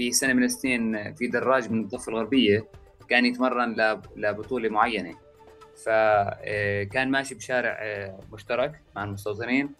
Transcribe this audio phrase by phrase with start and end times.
[0.00, 2.66] في سنة من السنين في دراج من الضفة الغربية
[3.08, 5.16] كان يتمرن لبطولة معينة.
[5.84, 7.78] فكان ماشي بشارع
[8.32, 9.70] مشترك مع المستوطنين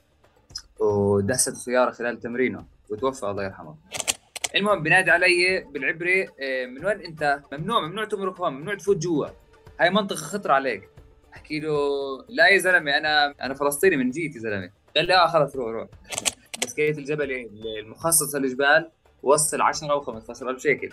[0.81, 3.75] ودست السيارة خلال تمرينه وتوفى الله يرحمه.
[4.57, 6.29] المهم بنادي علي بالعبري
[6.67, 9.27] من وين انت؟ ممنوع ممنوع تمرق هون ممنوع تفوت جوا.
[9.81, 10.89] هاي منطقة خطرة عليك.
[11.35, 11.79] احكي له
[12.29, 14.71] لا يا زلمة أنا أنا فلسطيني من جيت يا زلمة.
[14.97, 15.89] قال لي آه خلص روح روح.
[16.63, 18.91] بسكليت الجبل المخصصة للجبال
[19.23, 20.91] وصل 10 أو 15 ألف شيكل.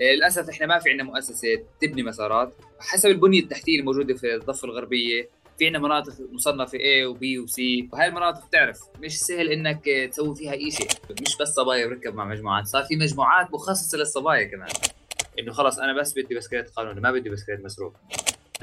[0.00, 1.48] للأسف إحنا ما في عندنا مؤسسة
[1.80, 2.52] تبني مسارات.
[2.80, 5.28] حسب البنية التحتية الموجودة في الضفة الغربية
[5.58, 7.88] في عندنا مناطق مصنفة A و B و C.
[7.92, 10.88] وهي المناطق تعرف مش سهل إنك تسوي فيها إي شيء.
[11.22, 12.66] مش بس صبايا بركب مع مجموعات.
[12.66, 14.68] صار في مجموعات مخصصة للصبايا كمان.
[15.38, 17.96] إنه خلص أنا بس بدي بسكليت قانوني ما بدي بسكليت مسروق.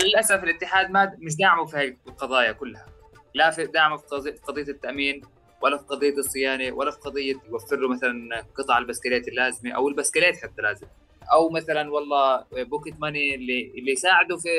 [0.04, 2.86] للأسف الاتحاد ما مش داعمه في هاي القضايا كلها.
[3.34, 4.06] لا في دعمه في
[4.48, 5.22] قضية التأمين
[5.62, 10.38] ولا في قضية الصيانة ولا في قضية يوفر له مثلا قطع البسكليت اللازمة أو البسكليت
[10.38, 10.88] حتى لازم.
[11.34, 14.50] أو مثلا والله pocket money اللي اللي يساعده في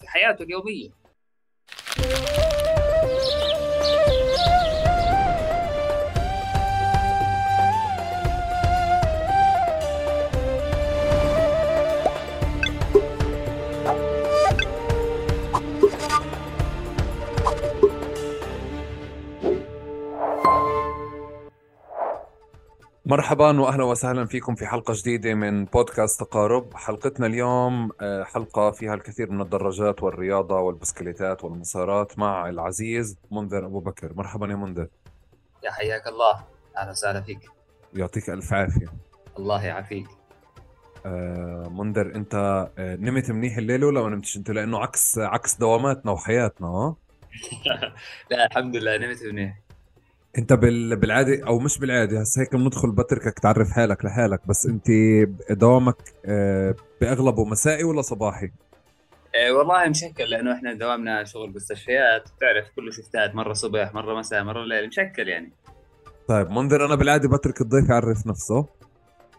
[0.00, 0.90] في حياته اليومية.
[23.10, 26.74] مرحبا واهلا وسهلا فيكم في حلقة جديدة من بودكاست تقارب.
[26.74, 33.80] حلقتنا اليوم آه، حلقة فيها الكثير من الدراجات والرياضة والبسكليتات والمسارات مع العزيز منذر أبو
[33.80, 34.12] بكر.
[34.14, 34.86] مرحبا يا منذر.
[35.64, 36.44] يا حياك الله.
[36.76, 37.50] أهلا وسهلا فيك.
[37.94, 38.86] يعطيك ألف عافية.
[39.38, 40.06] الله يعافيك.
[41.06, 42.34] آه منذر أنت
[42.78, 46.96] آه نمت منيح الليلة ولا ما نمتش؟ أنت لأنه عكس عكس دواماتنا وحياتنا ها؟
[48.30, 49.69] لا الحمد لله نمت منيح.
[50.38, 50.96] انت بال...
[50.96, 54.86] بالعاده أو مش بالعاده هسه هيك بندخل بتركك تعرف حالك لحالك بس انت
[55.50, 58.50] دوامك آه، بأغلبه مسائي ولا صباحي؟
[59.34, 64.44] أه والله مشكل لأنه إحنا دوامنا شغل مستشفيات بتعرف كله شفتات مرة صبح مرة مساء
[64.44, 65.52] مرة ليل مشكل يعني.
[66.28, 68.66] طيب منذر أنا بالعاده بترك الضيف يعرف نفسه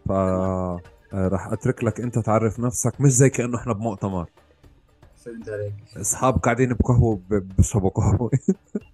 [0.08, 0.82] ف آه،
[1.14, 4.26] راح أترك لك أنت تعرف نفسك مش زي كأنه إحنا بمؤتمر.
[5.26, 5.74] فهمت عليك.
[5.98, 8.32] اصحاب قاعدين بقهوة بيشربوا قهوة.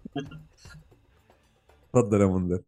[2.01, 2.61] تفضل يا منذر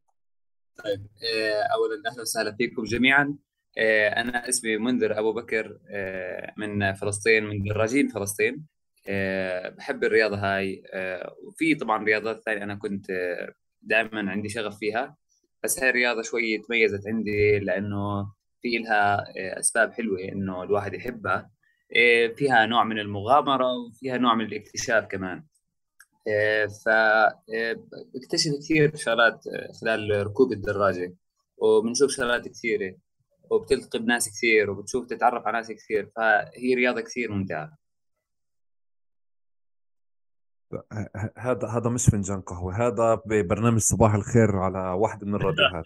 [0.84, 3.36] طيب آه، اولا أهلا وسهلا فيكم جميعا.
[3.78, 8.66] آه، أنا اسمي منذر أبو بكر آه، من فلسطين من دراجين فلسطين.
[9.78, 10.84] بحب الرياضة هاي.
[11.44, 13.06] وفي طبعا رياضات ثانية أنا كنت
[13.82, 15.16] دائما عندي شغف فيها.
[15.64, 18.32] بس هاي الرياضة شوي تميزت عندي لأنه
[18.62, 19.26] في لها
[19.60, 21.52] أسباب حلوة إنه الواحد يحبها.
[22.36, 25.44] فيها نوع من المغامرة وفيها نوع من الاكتشاف كمان.
[26.86, 29.44] فبكتشف كثير شغلات
[29.82, 31.14] خلال ركوب الدراجة
[31.58, 32.96] وبنشوف شغلات كثيرة
[33.50, 37.78] وبتلتقي بناس كثير وبتشوف تتعرف على ناس كثير فهي رياضة كثير ممتعة.
[41.38, 45.86] هذا هذا مش فنجان قهوة هذا ببرنامج صباح الخير على واحد من الراديوهات.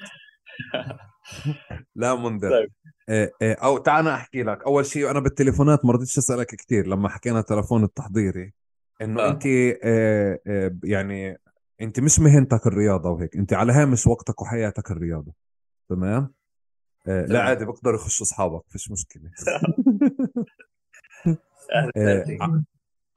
[1.95, 2.49] لا منذر.
[2.49, 2.71] طيب.
[3.09, 4.63] إيه إيه أو تعال أحكي لك.
[4.63, 8.53] أول شيء أنا بالتليفونات ما رضيتش أسألك كثير لما حكينا تلفون التحضيري.
[9.01, 9.31] إنه آه.
[9.31, 9.45] انت
[9.83, 11.37] آه آه يعني
[11.81, 15.33] انت مش مهنتك الرياضة وهيك انت على هامش وقتك وحياتك الرياضة
[15.89, 16.33] تمام؟
[17.07, 19.31] آه لا عادي بقدر يخش أصحابك فيش مشكلة.
[21.97, 22.25] آه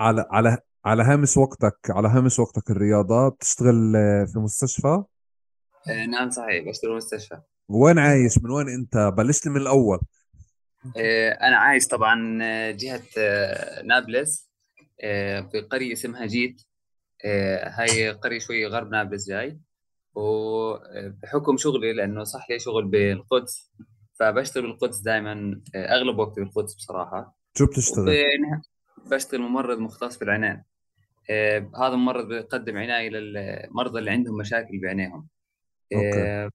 [0.00, 3.92] على على على هامش وقتك على هامش وقتك الرياضة بتشتغل
[4.26, 5.03] في مستشفى؟
[5.88, 7.41] آه نعم صحيح بشتغل مستشفى.
[7.69, 10.00] وين عايش؟ من وين أنت؟ بلشت من الأول.
[11.42, 12.38] أنا عايش طبعا
[12.70, 13.03] جهة
[13.84, 14.45] نابلس.
[15.50, 16.62] في قرية اسمها جيت.
[17.24, 19.60] آه، هاي قرية شوي غرب نابلس جاي
[20.14, 23.72] وبحكم شغلي لأنه صح لي شغل بالقدس
[24.14, 27.38] فبشتغل بالقدس دائما آه، أغلب وقتي بالقدس بصراحة.
[27.58, 28.16] شو بتشتغل؟
[29.06, 30.62] بشتغل ممرض مختص بالعنان
[31.78, 35.28] هذا الممرض بيقدم عناية للمرضى اللي عندهم مشاكل بعينيهم
[35.94, 36.50] أوكي.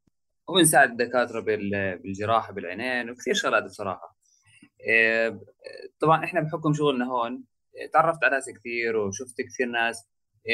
[0.48, 4.18] وبنساعد الدكاترة بالجراحة بالعنان وكثير شغلات بصراحة.
[6.00, 7.44] طبعا إحنا بحكم شغلنا هون
[7.94, 10.08] تعرفت على ناس كثير وشفت كثير ناس.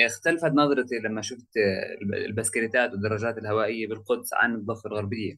[0.05, 1.47] اختلفت نظرتي لما شفت
[2.13, 5.35] البسكليتات والدراجات الهوائية بالقدس عن الضفة الغربية.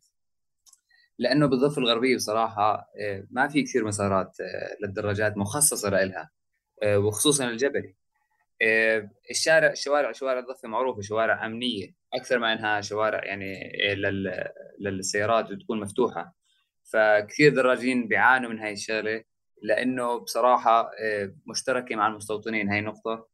[1.19, 2.89] لأنه بالضفة الغربية بصراحة
[3.29, 4.37] ما في كثير مسارات
[4.81, 6.29] للدراجات مخصصة لها
[6.85, 7.95] وخصوصا الجبلي
[9.31, 13.73] الشارع الشوارع شوارع الضفة معروفة شوارع أمنية أكثر ما إنها شوارع يعني
[14.79, 16.35] للسيارات وتكون مفتوحة.
[16.83, 19.23] فكثير دراجين بيعانوا من هاي الشغلة.
[19.61, 23.27] لأنه بصراحة آه، مشتركة مع المستوطنين هاي نقطة.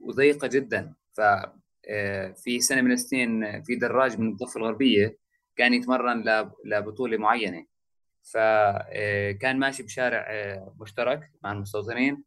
[0.00, 0.94] وضيقة جدا.
[1.12, 1.20] ف
[1.88, 5.18] آه، في سنة من السنين في دراج من الضفة الغربية
[5.56, 6.24] كان يتمرن
[6.64, 7.66] لبطولة معينة.
[8.32, 10.26] فكان ماشي بشارع
[10.80, 12.24] مشترك مع المستوطنين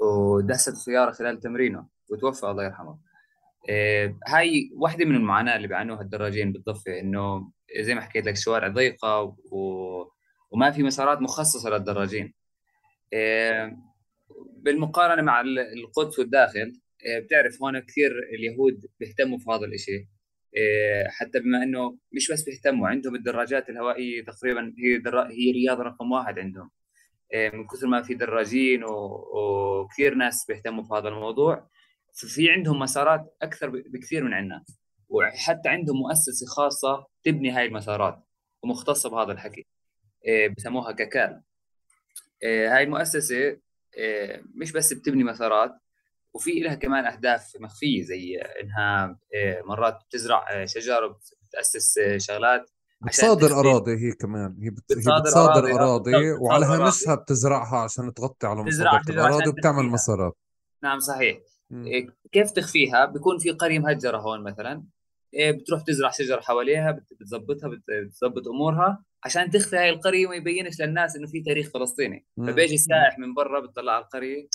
[0.00, 2.98] ودست السيارة خلال تمرينه وتوفى الله يرحمه.
[4.26, 7.50] هاي واحدة من المعاناة اللي بيعانوها الدراجين بالضفة إنه
[7.80, 10.13] زي ما حكيت لك الشوارع ضيقة و...
[10.54, 12.34] وما في مسارات مخصصة للدراجين.
[14.56, 15.40] بالمقارنة مع
[15.76, 16.80] القدس والداخل
[17.20, 20.08] بتعرف هون كثير اليهود بيهتموا في هذا الإشي.
[21.06, 25.30] حتى بما إنه مش بس بيهتموا عندهم الدراجات الهوائية تقريبا هي درا...
[25.30, 26.70] هي رياضة رقم واحد عندهم.
[27.34, 28.90] من كثر ما في دراجين و...
[29.34, 31.68] وكثير ناس بيهتموا في هذا الموضوع
[32.12, 34.64] ففي عندهم مسارات أكثر بكثير من عندنا.
[35.08, 38.24] وحتى عندهم مؤسسة خاصة تبني هاي المسارات
[38.62, 39.66] ومختصة بهذا الحكي.
[40.56, 41.40] بسموها ككال
[42.44, 43.56] هاي المؤسسه
[44.54, 45.74] مش بس بتبني مسارات
[46.34, 49.18] وفي لها كمان أهداف مخفية زي إنها
[49.64, 54.56] مرات بتزرع شجر وبتأسس شغلات بتصادر أراضي هي كمان.
[54.62, 54.92] هي, بت...
[54.92, 60.36] بتصادر, هي بتصادر أراضي, أراضي وعلى هامشها بتزرعها عشان تغطي على مصادره الاراضي وبتعمل مسارات.
[60.82, 61.38] نعم صحيح.
[61.70, 62.10] م.
[62.32, 64.84] كيف تخفيها؟ بيكون في قرية مهجرة هون مثلا.
[65.38, 66.90] بتروح تزرع شجر حواليها
[67.20, 72.26] بتظبطها بتظبط أمورها عشان تخفي هاي القرية وما يبينش للناس إنه في تاريخ فلسطيني.
[72.36, 74.48] فبيجي السائح من برا بتطلع على القرية.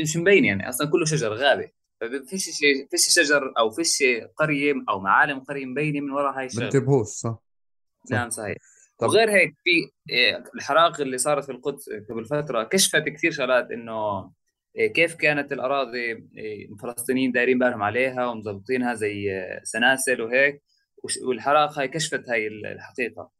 [0.00, 1.70] مش مبين يعني أصلا كله شجر غابة.
[2.28, 4.02] فيش شيء فيش شجر أو فيش
[4.36, 7.38] قرية أو معالم قرية مبينة من وراء هاي الشغله بنتبهوش صح.
[8.10, 8.56] نعم صحيح.
[8.98, 9.08] طب.
[9.08, 14.18] وغير هيك في إيه، الحرائق اللي صارت في القدس قبل فترة كشفت كثير شغلات إنه
[14.18, 14.32] إيه،
[14.94, 19.30] كيف كانت الأراضي؟ إيه، الفلسطينيين دايرين بالهم عليها ومظبطينها زي
[19.62, 20.62] سناسل وهيك.
[21.26, 23.30] والحرائق هاي كشفت هاي الحقيقة.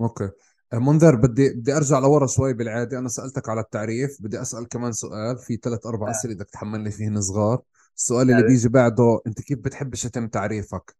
[0.00, 0.30] okay.
[0.72, 2.98] منذر بدي بدي أرجع لورا شوي بالعادة.
[2.98, 4.16] أنا سألتك على التعريف.
[4.20, 5.38] بدي أسأل كمان سؤال.
[5.38, 6.10] في ثلاث أربع آه.
[6.10, 7.62] أسئلة بدك تحملني فيهن صغار.
[7.96, 10.96] السؤال اللي بيجي بعده أنت كيف بتحبش يتم تعريفك؟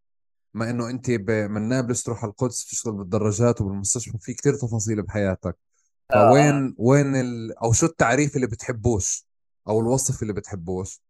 [0.55, 4.19] ما إنه أنت من نابلس تروح على القدس تشتغل بالدراجات وبالمستشفى.
[4.21, 5.57] في كثير تفاصيل بحياتك.
[6.15, 6.31] آه.
[6.31, 7.59] فوين وين ال...
[7.59, 9.26] أو شو التعريف اللي بتحبوش؟
[9.69, 11.01] أو الوصف اللي بتحبوش؟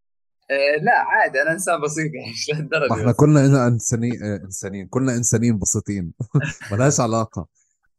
[0.50, 2.92] آه لا عادي أنا إنسان بسيط يعني مش لهالدرجة.
[3.00, 6.12] إحنا كلنا انسانين آه، انسانين كلنا إنسانين بسيطين
[6.72, 7.46] ملهاش علاقة.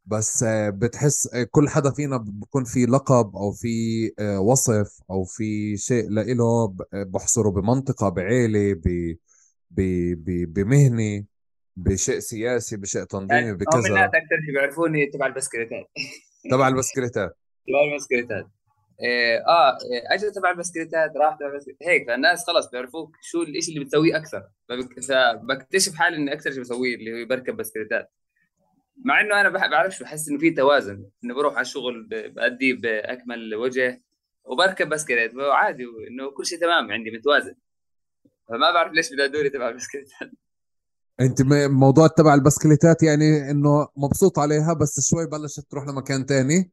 [0.06, 6.10] بس آه، بتحس كل حدا فينا بكون في لقب أو في وصف أو في شيء
[6.10, 9.16] لإله بحصره بمنطقة بعيلة ب
[10.54, 11.24] بمهنة
[11.76, 13.80] بشيء سياسي بشيء تنظيمي يعني بكذا.
[13.80, 15.86] أكثر شيء بيعرفوني تبع البسكليتات.
[16.52, 17.38] تبع البسكليتات.
[17.68, 18.48] تبع البسكليتات.
[19.02, 19.78] إيه آه
[20.12, 24.44] اجى تبع البسكليتات راح تبع البسكليتات هيك فالناس خلص بيعرفوك شو الشيء اللي بتسويه أكثر.
[24.70, 28.12] فبكتشف حالي إني أكثر شيء بسويه اللي هو بركب بسكليتات
[29.06, 31.06] مع إنه أنا بعرفش بحس إنه في توازن.
[31.24, 34.04] إنه بروح على الشغل بأدي بأكمل وجه
[34.46, 37.56] وبركب بسكليت عادي إنه كل شيء تمام عندي متوازن.
[38.50, 40.32] فما بعرف ليش بدي أدوري تبع البسكليتات
[41.20, 41.42] أنت
[41.72, 46.72] موضوع تبع البسكليتات يعني إنه مبسوط عليها بس شوي بلشت تروح لمكان تاني.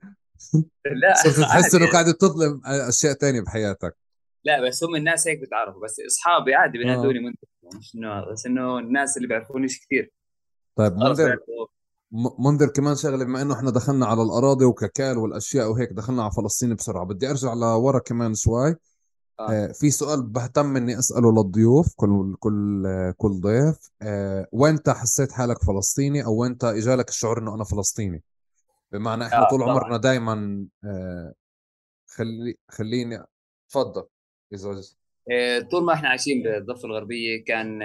[0.84, 3.96] لا صرت تحس إنه قاعد تظلم أشياء تانية بحياتك.
[4.44, 7.32] لا بس هم الناس هيك بتعرفوا بس أصحابي عادي بينادوني آه.
[7.78, 10.12] مش إنه بس إنه الناس اللي بيعرفونيش كثير
[10.76, 11.38] طيب منذر
[12.38, 16.74] منذر كمان شغلة بما إنه إحنا دخلنا على الأراضي وككال والأشياء وهيك دخلنا على فلسطين
[16.74, 17.04] بسرعة.
[17.04, 18.68] بدي أرجع لورا كمان شوي.
[19.40, 19.50] آه.
[19.50, 23.76] آه في سؤال بهتم إني أسأله للضيوف كل كل آه كل ضيف.
[24.02, 28.22] آه وين حسيت حالك فلسطيني؟ أو وين إجالك الشعور إنه أنا فلسطيني؟
[28.92, 31.34] بمعنى إحنا آه طول عمرنا دائما آه
[32.06, 33.24] خلي خليني
[33.68, 34.06] تفضل
[34.52, 34.80] إذا
[35.32, 37.80] آه، طول ما إحنا عايشين بالضفة الغربية كان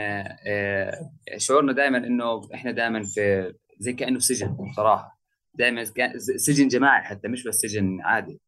[1.37, 5.19] شعورنا دائما إنه إحنا دائما في زي كأنه سجن بصراحه
[5.53, 5.83] دائما
[6.17, 8.41] سجن جماعي حتى مش بس سجن عادي.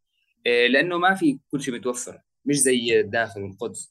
[0.46, 2.22] لأنه ما في كل شيء متوفر.
[2.46, 3.91] مش زي داخل القدس.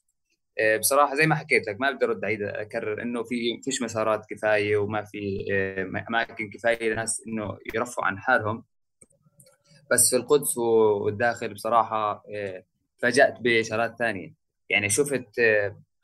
[0.79, 4.77] بصراحة زي ما حكيت لك ما بدي أرد عيد أكرر إنه في فيش مسارات كفاية
[4.77, 8.63] وما في آه، أماكن كفاية للناس إنه يرفعوا عن حالهم.
[9.91, 12.23] بس في القدس والداخل بصراحة
[13.01, 14.33] فاجات بشغلات ثانية.
[14.69, 15.39] يعني شفت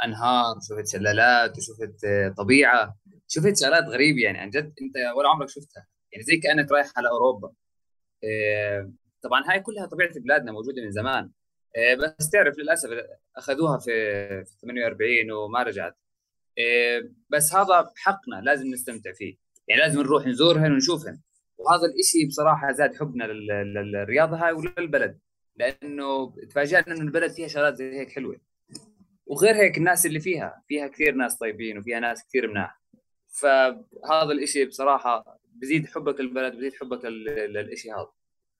[0.03, 2.05] أنهار شفت شلالات وشفت
[2.37, 2.95] طبيعة
[3.27, 5.87] شفت شغلات غريبة يعني عن جد أنت ولا عمرك شفتها.
[6.11, 7.51] يعني زي كأنك رايح على أوروبا.
[9.21, 11.31] طبعا هاي كلها طبيعة بلادنا موجودة من زمان.
[11.99, 12.89] بس تعرف للأسف
[13.35, 13.91] أخذوها في,
[14.45, 15.97] في 48 وما رجعت.
[16.57, 19.37] إيه بس هذا حقنا لازم نستمتع فيه.
[19.67, 21.19] يعني لازم نروح نزورهن ونشوفهن.
[21.57, 25.19] وهذا الإشي بصراحة زاد حبنا للرياضة هاي وللبلد.
[25.55, 28.39] لأنه تفاجأنا إنه البلد فيها شغلات زي هيك حلوة.
[29.25, 32.81] وغير هيك الناس اللي فيها فيها كثير ناس طيبين وفيها ناس كثير مناح.
[33.27, 38.11] فهذا الإشي بصراحة بزيد حبك للبلد بزيد حبك للإشي هذا.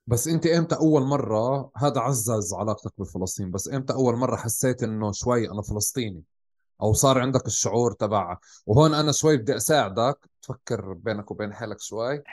[0.08, 5.12] بس انت إمتى اول مرة هذا عزز علاقتك بفلسطين بس إمتى اول مرة حسيت انه
[5.12, 6.24] شوي أنا فلسطيني؟
[6.82, 12.24] أو صار عندك الشعور تبع وهون أنا شوي بدي أساعدك تفكر بينك وبين حالك شوي.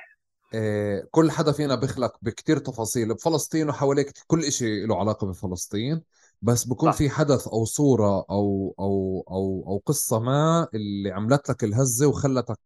[0.55, 6.03] إيه كل حدا فينا بيخلق بكتير تفاصيل بفلسطين وحواليك كل إشي له علاقة بفلسطين
[6.43, 6.99] بس بكون صح.
[6.99, 12.59] في حدث أو صورة أو أو أو أو قصة ما اللي عملت لك الهزة وخلتك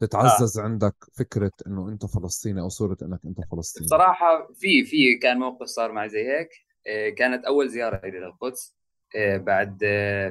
[0.00, 0.62] تتعزز آه.
[0.62, 3.86] عندك فكرة إنه أنت فلسطيني أو صورة إنك أنت فلسطيني.
[3.86, 6.48] بصراحة في في كان موقف صار معي زي هيك.
[6.86, 8.74] إيه، كانت أول زيارة لي للقدس
[9.14, 9.84] إيه، بعد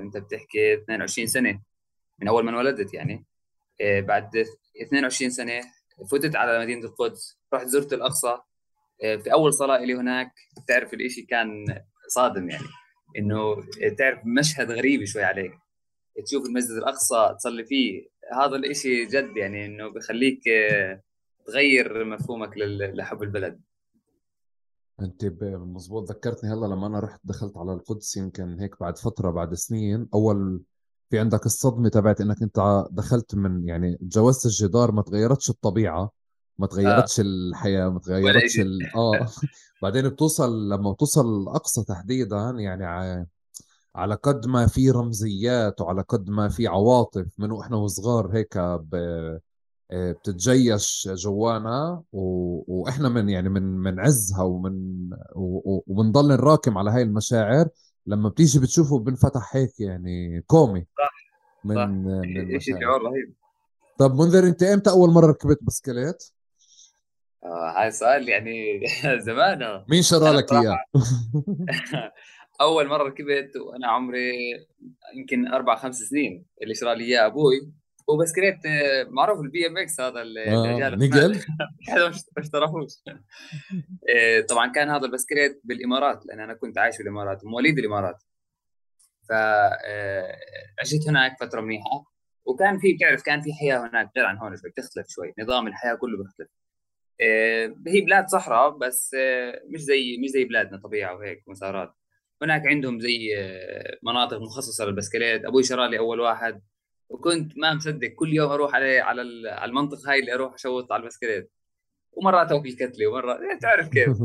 [0.04, 1.62] أنت بتحكي 22 سنة
[2.20, 3.26] من أول ما انولدت يعني.
[3.82, 4.46] بعد
[4.82, 5.62] 22 سنة
[6.12, 8.38] فتت على مدينة القدس رحت زرت الأقصى.
[9.00, 10.32] في أول صلاة لي هناك
[10.68, 11.66] تعرف الإشي كان
[12.08, 12.68] صادم يعني
[13.18, 13.56] إنه
[13.98, 15.54] تعرف مشهد غريب شوي عليك.
[16.26, 20.44] تشوف المسجد الأقصى تصلي فيه هذا الإشي جد يعني إنه بخليك
[21.46, 23.62] تغير مفهومك لحب البلد
[25.02, 29.54] أنت مزبوط ذكرتني هلا لما أنا رحت دخلت على القدس يمكن هيك بعد فترة بعد
[29.54, 30.62] سنين أول
[31.10, 36.12] في عندك الصدمة تبعت إنك أنت دخلت من يعني تجاوزت الجدار ما تغيرتش الطبيعة
[36.58, 37.24] ما تغيرتش آه.
[37.24, 38.96] الحياة ما تغيرتش ال...
[38.96, 39.28] آه
[39.82, 43.28] بعدين بتوصل لما بتوصل الأقصى تحديدا يعني.
[43.96, 48.58] على قد ما في رمزيات وعلى قد ما في عواطف من وإحنا وصغار هيك.
[49.92, 52.22] آه، بتتجيش جوانا و...
[52.68, 55.84] وإحنا من يعني من من عزها ومن و...
[55.88, 57.68] وبنضل نراكم على هاي المشاعر
[58.06, 61.12] لما بتيجي بتشوفه بنفتح هيك يعني كومي صح
[61.64, 61.86] من صح.
[61.86, 63.34] من شيء شعور رهيب
[63.98, 66.24] طب منذر أنت إمتى أول مرة ركبت بسكليت؟
[67.44, 68.82] آه هاي سؤال يعني
[69.28, 70.78] زمان مين شرى لك إياه؟
[72.62, 74.32] أول مرة ركبت وأنا عمري
[75.16, 77.74] يمكن أربع خمس سنين اللي شرى لي إياه أبوي.
[78.08, 78.60] وبسكليت
[79.08, 81.40] معروف ال BMX هذا اللي آه نقل
[82.38, 82.92] ما اشتراهوش
[84.10, 88.24] آه، طبعا كان هذا البسكليت بالإمارات لأن أنا كنت عايش في الإمارات مواليد الإمارات.
[89.30, 92.14] فعشت آه، هناك فترة منيحة.
[92.46, 95.34] وكان في بتعرف كان في حياة هناك غير عن هون شوي بتختلف شوي.
[95.40, 96.50] نظام الحياة كله بيختلف.
[97.22, 99.16] آه، هي بلاد صحراء بس
[99.70, 101.94] مش زي مش زي بلادنا طبيعة وهيك مسارات.
[102.44, 103.30] هناك عندهم زي
[104.04, 105.46] مناطق مخصصة للبسكليت.
[105.46, 106.62] أبوي شرى لي أول واحد
[107.10, 111.04] وكنت ما مصدق كل يوم أروح عليه على على المنطقة هاي اللي أروح أشوط على
[111.04, 111.52] البسكليت.
[112.14, 114.10] ومرات اكل كتلي ومرات يعني تعرف كيف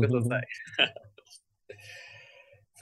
[2.79, 2.81] ف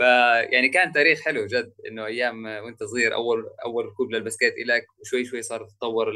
[0.51, 5.25] يعني كان تاريخ حلو جد إنه أيام وأنت صغير أول أول ركوب للبسكيت لك وشوي
[5.25, 6.11] شوي صارت تتطور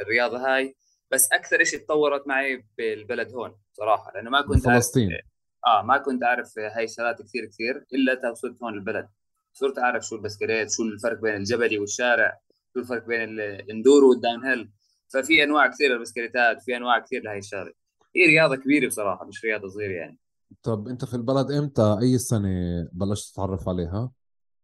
[0.00, 0.74] الرياضة هاي.
[1.10, 5.18] بس أكثر شيء تطورت معي بالبلد هون صراحة لأنه ما كنت فلسطين.
[5.66, 9.08] آه ما كنت أعرف هاي الشغلات كثير كثير إلا وصلت هون البلد.
[9.52, 12.40] صرت أعرف شو البسكليت شو الفرق بين الجبلي والشارع
[12.74, 14.70] شو الفرق بين ال enduro وال downhill.
[15.08, 17.72] ففي أنواع كثير للبسكليتات في أنواع كثير لهي الشغلة.
[18.16, 20.18] هي رياضة كبيرة بصراحة مش رياضة صغيرة يعني.
[20.62, 24.12] طب أنت في البلد إمتى؟ أي سنة بلشت تتعرف عليها؟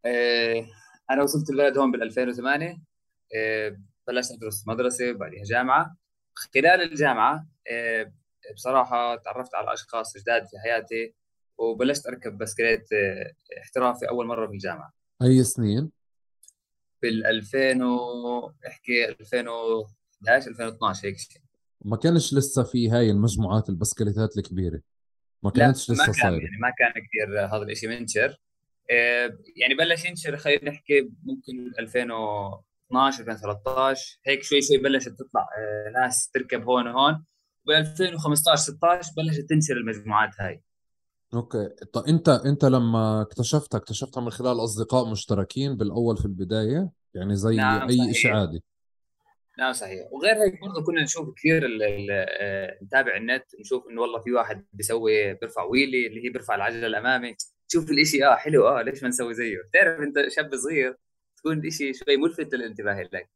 [0.05, 0.67] إيه
[1.11, 2.81] أنا وصلت البلد هون بال 2008
[3.33, 5.95] إيه بلشت أدرس مدرسة بعدها جامعة.
[6.33, 8.13] خلال الجامعة إيه
[8.53, 11.13] بصراحة تعرفت على أشخاص جداد في حياتي
[11.57, 14.93] وبلشت أركب بسكليت إيه احترافي أول مرة في الجامعة.
[15.21, 15.91] اي سنين؟
[17.01, 21.41] بال 2000 و احكي 2011 2012 هيك شيء.
[21.85, 24.81] ما كانش لسه في هاي المجموعات البسكليتات الكبيرة؟
[25.43, 28.39] ما كانتش لسه صايرة؟ يعني ما كان كثير هذا الشيء منتشر
[28.91, 35.91] آه، يعني بلش ينشر خلينا نحكي ممكن 2012 2013 هيك شوي شوي بلشت تطلع آه،
[36.01, 37.25] ناس تركب هون وهون.
[37.69, 40.61] ب 2015 16 بلشت تنشر المجموعات هاي.
[41.33, 41.69] أوكي.
[41.93, 47.55] طيب أنت أنت لما اكتشفتها اكتشفتها من خلال أصدقاء مشتركين بالأول في البداية؟ يعني زي
[47.55, 48.63] نعم أي شيء عادي.
[49.59, 50.07] نعم صحيح.
[50.11, 51.67] وغير هيك برضه كنا نشوف كثير
[52.11, 56.87] آه، نتابع النت نشوف إنه والله في واحد بيسوي بيرفع ويلي اللي هي بيرفع العجلة
[56.87, 57.35] الأمامي.
[57.69, 60.97] تشوف الإشي آه حلو آه ليش ما نسوي زيه؟ بتعرف أنت شاب صغير
[61.37, 63.29] تكون الإشي شوي ملفت للانتباه لك.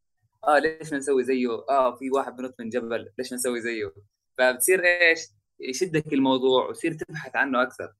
[0.48, 3.94] آه ليش ما نسوي زيه؟ آه في واحد بنط من جبل ليش ما نسوي زيه؟
[4.38, 5.20] فبتصير إيش؟
[5.60, 7.94] يشدك الموضوع وتصير تبحث عنه أكثر.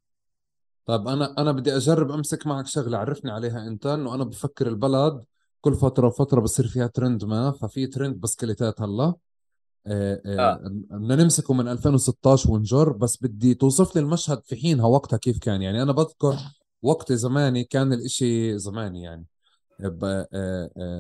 [0.86, 5.24] طيب أنا أنا بدي أجرب أمسك معك شغلة عرفني عليها انت انه أنا بفكر البلد.
[5.62, 9.14] كل فترة وفترة بصير فيها ترند ما ففي ترند بسكليتات هلأ.
[9.88, 10.60] آه، آه، آه.
[10.92, 15.62] بدنا نمسكه من 2016 ونجر بس بدي توصف لي المشهد في حينها وقتها كيف كان.
[15.62, 16.38] يعني أنا بذكر
[16.82, 19.22] وقت زماني كان الإشي زماني يعني.
[19.22, 19.33] آه، آه،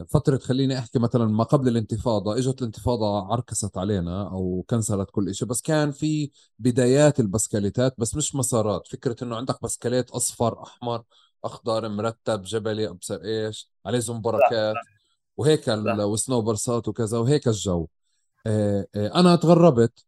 [0.07, 5.47] فترة خليني أحكي مثلا ما قبل الانتفاضة إجت الانتفاضة عركست علينا أو كنسلت كل شيء
[5.47, 8.87] بس كان في بدايات البسكليتات بس مش مسارات.
[8.87, 11.03] فكرة إنه عندك بسكليت أصفر أحمر
[11.43, 14.75] أخضر مرتب جبلي أبصر إيش عليه زنبركات
[15.37, 15.67] وهيك
[15.99, 17.87] وسنوبرسات وكذا وهيك الجو.
[18.47, 20.05] آه، أنا تغربت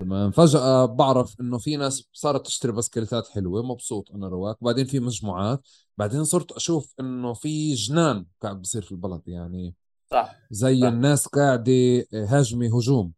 [0.00, 0.30] تمام.
[0.30, 4.56] فجأة بعرف إنه في ناس صارت تشتري بسكليتات حلوة مبسوط أنا رواك.
[4.60, 5.68] بعدين في مجموعات.
[5.98, 9.74] بعدين صرت أشوف إنه في جنان قاعد بصير في البلد يعني
[10.10, 10.36] صح.
[10.50, 10.86] زي صح.
[10.86, 13.12] الناس قاعدة هاجمة هجوم.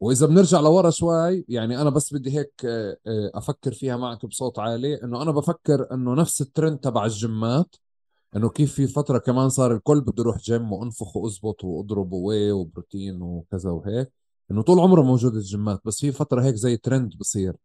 [0.00, 4.58] وإذا بنرجع لورا شوي يعني أنا بس بدي هيك آه، آه، أفكر فيها معك بصوت
[4.58, 5.02] عالي.
[5.02, 7.76] إنه أنا بفكر إنه نفس الترند تبع الجيمات
[8.36, 12.52] إنه كيف في فترة كمان صار الكل بده يروح جيم وأنفخ واظبط وأضرب و whey
[12.52, 14.12] وبروتين وكذا وهيك.
[14.50, 17.56] إنه طول عمره موجود الجيمات بس في فترة هيك زي ترند بصير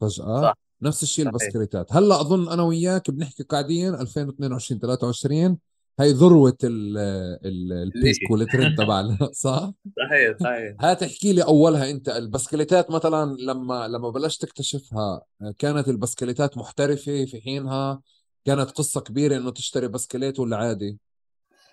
[0.00, 0.54] فجأة صح.
[0.82, 5.58] نفس الشيء البسكليتات هلأ أظن أنا وياك بنحكي قاعدين 2022 23
[6.00, 12.08] هي ذروة ال peak وال trend تبعنا صح؟ صحيح صحيح هات احكي لي أولها أنت
[12.08, 15.22] البسكليتات مثلا لما لما بلشت تكتشفها
[15.58, 18.00] كانت البسكليتات محترفة في حينها
[18.44, 20.98] كانت قصة كبيرة إنه تشتري بسكليت ولا عادي؟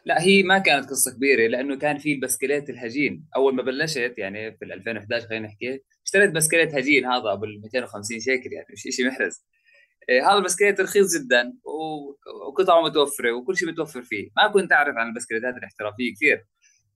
[0.08, 3.26] لا هي ما كانت قصة كبيرة لأنه كان في البسكليت الهجين.
[3.36, 8.54] أول ما بلشت يعني في 2011 خلينا نحكي اشتريت بسكليت هجين هذا بال 250 شيكل
[8.54, 9.46] يعني مش شيء محرز.
[10.10, 11.54] إيه، هذا البسكليت رخيص جدا
[12.48, 14.30] وقطعه متوفرة وكل شيء متوفر فيه.
[14.38, 16.46] ما كنت أعرف عن البسكليتات الاحترافية كثير.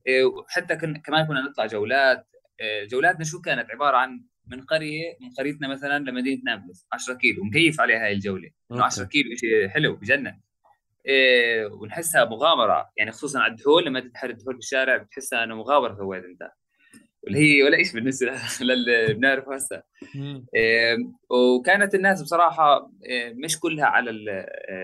[0.07, 2.27] إيه، وحتى كمان كنا نطلع جولات.
[2.61, 7.43] إيه، جولاتنا شو كانت؟ عبارة عن من قرية من قريتنا مثلا لمدينة نابلس 10 كيلو
[7.43, 8.49] مكيف عليها هاي الجولة.
[8.71, 10.39] إنه 10 كيلو شيء حلو بجنن.
[11.05, 12.89] إيه ونحسها مغامرة.
[12.97, 16.51] يعني خصوصا على الدهول لما تتحرك الدهول بالشارع بتحسها إنه مغامرة سويت أنت.
[17.23, 18.31] واللي هي ولا شيء بالنسبة
[18.61, 19.83] للي بنعرفه هسه.
[20.55, 20.97] إيه
[21.29, 24.11] وكانت الناس بصراحة إيه مش كلها على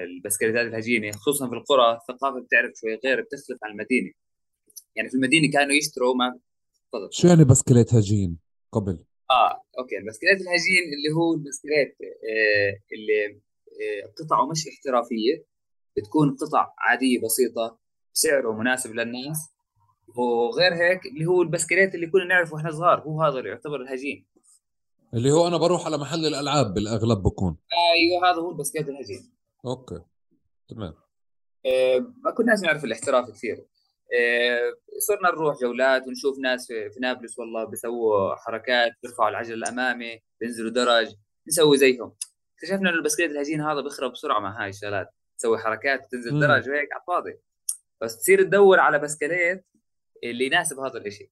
[0.05, 1.93] البسكليتات الهجينة خصوصا في القرى.
[1.97, 4.11] الثقافة بتعرف شوي غير بتختلف عن المدينة.
[4.95, 6.39] يعني في المدينة كانوا يشتروا ما
[6.91, 7.09] تفضل.
[7.11, 8.37] شو يعني بسكليت هجين
[8.71, 9.97] قبل؟ آه okay.
[9.97, 13.25] البسكليت الهجين اللي هو البسكليت آه اللي
[13.81, 15.56] آه قطعه مش احترافية.
[15.97, 17.79] بتكون قطع عادية بسيطة
[18.13, 19.49] سعره مناسب للناس.
[20.15, 24.27] وغير هيك اللي هو البسكليت اللي كنا نعرفه وإحنا صغار هو هذا اللي يعتبر الهجين.
[25.13, 27.57] اللي هو أنا بروح على محل الألعاب بالأغلب بكون.
[27.93, 29.31] أيوه هذا هو البسكليت الهجين.
[29.65, 29.99] أوكي
[30.69, 30.93] تمام.
[31.65, 33.65] آه ما كناش نعرف الاحتراف كثير.
[34.19, 40.19] آه صرنا نروح جولات ونشوف ناس في, في نابلس والله بيسووا حركات بيرفعوا العجل الامامي
[40.41, 41.15] بينزلوا درج
[41.47, 42.13] نسوي زيهم.
[42.55, 45.09] اكتشفنا إنه البسكليت الهجين هذا بيخرب بسرعة مع هاي الشغلات.
[45.37, 47.39] تسوي حركات تنزل درج وهيك على الفاضي.
[48.01, 49.65] بس تصير تدور على بسكليت
[50.23, 51.29] اللي يناسب هذا الشيء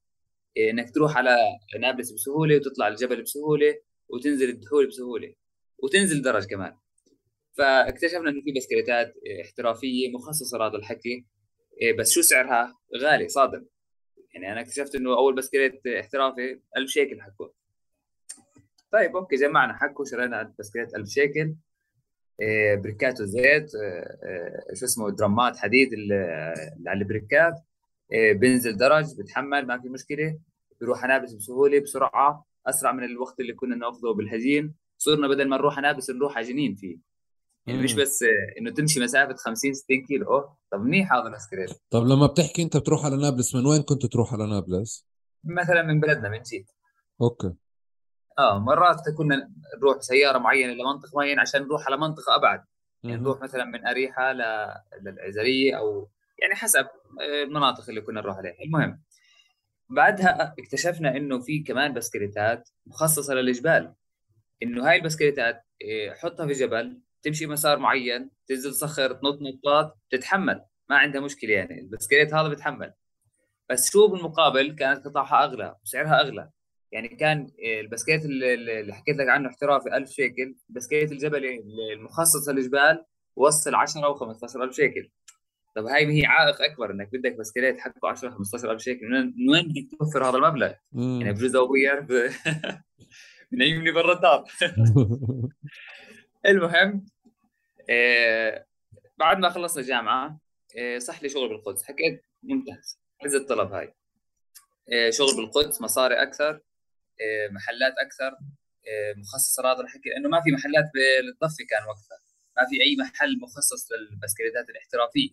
[0.57, 1.37] إنك تروح على
[1.79, 5.33] نابلس بسهولة وتطلع الجبل بسهولة وتنزل ال downhill بسهولة
[5.77, 6.77] وتنزل درج كمان.
[7.57, 11.25] فاكتشفنا إنه في بسكليتات احترافية مخصصة لهذا الحكي.
[11.99, 13.65] بس شو سعرها؟ غالي صادم.
[14.33, 17.47] يعني أنا اكتشفت إنه أول بسكليت احترافي 1000 شيكل حكوا.
[18.91, 21.55] طيب okay جمعنا حكوا شرينا بسكليت 1000 شيكل.
[22.83, 23.71] بريكات زيت
[24.73, 25.89] شو اسمه درامات حديد
[26.87, 27.53] على البريكات.
[28.11, 30.39] بينزل درج بتحمل ما في مشكلة.
[30.79, 32.45] بيروح نابلس بسهولة بسرعة.
[32.67, 34.73] أسرع من الوقت اللي كنا نأخذه بالهجين.
[34.97, 36.97] صرنا بدل ما نروح نابلس نروح ع جنين فيه.
[37.67, 38.23] يعني مش بس
[38.59, 40.27] إنه تمشي مسافة 50 60 كيلو.
[40.27, 40.57] أوه.
[40.71, 41.69] طب منيح هذا البسكليت.
[41.89, 45.07] طب لما بتحكي أنت بتروح على نابلس من وين كنت تروح على نابلس؟
[45.43, 46.71] مثلا من بلدنا من جيت
[47.21, 47.53] okay.
[48.39, 52.63] آه مرات كنا نروح سيارة معينة لمنطقه معينة عشان نروح على منطقة أبعد.
[53.03, 54.33] يعني نروح مثلا من أريحا
[55.01, 56.09] للعيزرية أو
[56.41, 56.87] يعني حسب
[57.21, 58.55] المناطق اللي كنا نروح عليها.
[58.65, 59.01] المهم
[59.89, 63.93] بعدها اكتشفنا إنه في كمان بسكليتات مخصصة للجبال.
[64.63, 70.65] إنه هاي البسكليتات إيه، حطها في جبل تمشي مسار معين تنزل صخر تنط نطات تتحمل.
[70.89, 72.93] ما عندها مشكلة يعني البسكليت هذا بتحمل.
[73.69, 76.49] بس شو بالمقابل كانت قطعها أغلى وسعرها أغلى.
[76.91, 77.47] يعني كان
[77.81, 81.45] البسكليت اللي حكيت لك عنه احترافي 1000 شيكل بسكليت الجبل
[81.93, 85.11] المخصص للجبال وصل 10 أو 15000 شيكل.
[85.75, 89.09] طب هاي هي عائق أكبر إنك بدك بسكليت حقه 10 15000 شيكل.
[89.09, 91.21] من وين بدك توفر هذا المبلغ؟ مم.
[91.21, 92.07] يعني بجوز أبوي يعرف.
[93.51, 94.43] بنيمني برا الدار.
[96.45, 97.05] المهم
[97.89, 98.65] إيه
[99.17, 100.39] بعد ما خلصنا جامعه
[100.75, 101.83] إيه صح لي شغل بالقدس.
[101.83, 102.99] حكيت ممتاز.
[103.23, 103.93] عز الطلب هاي.
[104.91, 106.59] إيه شغل بالقدس مصاري أكثر.
[107.51, 108.37] محلات أكثر
[108.87, 112.19] إيه مخصصة هذا الحكي لأنه ما في محلات بالضفة كان وقتها.
[112.57, 115.29] ما في أي محل مخصص للبسكليتات الاحترافية.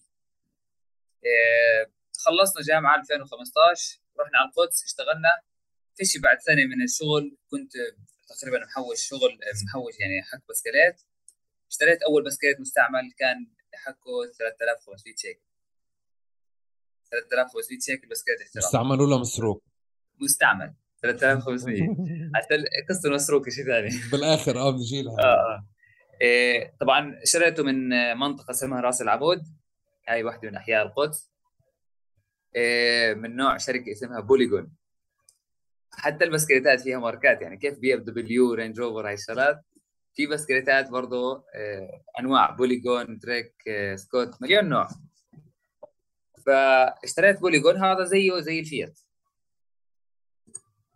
[1.24, 5.40] إيه، خلصنا جامعة 2015 رحنا على القدس اشتغلنا.
[5.96, 7.72] فيش بعد سنة من الشغل كنت
[8.28, 11.02] تقريبا محوش شغل محوش يعني حق بسكليت.
[11.70, 15.40] اشتريت أول بسكليت مستعمل كان حقه 3500 شيكل
[17.10, 18.66] 3500 شيكل بسكليت احترافي.
[18.66, 19.64] مستعمل ولا مسروق؟
[20.20, 20.74] مستعمل.
[21.02, 21.82] 3500
[22.36, 23.90] عشان قصة المسروق شيء ثاني.
[24.12, 25.66] بالآخر آه بنجي لها آه آه.
[26.20, 29.42] إيه طبعا شريته من منطقة اسمها راس العامود.
[30.08, 31.32] هاي واحدة من أحياء القدس.
[32.56, 34.72] إيه، من نوع شركة اسمها بوليجون.
[35.92, 39.60] حتى البسكليتات فيها ماركات يعني كيف بي ام دبليو رينج روفر هاي الشغلات.
[40.14, 44.88] في بسكليتات برضه آه، أنواع بوليجون تريك آه، سكوت، مليون نوع.
[46.46, 48.98] فاشتريت بوليجون هذا زيه زي الفيات.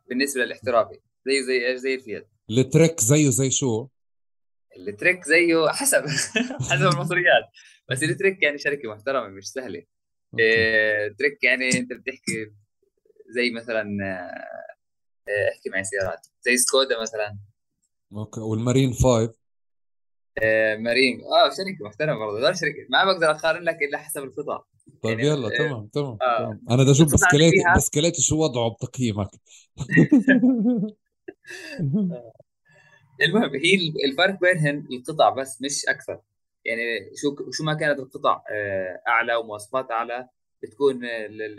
[0.09, 3.88] بالنسبة للاحترافي زيه زي إيش؟ زي الفيات التريك زيه زي شو؟
[4.77, 6.05] التريك زيه حسب
[6.71, 7.44] حسب المصاري.
[7.90, 9.83] بس التريك يعني شركة محترمة مش سهلة.
[10.38, 12.53] إيه تريك يعني أنت بتحكي
[13.29, 13.83] زي مثلا
[15.29, 16.27] آه، أحكي معي سيارات.
[16.42, 17.38] زي سكودا مثلا.
[18.12, 19.35] أوكي والمارين 5 آه
[20.79, 24.62] مارين آه شركه محترمه برضه هدول شركه ما بقدر أقارن لك إلا حسب القطع
[25.03, 26.61] طيب يعني يلا آه تمام تمام, آه تمام.
[26.70, 29.31] أنا بدي أشوف بسكليت بسكليت شو وضعه بتقييمك.
[33.22, 36.20] المهم هي الفرق بينهم القطع بس مش أكثر.
[36.64, 36.83] يعني
[37.16, 40.29] شو شو ما كانت القطع آه، أعلى ومواصفات أعلى
[40.62, 41.01] بتكون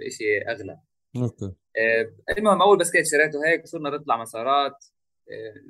[0.08, 0.80] الشيء أغلى.
[1.16, 1.52] okay.
[1.80, 4.72] آه، المهم أول بسكليت شريته هيك صرنا نطلع مسارات.
[4.72, 4.97] آه،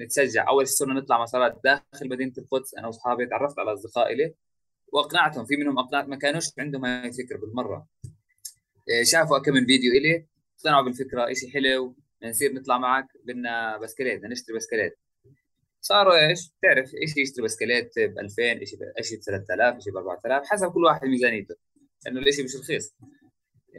[0.02, 0.50] نتشجع.
[0.50, 4.34] أول شيء صرنا نطلع مسارات داخل مدينة القدس أنا وأصحابي تعرفت على اصدقاء لي
[4.93, 5.46] وأقنعتهم.
[5.46, 7.88] في منهم أقنعت ما كانوش عندهم هاي الفكرة بالمرة.
[9.04, 10.26] شافوا كم من فيديو إلي
[10.58, 11.34] اقتنعوا بالفكرة.
[11.34, 13.08] شيء حلو نصير نطلع معك.
[13.24, 14.98] بدنا بسكليت بدنا نشتري بسكليت.
[15.82, 18.76] صاروا إيش؟ تعرف إيش يشتري بسكليت ب 2000 إيش
[19.15, 21.56] ب 3000 إيش ب 4000 حسب كل واحد ميزانيته.
[22.06, 22.96] لأنه الشيء مش رخيص.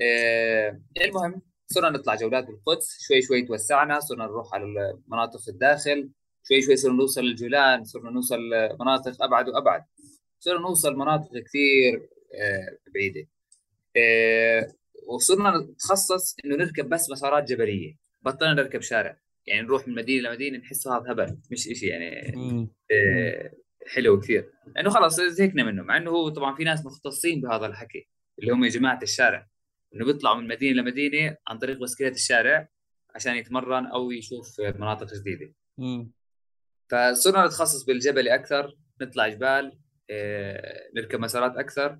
[0.02, 6.10] آه المهم صرنا نطلع جولات بالقدس شوي شوي توسعنا صرنا نروح على المناطق الداخل
[6.48, 8.40] شوي شوي صرنا نوصل للجولان صرنا نوصل
[8.80, 9.84] مناطق أبعد وأبعد.
[10.40, 13.28] صرنا نوصل مناطق كثير آه بعيدة.
[13.96, 14.72] آه
[15.06, 17.96] وصرنا نتخصص إنه نركب بس مسارات جبلية.
[18.22, 19.16] بطلنا نركب شارع.
[19.46, 23.52] يعني نروح من مدينة لمدينة نحسه هذا هبل مش شيء يعني آه
[23.86, 24.50] حلو كثير.
[24.76, 28.66] لأنه خلص زهقنا منه مع إنه هو طبعا في ناس مختصين بهذا الحكي اللي هم
[28.66, 29.46] جماعة الشارع.
[29.94, 32.68] إنه بيطلعوا من مدينة لمدينه عن طريق بسكليت الشارع
[33.14, 35.54] عشان يتمرن أو يشوف مناطق جديدة.
[36.88, 39.78] فصرنا نتخصص بالجبل أكثر نطلع جبال
[40.10, 41.98] آه، نركب مسارات أكثر.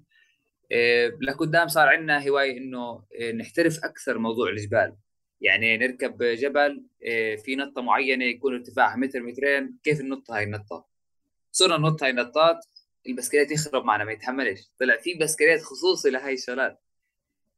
[0.73, 4.97] آه، لقدام صار عندنا هواية إنه آه، نحترف أكثر موضوع الجبال.
[5.41, 6.85] يعني نركب جبل
[7.45, 9.79] في نطة معينة يكون ارتفاعها متر مترين.
[9.83, 10.87] كيف ننط هاي النطة؟
[11.53, 12.59] صرنا ننط هاي النطات
[13.07, 14.61] البسكليت يخرب معنا ما يتحملش.
[14.81, 16.81] طلع في بسكليت خصوصي لهي الشغلات.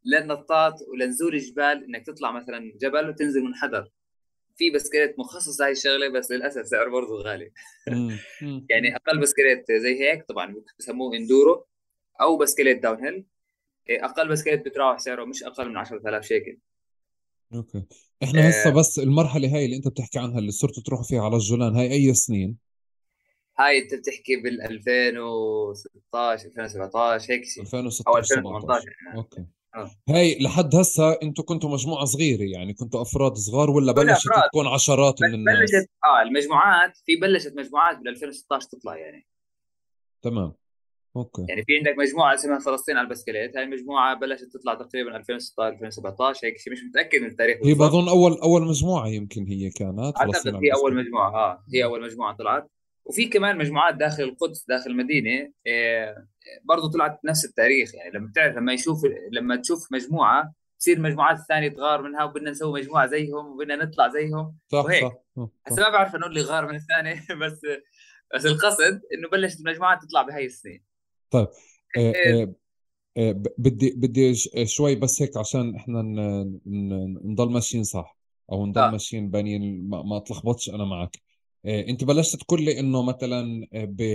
[0.05, 3.91] للنطات ولنزول الجبال إنك تطلع مثلا جبل وتنزل منحدر
[4.57, 7.53] في بسكليت مخصص لهي الشغلة بس للأسف سعره برضه غالي.
[8.71, 11.67] يعني أقل بسكليت زي هيك طبعا بسموه enduro
[12.21, 13.25] أو بسكليت downhill
[13.91, 16.59] أقل بسكليت بتراوح سعره مش أقل من 10000 شيكل.
[17.55, 17.85] أوكي.
[18.23, 18.73] إحنا هسه آه.
[18.73, 22.15] بس المرحلة هاي اللي أنت بتحكي عنها اللي صرتوا تروحوا فيها على الجولان هاي أي
[22.15, 22.57] سنين؟
[23.59, 28.87] هاي أنت بتحكي بال 2016 2017 هيك شيء 2016 أو 2018
[29.17, 29.47] أوكي.
[30.09, 35.23] هاي لحد هسه أنتم كنتوا مجموعة صغيرة يعني كنتوا أفراد صغار ولا بلشت تكون عشرات
[35.23, 39.27] من الناس بلشت آه المجموعات في بلشت مجموعات بال 2016 تطلع يعني.
[40.23, 40.53] تمام.
[41.17, 41.47] أوكي.
[41.49, 46.47] يعني في عندك مجموعة اسمها فلسطين على البسكليت هاي المجموعة بلشت تطلع تقريبا 2016 2017
[46.47, 50.55] هيك شيء مش متأكد من التاريخ هي بظن أول أول مجموعة يمكن هي كانت أعتقد
[50.55, 52.71] هي أول مجموعة آه هي أول مجموعة طلعت.
[53.05, 56.27] وفي كمان مجموعات داخل القدس داخل المدينة إيه
[56.65, 61.69] برضه طلعت نفس التاريخ يعني لما بتعرف لما يشوف لما تشوف مجموعة تصير المجموعات الثانية
[61.69, 64.57] تغار منها وبدنا نسوي مجموعة زيهم وبدنا نطلع زيهم.
[64.73, 65.05] صح وهيك.
[65.05, 65.17] صح
[65.67, 67.61] هسه ما بعرف انه اللي غار من الثانية بس
[68.35, 70.85] بس القصد إنه بلشت المجموعات تطلع بهاي السنين
[71.31, 71.49] طيب
[71.97, 72.43] آه، إيه.
[72.43, 72.55] آه،
[73.17, 74.35] آه، بدي بدي
[74.67, 76.03] شوي بس هيك عشان إحنا
[77.25, 78.17] نضل ماشيين صح
[78.53, 78.91] أو نضل آه.
[78.91, 81.30] ماشيين بانين ما, ما اتلخبطش أنا معك.
[81.67, 83.67] انت بلشت تقول لي إنه مثلا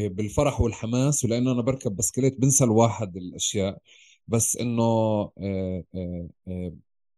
[0.08, 3.78] بالفرح والحماس ولأنه أنا بركب بسكليت بنسى الواحد الأشياء.
[4.28, 5.32] بس إنه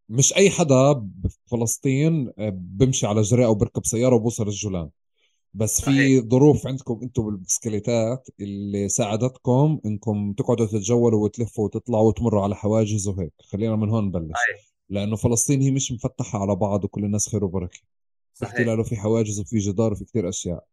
[0.10, 4.90] مش أي حدا بفلسطين بمشي على جري أو بركب سيارة وبوصل الجولان.
[5.54, 12.56] بس في ظروف عندكم أنتم بالبسكليتات اللي ساعدتكم إنكم تقعدوا تتجولوا وتلفوا وتطلعوا وتمروا على
[12.56, 13.34] حواجز وهيك.
[13.40, 14.38] خلينا من هون نبلش.
[14.90, 17.80] لأنه فلسطين هي مش مفتحة على بعض وكل الناس خير وبركة.
[18.40, 20.64] في احتلال وفي حواجز وفي جدار وفي كثير أشياء.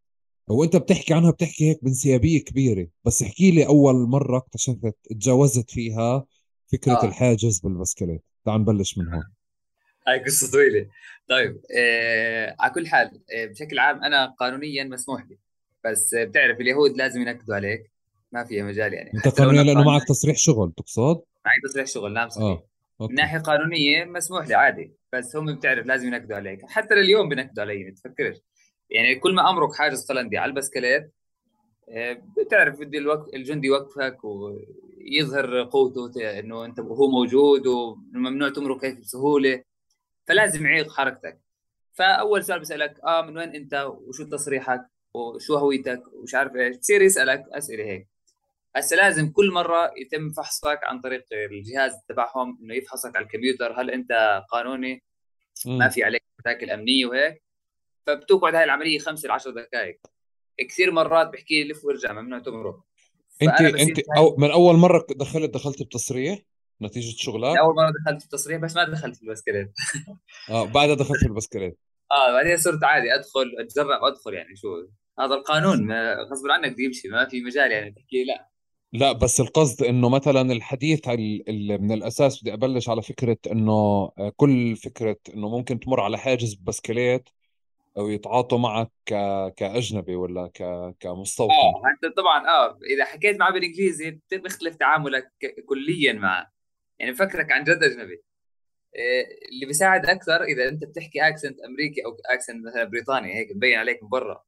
[0.48, 6.24] وانت بتحكي عنها بتحكي هيك بانسيابيه كبيرة بس احكي لي أول مرة اكتشفت تجاوزت فيها
[6.72, 7.04] فكرة آه.
[7.04, 8.22] الحاجز بالبسكليت.
[8.44, 9.22] تعال نبلش من هون.
[10.08, 10.86] هاي قصة طويلة.
[11.28, 15.38] طيب آه على كل حال آه بشكل عام أنا قانونيا مسموح لي
[15.84, 17.90] بس آه بتعرف اليهود لازم ينكدوا عليك.
[18.32, 19.10] ما فيها مجال يعني.
[19.14, 22.44] أنت قانونيا لأنه معك تصريح شغل تقصد؟ معي تصريح شغل نعم صحيح.
[22.44, 22.66] آه.
[23.00, 27.62] من ناحية قانونية مسموح لي عادي بس هم بتعرف لازم ينكدوا عليك حتى لليوم بنكدوا
[27.62, 28.36] علي ما تفكرش.
[28.90, 31.12] يعني كل ما أمرك حاجز قلندي على البسكليت
[31.88, 38.98] آه، بتعرف بدي الوقت الجندي يوقفك ويظهر قوته إنه أنت هو موجود وممنوع تمرق هيك
[38.98, 39.62] بسهولة.
[40.26, 41.40] فلازم يعيق حركتك.
[41.92, 46.76] فأول سؤال بسألك آه من وين أنت؟ وشو تصريحك؟ وشو هويتك؟ ومش عارف إيش.
[46.76, 48.08] بصير يسألك أسئلة هيك.
[48.76, 53.80] هسه لازم كل مرة يتم فحصك عن طريق الجهاز تبعهم إنه يفحصك على الكمبيوتر.
[53.80, 55.02] هل أنت قانوني؟
[55.66, 57.42] ما في عليك مشاكل أمنية وهيك؟
[58.06, 60.00] فبتقعد هاي العملية خمس ل 10 دقائق.
[60.68, 62.84] كثير مرات بحكي لي لف وارجع ممنوع تمرق.
[63.42, 66.38] انت أنت أو من أول مرة دخلت دخلت بتصريح؟
[66.82, 69.72] نتيجة شغلك؟ أول مرة دخلت في التصريح بس ما دخلت في البسكليت
[70.50, 71.78] آه بعدها دخلت في البسكليت
[72.12, 74.68] آه بعدين صرت عادي أدخل اتجرأ وادخل يعني شو.
[75.20, 75.92] هذا القانون
[76.30, 78.48] غصب عنك بده يمشي ما في مجال يعني تحكي لا.
[78.94, 83.72] لا بس القصد إنه مثلا الحديث اللي من الأساس بدي أبلش على فكرة إنه
[84.18, 87.28] آه، كل فكرة إنه ممكن تمر على حاجز بسكليت
[87.96, 89.14] أو يتعاطوا معك ك...
[89.56, 90.62] كأجنبي ولا ك...
[91.00, 91.52] كمستوطن.
[91.52, 95.32] آه أنت طبعا آه إذا حكيت معه بالإنجليزي بيختلف تعاملك
[95.68, 96.52] كليا معه.
[96.98, 98.22] يعني بفكرك عن جد أجنبي.
[98.96, 103.78] إيه، اللي بيساعد أكثر إذا أنت بتحكي accent أمريكي أو accent مثلا بريطاني هيك مبين
[103.78, 104.42] عليك من برا.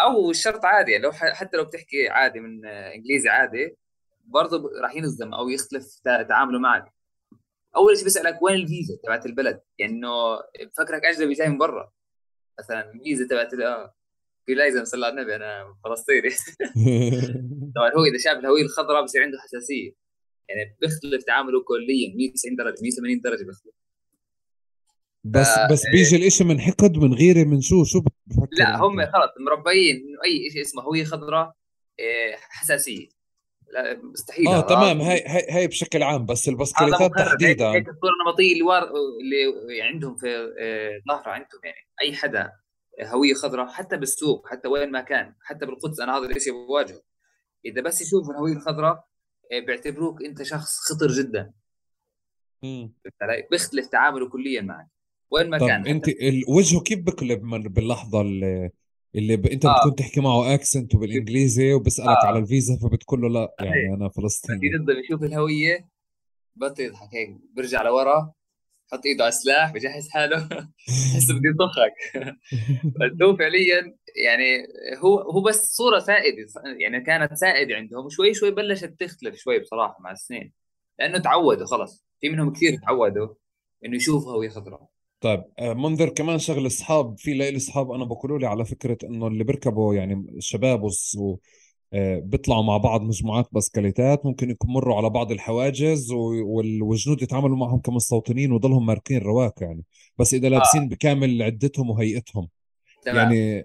[0.00, 3.76] أو مش شرط عادي يعني لو حتى لو بتحكي عادي من إنجليزي عادي
[4.24, 6.92] برضه راح ينظر أو يختلف تعامله معك.
[7.76, 11.92] أول شيء بيسألك وين الفيزا تبعت البلد؟ يعني إنه بفكرك أجنبي جاي من برا.
[12.58, 13.94] مثلا الفيزا تبعت آه
[14.46, 16.28] في لازم صلى على النبي أنا فلسطيني.
[17.76, 19.92] طبعا هو إذا شاف الهوية الخضراء بصير عنده حساسية.
[20.48, 23.74] يعني بيختلف تعامله كليا 190 درجة 180 درجة بيختلف.
[25.24, 25.72] بس ف...
[25.72, 29.96] بس بيجي الإشي من حقد من غيره من شو؟ شو بفكر لا هم خلص مربيين
[29.96, 31.52] إنه أي شيء اسمه هوية خضراء
[31.98, 33.08] إيه، حساسية.
[33.72, 37.70] لا مستحيل آه تمام هاي هاي هاي بشكل عام بس البسكليتات تحديدا.
[37.70, 38.82] هيك الصورة النمطية اللي وار...
[39.20, 40.26] اللي عندهم في
[40.58, 42.52] إيه، ظاهره عندهم يعني أي حدا
[43.02, 47.02] هوية خضراء حتى بالسوق حتى وين ما كان حتى بالقدس أنا هذا الشيء بواجهه.
[47.64, 49.04] إذا بس يشوف الهويه الخضراء
[49.52, 51.52] إيه، بيعتبروك أنت شخص خطر جدا.
[52.64, 52.92] امم
[53.50, 54.88] بيختلف تعامله كليا معك.
[55.32, 56.06] وين ما طب كان انت
[56.48, 57.42] وجهه كيف بقلب
[57.74, 58.70] باللحظة اللي
[59.14, 59.46] اللي ب...
[59.46, 59.76] انت آه.
[59.76, 62.26] بتكون تحكي معه اكسنت وبالإنجليزي وبسالك آه.
[62.26, 64.60] على الفيزا فبتقول له لا يعني أنا فلسطيني.
[64.62, 65.88] ينزل يشوف الهوية
[66.56, 68.32] بطل يضحك هيك برجع لورا
[68.92, 70.48] حط إيده على السلاح بجهز حاله
[70.88, 71.94] بحس بدي يطخك
[73.22, 74.66] هو فعليا يعني
[74.98, 76.46] هو هو بس صورة سائدة
[76.78, 80.52] يعني كانت سائدة عندهم شوي شوي بلشت تختلف شوي بصراحة مع السنين
[80.98, 83.34] لأنه تعودوا خلص في منهم كثير تعودوا
[83.84, 84.91] إنه يشوفوا هوية خضراء.
[85.22, 89.26] طيب آه، منذر كمان شغل أصحاب في لي أصحاب أنا بقولوا لي على فكرة إنه
[89.26, 90.82] اللي بيركبوا يعني الشباب
[91.18, 91.38] و
[91.94, 98.52] آه، بيطلعوا مع بعض مجموعات بسكليتات ممكن يمروا على بعض الحواجز والجنود يتعاملوا معهم كمستوطنين
[98.52, 99.84] وضلهم ماركين رواق يعني
[100.18, 100.88] بس إذا لابسين آه.
[100.88, 102.48] بكامل عدتهم وهيئتهم
[103.02, 103.16] تمام.
[103.16, 103.64] يعني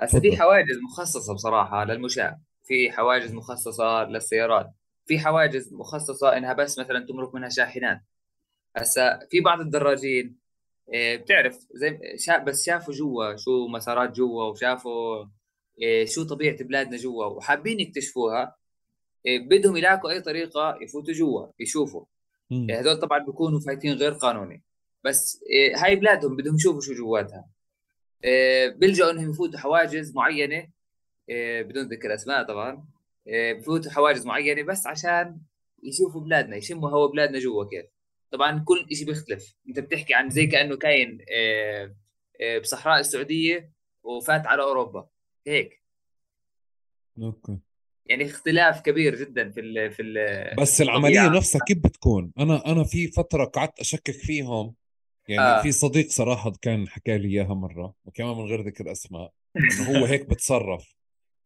[0.00, 4.70] هسه في حواجز مخصصة بصراحة للمشاة في حواجز مخصصة للسيارات
[5.06, 8.00] في حواجز مخصصة إنها بس مثلا تمرق منها شاحنات
[8.82, 10.36] هسا في بعض الدراجين
[10.94, 15.24] آه، بتعرف زي شا بس شافوا جوا شو مسارات جوا وشافوا
[15.84, 18.56] آه، شو طبيعة بلادنا جوا وحابين يكتشفوها
[19.26, 22.04] آه، بدهم يلاقوا أي طريقة يفوتوا جوا يشوفوا.
[22.70, 24.62] هذول طبعا بيكونوا فايتين غير قانوني.
[25.04, 25.44] بس
[25.76, 27.48] هاي بلادهم بدهم يشوفوا شو جواتها.
[28.76, 30.68] بيلجأوا إنهم يفوتوا حواجز معينة.
[31.62, 32.84] بدون ذكر أسماء طبعا.
[33.26, 35.38] بفوتوا حواجز معينة بس عشان
[35.82, 37.86] يشوفوا بلادنا يشموا هوا بلادنا جوا كيف.
[38.30, 39.54] طبعا كل شيء بيختلف.
[39.68, 41.94] أنت بتحكي عن زي كأنه كاين آه،
[42.40, 45.08] آه، بصحراء السعودية وفات على أوروبا.
[45.46, 45.82] هيك.
[47.22, 47.58] أوكي.
[48.06, 52.84] يعني اختلاف كبير جدا في ال في ال بس العملية نفسها كيف بتكون؟ أنا أنا
[52.84, 54.74] في فترة قعدت أشكك فيهم.
[55.28, 55.62] يعني آه.
[55.62, 60.04] في صديق صراحة كان حكى لي إياها مرة وكمان من غير ذكر أسماء إنه هو
[60.04, 60.97] هيك بتصرف.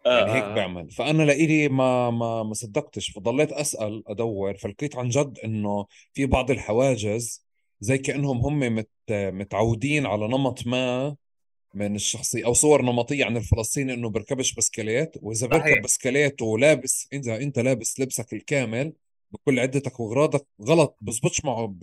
[0.07, 0.55] يعني هيك آه.
[0.55, 3.11] بيعمل فأنا لإلي ما ما ما صدقتش.
[3.11, 4.55] فضليت أسأل أدور.
[4.55, 7.47] فلقيت عن جد إنه في بعض الحواجز
[7.81, 11.17] زي كأنهم هم مت متعودين على نمط ما
[11.75, 17.37] من الشخصية أو صور نمطية عن الفلسطيني إنه بركبش بسكليت وإذا بركب بسكليت ولابس إذا
[17.37, 18.93] أنت لابس لبسك الكامل
[19.31, 21.75] بكل عدتك وأغراضك غلط بزبطش معه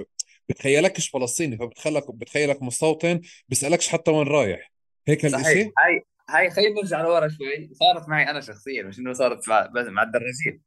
[0.49, 1.57] بتخيلكش فلسطيني.
[1.57, 4.71] فبتخيلك بتخيلك مستوطن بيسألكش حتى وين رايح.
[5.07, 7.69] هيك الإشي؟ هاي هاي خلينا نرجع لورا شوي.
[7.73, 10.61] صارت معي أنا شخصيا مش إنه صارت مع مع الدراجين.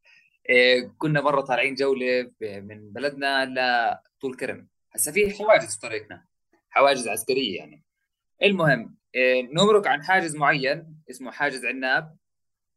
[0.49, 4.69] إيه كنا مرة طالعين جولة من بلدنا لطول كرم.
[4.95, 6.25] هسه في حواجز طريقنا
[6.71, 7.85] حواجز عسكرية يعني.
[8.43, 12.17] المهم إيه نمرق عن حاجز معين اسمه حاجز عناب.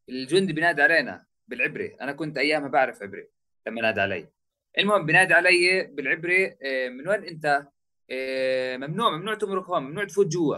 [0.10, 3.28] الجندي بينادي علينا بالعبري أنا كنت أيامها بعرف عبري
[3.68, 4.28] لما نادى علي.
[4.78, 7.68] المهم بينادي علي بالعبري إيه من وين أنت؟
[8.10, 10.58] إيه ممنوع ممنوع تمرق هون ممنوع تفوت جوا.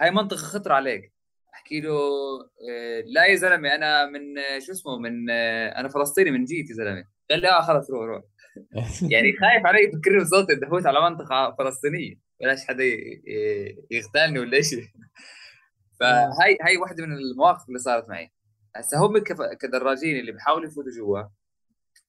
[0.00, 1.12] هاي منطقة خطر عليك.
[1.66, 1.98] احكي له
[2.70, 6.70] آه، لا يا زلمة أنا من آه، شو اسمه من آه، أنا فلسطيني من جيت
[6.70, 7.04] يا زلمة.
[7.30, 8.22] قال لي آه خلص روح روح.
[9.12, 12.14] يعني خايف علي يفكرني بصوتي دخلت على منطقة فلسطينية.
[12.40, 12.84] بلاش حدا
[13.90, 14.84] يغتالني ولا شيء
[16.00, 18.32] فهي هي واحدة من المواقف اللي صارت معي.
[18.76, 19.18] هسه هم
[19.60, 21.22] كدراجين اللي بيحاولوا يفوتوا جوا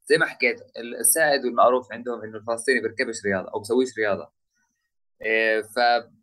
[0.05, 0.61] زي ما حكيت
[0.99, 4.31] السائد والمعروف عندهم إنه الفلسطيني بيركبش رياضة أو بسويش رياضة.
[5.21, 5.61] إيه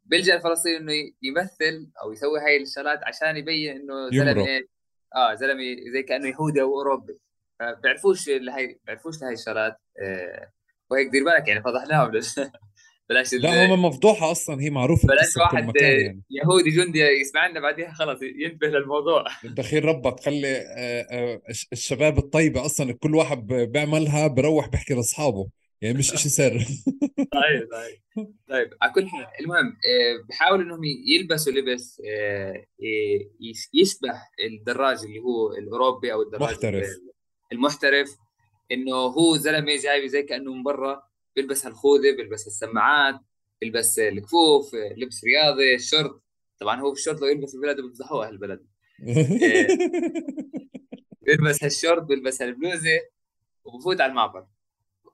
[0.05, 4.61] فبيلجا الفلسطيني إنه يمثل أو يسوي هاي الشغلات عشان يبين إنه زلمة
[5.17, 5.63] آه زلمة
[5.93, 7.19] زي كأنه يهودي أو أوروبي.
[7.61, 10.53] فبيعرفوش لهي بيعرفوش لهي الشغلات إيه
[10.91, 12.11] وهيك دير بالك يعني فضحناهم.
[13.09, 16.23] بلاش لا هم مفضوحة أصلا هي معروفة بلاش واحد يعني.
[16.31, 19.25] يهودي جندي يسمعنا بعديها خلص ينتبه للموضوع.
[19.45, 21.41] دخيل ربك خلي آه، آه،
[21.73, 25.49] الشباب الطيبة أصلا كل واحد بيعملها بروح بيحكي لأصحابه.
[25.85, 26.53] يعني مش شيء سر.
[27.39, 28.29] طيب طيب.
[28.49, 32.03] طيب على كل حال المهم آه، بحاولوا إنهم يلبسوا لبس
[33.75, 36.89] يشبه الدراج اللي هو الأوروبي أو الدراج محترف.
[37.53, 38.17] المحترف
[38.73, 41.03] إنه هو زلمة جاي زي كأنه من برا
[41.37, 43.21] بيلبس هالخوذة بيلبس السماعات
[43.61, 46.21] بيلبس الكفوف لبس رياضي الشورت.
[46.61, 48.67] طبعا هو الشورت لو يلبس البلد بيفضحوه أهل البلد
[51.27, 53.01] بيلبس هالشورت بيلبس هالبلوزة
[53.65, 54.47] وبفوت على المعبر.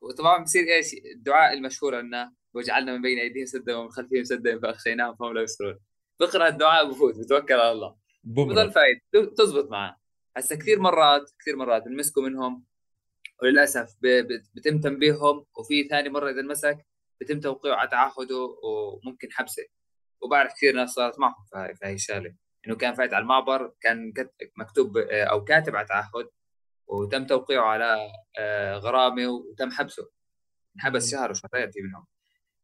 [0.00, 5.16] وطبعا بصير إيش؟ الدعاء المشهور عندنا وجعلنا من بين أيديهم سدا ومن خلفهم سدا فأغشيناهم
[5.16, 5.78] فهم لا يبصرون
[6.20, 7.96] بقرأ الدعاء بفوت بتوكل على الله.
[8.24, 9.00] بضل فايد.
[9.36, 10.00] تزبط معه.
[10.36, 12.64] هسه كثير مرات كثير مرات بنمسكوا منهم
[13.42, 13.96] وللأسف
[14.54, 16.86] بتم تنبيههم وفي ثاني مرة إذا انمسك
[17.20, 19.66] بتم توقيعه على تعهده وممكن حبسه.
[20.20, 22.34] وبعرف كثير ناس صارت معهم في هاي الشغلة.
[22.66, 24.12] إنه كان فايت على المعبر كان
[24.56, 26.28] مكتوب أو كاتب على تعهد
[26.90, 30.10] وتم توقيعه على آه، غرامة وتم حبسه.
[30.76, 32.06] انحبس شهر وشهرين في منهم.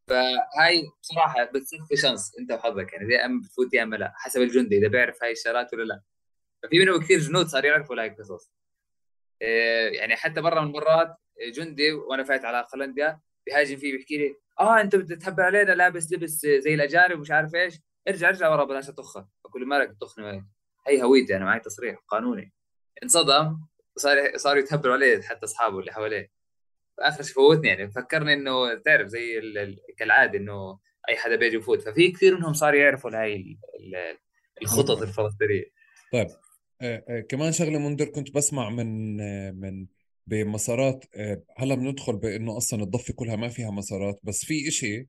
[0.08, 2.92] فهاي بصراحة بتصير chance انت وحظك.
[2.92, 6.02] يعني يا اما بتفوت يا اما لا حسب الجندي إذا بيعرف هاي الشغلات ولا لا.
[6.62, 8.52] ففي منهم كثير جنود صار يعرفوا هاي القصص.
[9.42, 11.16] آه، يعني حتى مرة من المرات
[11.54, 16.46] جندي وأنا فايت على قلنديا بيهاجم فيه بيحكي لي آه أنت بتتهبل علينا لابس لبس
[16.46, 17.74] زي الأجانب ومش عارف إيش.
[18.08, 20.46] ارجع ارجع ورا بلاش اطخك أقول له مالك تطخني
[20.88, 22.52] هي هويتي أنا معي تصريح قانوني.
[23.02, 23.60] انصدم.
[23.96, 26.30] وصار صاروا يتهبلوا عليه حتى أصحابه اللي حواليه.
[26.98, 29.40] آخر شيء فوتني يعني فكرني إنه تعرف زي
[29.98, 30.78] كالعادة إنه
[31.08, 33.58] أي حدا بيجي يفوت ففي كثير منهم صار يعرفوا هاي
[34.62, 35.64] الخطط الفلسطينية.
[36.12, 36.26] طيب
[36.82, 39.86] آه، آه، كمان شغلة منذر كنت بسمع من آه، من
[40.26, 41.04] بمسارات
[41.58, 45.08] هلأ بندخل بإنه أصلا الضفة كلها ما فيها مسارات بس في إشي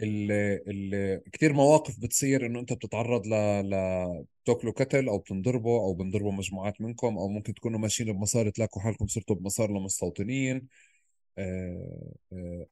[0.00, 3.34] اللي كثير مواقف بتصير إنه أنت بتتعرض ل
[3.70, 8.82] ل بتاكلوا كتل أو بتنضربوا أو بنضربوا مجموعات منكم أو ممكن تكونوا ماشيين بمسار تلاقوا
[8.82, 10.68] حالكم صرتوا بمسار لمستوطنين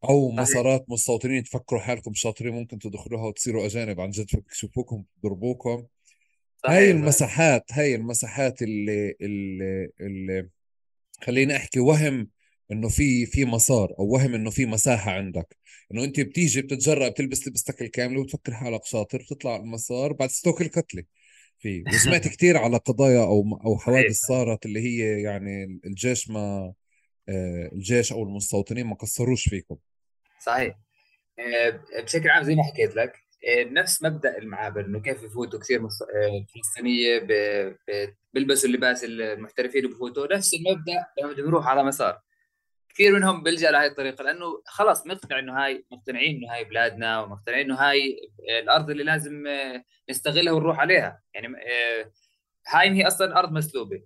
[0.05, 5.87] أو مسارات مستوطنين تفكروا حالكم شاطرين ممكن تدخلوها وتصيروا أجانب عن جد يشوفوكم بضربوكم
[6.67, 10.49] هاي المساحات هاي المساحات اللي اللي, اللي
[11.23, 12.29] خليني أحكي وهم
[12.73, 15.57] إنه في في مسار أو وهم إنه في مساحة عندك.
[15.93, 21.03] إنه أنت بتيجي بتتجرأ بتلبس لبستك الكاملة وتفكر حالك شاطر بتطلع المسار بعد تستوكل كتله
[21.59, 26.73] في وسمعت كثير على قضايا أو أو حوادث صارت اللي هي يعني الجيش ما
[27.29, 29.77] آه، الجيش أو المستوطنين ما قصروش فيكم.
[30.41, 30.79] صحيح.
[31.39, 33.13] آه، بشكل عام زي ما حكيت لك
[33.49, 35.81] آه، نفس مبدأ المعابر إنه كيف يفوتوا كثير
[36.55, 37.27] فلسطينية
[38.35, 40.37] بيلبسوا اللباس المحترفين وبفوتوا.
[40.37, 42.26] نفس المبدأ لما بيروح على مسار.
[42.97, 47.65] كثير منهم بيلجأ لهي الطريقة لأنه خلاص مقتنع إنه هاي مقتنعين إنه هاي بلادنا ومقتنعين
[47.65, 48.31] إنه هاي
[48.63, 51.23] الأرض اللي لازم آه، نستغلها ونروح عليها.
[51.35, 51.57] يعني
[52.69, 54.03] هاي هي أصلا أرض مسلوبة.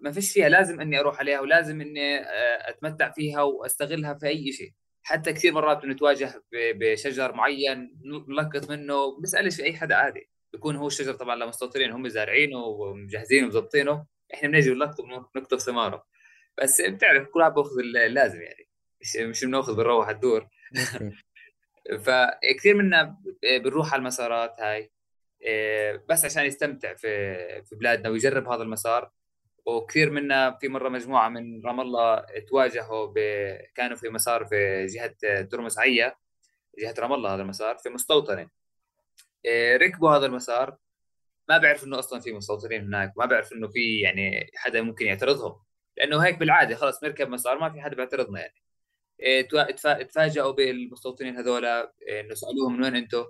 [0.00, 2.20] ما فيش فيها لازم إني أروح عليها ولازم إني
[2.70, 4.72] أتمتع فيها وأستغلها في أي شيء.
[5.02, 10.30] حتى كثير مرات بنتواجه بشجر معين نلقط منه بنسألش أي حدا عادي.
[10.52, 14.06] بيكون هو الشجر طبعا لمستوطنين هم زارعينه ومجهزينه ومظبطينه.
[14.34, 16.15] إحنا بنجي بنلقطه ونقطف ثماره.
[16.62, 18.68] بس بتعرف كل واحد باخذ اللازم يعني.
[19.00, 20.48] مش مش بناخذ بنروح الدور.
[22.04, 23.16] فكثير منا
[23.64, 24.90] بنروح على المسارات هاي.
[25.42, 29.10] إيه، بس عشان يستمتع في في بلادنا ويجرب هذا المسار.
[29.66, 33.14] وكثير منا في مرة مجموعة من رام الله تواجهوا ب...
[33.74, 36.14] كانوا في مسار في جهة ترمس عيا
[36.78, 38.48] جهة رام الله هذا المسار في مستوطنه
[39.44, 40.76] إيه، ركبوا هذا المسار.
[41.48, 43.12] ما بعرف إنه أصلا في مستوطنين هناك.
[43.16, 45.65] ما بعرف إنه في يعني حدا ممكن يعترضهم.
[45.96, 48.54] لأنه هيك بالعادة خلص نركب مسار ما في حدا بيعترضنا يعني.
[49.20, 49.48] إيه،
[50.02, 53.24] تفاجئوا بالمستوطنين هذول إيه، إنه سألوهم من وين أنتم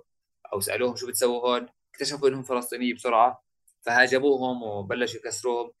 [0.53, 3.43] أو سألوهم شو بتسووا هون؟ اكتشفوا إنهم فلسطينيين بسرعة
[3.81, 5.71] فهاجموهم وبلشوا يكسروهم.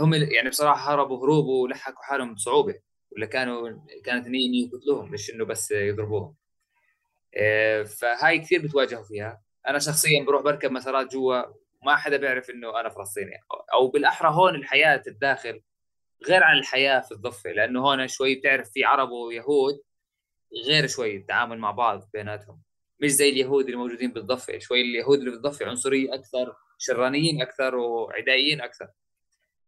[0.00, 2.74] هم يعني بصراحة هربوا هروب ولحقوا حالهم بصعوبة
[3.10, 3.70] ولا كانوا
[4.04, 6.34] كانت نية انه يقتلوهم مش إنه بس يضربوهم.
[7.36, 9.42] آه، فهاي كثير بتواجهوا فيها.
[9.68, 11.42] أنا شخصيا بروح بركب مسارات جوا
[11.86, 13.40] ما حدا بيعرف إنه أنا فلسطيني.
[13.74, 15.62] أو بالأحرى هون الحياة الداخل
[16.28, 19.80] غير عن الحياة في الضفة لأنه هون شوي بتعرف في عرب ويهود
[20.66, 22.62] غير شوي التعامل مع بعض بيناتهم.
[23.00, 28.60] مش زي اليهود اللي موجودين بالضفة شوي اليهود اللي بالضفة عنصرية أكثر شرانيين أكثر وعدائيين
[28.60, 28.88] أكثر.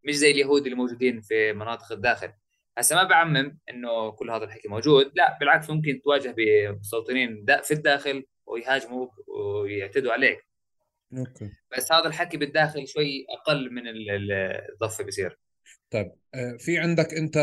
[0.03, 2.33] مش زي اليهود اللي موجودين في مناطق الداخل.
[2.77, 8.25] هسه ما بعمم إنه كل هذا الحكي موجود لا بالعكس ممكن تواجه بمستوطنين في الداخل
[8.45, 10.45] ويهاجموك ويعتدوا عليك.
[11.17, 11.51] أوكي.
[11.77, 15.37] بس هذا الحكي بالداخل شوي أقل من الضفة بصير
[15.95, 17.37] طيب آه، في عندك أنت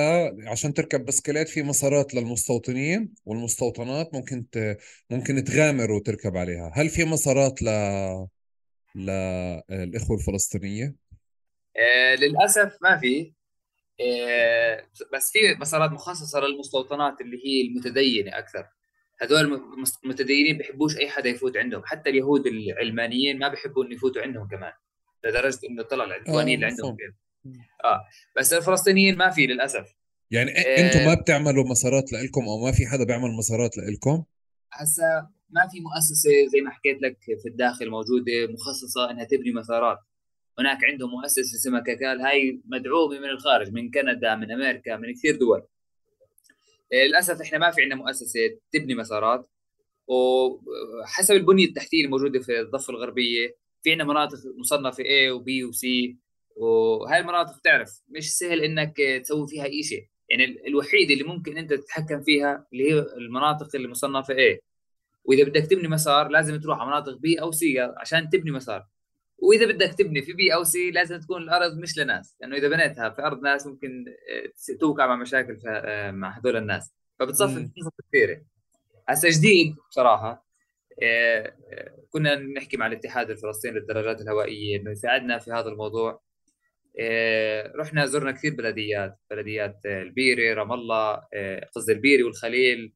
[0.47, 4.79] عشان تركب بسكليت في مسارات للمستوطنين والمستوطنات ممكن ت...
[5.11, 6.71] ممكن تغامر وتركب عليها.
[6.75, 7.69] هل في مسارات ل
[8.95, 10.95] للإخوة الفلسطينية؟
[11.77, 13.33] آه للأسف ما في.
[14.01, 18.67] آه بس في مسارات مخصصة للمستوطنات اللي هي المتدينة أكثر.
[19.21, 19.63] هذول
[20.05, 21.83] المتدينين بيحبوش أي حدا يفوت عندهم.
[21.85, 24.73] حتى اليهود العلمانيين ما بيحبوا إنه يفوتوا عندهم كمان
[25.25, 26.97] لدرجة إنه طلع العدوانيين اللي عندهم.
[27.85, 28.01] آه
[28.37, 29.95] بس الفلسطينيين ما في للأسف.
[30.31, 34.25] يعني آه أنتم ما بتعملوا مسارات لإلكم أو ما في حدا بيعمل مسارات لإلكم؟
[34.73, 39.99] هسا ما في مؤسسة زي ما حكيت لك في الداخل موجودة مخصصة إنها تبني مسارات.
[40.59, 45.37] هناك عندهم مؤسسة اسمها كاكال هاي مدعومة من الخارج من كندا من أمريكا من كثير
[45.37, 45.63] دول.
[46.93, 48.41] آه، للأسف إحنا ما في عندنا مؤسسة
[48.73, 49.51] تبني مسارات.
[50.07, 55.73] وحسب البنية التحتية الموجودة في الضفة الغربية في عندنا مناطق مصنفة A و B و
[55.73, 56.15] C.
[56.57, 60.07] وهاي المناطق تعرف مش سهل إنك تسوي فيها أي شيء.
[60.29, 64.59] يعني الوحيده اللي ممكن إنت تتحكم فيها اللي هي المناطق اللي مصنفة A.
[65.25, 68.87] وإذا بدك تبني مسار لازم تروح على مناطق B أو C عشان تبني مسار.
[69.39, 72.37] وإذا بدك تبني في B أو C لازم تكون الأرض مش لناس.
[72.41, 76.95] لأنه إذا بنيتها في أرض ناس ممكن آه، توقع مع مشاكل آه، مع هذول الناس.
[77.19, 77.71] فبتصفي
[78.09, 78.43] كثيره
[79.09, 80.47] هسه جديد بصراحة
[81.03, 81.55] آه،
[82.11, 86.23] كنا نحكي مع الاتحاد الفلسطيني للدراجات الهوائية إنه يساعدنا في هذا الموضوع.
[87.77, 91.23] رحنا زرنا كثير بلديات بلديات البيرة رام الله
[91.75, 92.93] قصدي البيرة والخليل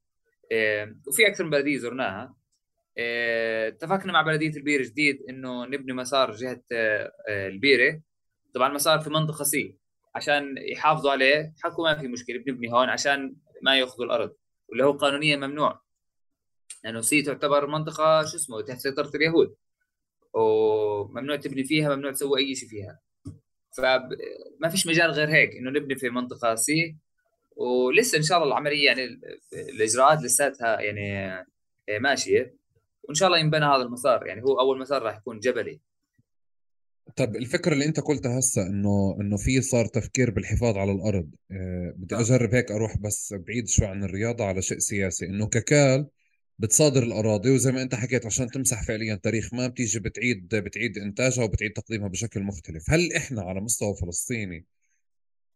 [1.09, 2.37] وفي أكثر من بلدية زرناها.
[2.99, 6.63] اتفقنا مع بلدية البيرة جديد إنه نبني مسار جهة
[7.29, 8.03] البيرة.
[8.55, 9.77] طبعا مسار في منطقة C
[10.15, 11.55] عشان يحافظوا عليه.
[11.63, 14.37] حكوا ما في مشكلة بنبني هون عشان ما يأخذوا الأرض
[14.69, 15.81] واللي هو قانونيا ممنوع.
[16.85, 19.55] لأنه C تعتبر منطقة شو اسمه تحت سيطرة اليهود.
[20.33, 22.99] وممنوع تبني فيها ممنوع تسوي أي شيء فيها.
[23.77, 26.97] فما فيش مجال غير هيك إنه نبني في منطقة C
[27.57, 29.21] ولسه إن شاء الله العملية يعني
[29.53, 31.47] الإجراءات لساتها يعني
[32.01, 32.57] ماشية
[33.03, 35.81] وإن شاء الله ينبنى هذا المسار يعني هو أول مسار راح يكون جبلي
[37.17, 41.95] طيب الفكرة اللي أنت قلتها هسه إنه إنه في صار تفكير بالحفاظ على الأرض أه
[41.97, 42.25] بدي نعم.
[42.25, 46.07] أجرب هيك أروح بس بعيد شوي عن الرياضة على شيء سياسي إنه ككال
[46.59, 51.45] بتصادر الأراضي وزي ما أنت حكيت عشان تمسح فعليا تاريخ ما بتيجي بتعيد بتعيد إنتاجها
[51.45, 52.91] وبتعيد تقديمها بشكل مختلف.
[52.91, 54.67] هل إحنا على مستوى فلسطيني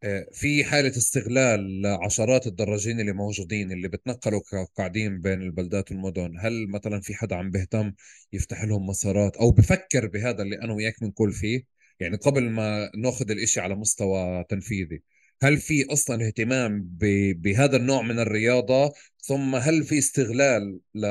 [0.04, 4.40] آه، في حالة استغلال لعشرات الدراجين اللي موجودين اللي بتنقلوا
[4.76, 7.92] قاعدين بين البلدات والمدن؟ هل مثلا في حدا عم بيهتم
[8.32, 11.62] يفتح لهم مسارات أو بفكر بهذا اللي أنا وياك بنقول فيه؟
[12.00, 15.02] يعني قبل ما ناخذ الإشي على مستوى تنفيذي.
[15.42, 16.88] هل في أصلا اهتمام
[17.34, 21.04] بهذا النوع من الرياضة؟ ثم هل في استغلال ل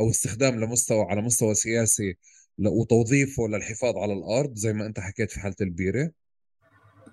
[0.00, 2.16] أو استخدام لمستوى على مستوى سياسي
[2.58, 6.10] وتوظيفه للحفاظ على الأرض زي ما أنت حكيت في حالة البيرة؟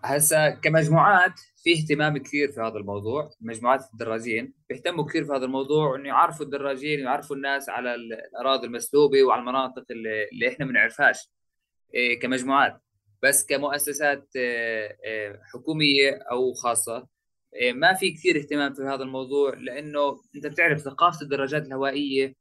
[0.03, 5.95] هسا كمجموعات في اهتمام كثير في هذا الموضوع مجموعات الدراجين بيهتموا كثير في هذا الموضوع
[5.95, 11.31] انه يعرفوا الدراجين ويعرفوا الناس على الأراضي المسلوبة وعلى المناطق اللي, اللي إحنا ما بنعرفهاش
[11.93, 12.81] إيه كمجموعات.
[13.23, 17.07] بس كمؤسسات آه، آه، حكومية أو خاصة
[17.61, 22.35] آه، ما في كثير اهتمام في هذا الموضوع لأنه أنت بتعرف ثقافة الدراجات الهوائية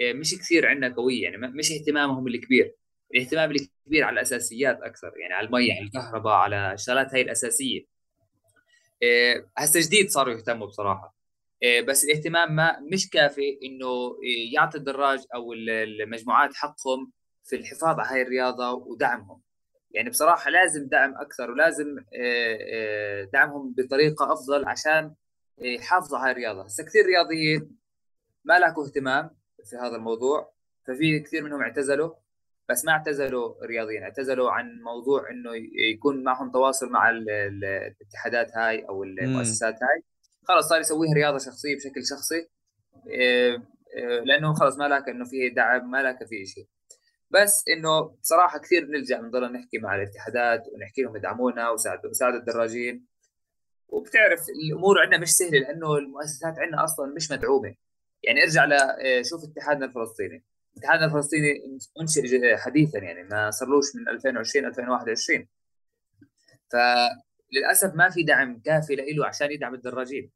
[0.00, 2.74] مش كثير عندنا قوية يعني مش اهتمامهم الكبير.
[3.14, 7.86] الاهتمام الكبير على الأساسيات أكثر يعني على المي على الكهرباء على الشغلات هاي الأساسية.
[9.58, 11.14] هسه جديد صاروا يهتموا بصراحة.
[11.88, 14.16] بس الاهتمام ما مش كافي إنه
[14.52, 17.12] يعطي الدراج أو المجموعات حقهم
[17.44, 19.40] في الحفاظ على هاي الرياضة ودعمهم.
[19.96, 25.14] يعني بصراحة لازم دعم أكثر ولازم آه، آه، دعمهم بطريقة أفضل عشان
[25.58, 26.64] يحافظوا على الرياضة.
[26.64, 27.76] هسه كثير رياضيين
[28.44, 29.30] ما لكوا اهتمام
[29.64, 30.52] في هذا الموضوع
[30.86, 32.14] ففي كثير منهم اعتزلوا
[32.68, 35.50] بس ما اعتزلوا رياضيين اعتزلوا عن موضوع إنه
[35.92, 40.02] يكون معهم تواصل مع الاتحادات هاي أو المؤسسات هاي.
[40.48, 42.48] خلص صار يسويها رياضة شخصية بشكل شخصي
[43.20, 43.62] آه،
[44.24, 46.66] لأنه خلص ما لك إنه في دعم ما لك في شيء
[47.30, 53.04] بس إنه بصراحة كثير بنلجا بنضل نحكي مع الاتحادات ونحكي لهم يدعمونا وساعدوا ساعدوا الدراجين.
[53.88, 57.74] وبتعرف الأمور عندنا مش سهلة لأنه المؤسسات عندنا أصلا مش مدعومة.
[58.22, 60.44] يعني ارجع لشوف آه، اتحادنا الفلسطيني.
[60.76, 65.48] اتحادنا الفلسطيني انشئ حديثا يعني ما صارلوش من 2020 2021
[66.70, 70.30] فللاسف ما في دعم كافي له عشان يدعم الدراجين.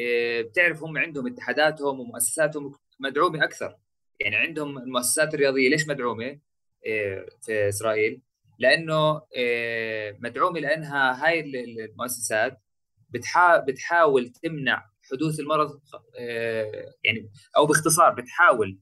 [0.00, 3.76] آه، بتعرف هم عندهم اتحاداتهم ومؤسساتهم مدعومة أكثر.
[4.20, 6.38] يعني عندهم المؤسسات الرياضيه ليش مدعومة؟
[7.42, 8.22] في إسرائيل؟
[8.58, 9.22] لأنه
[10.20, 12.62] مدعومة لأنها هاي المؤسسات
[13.66, 15.80] بتحاول تمنع حدوث المرض
[17.04, 18.78] يعني أو باختصار بتحاول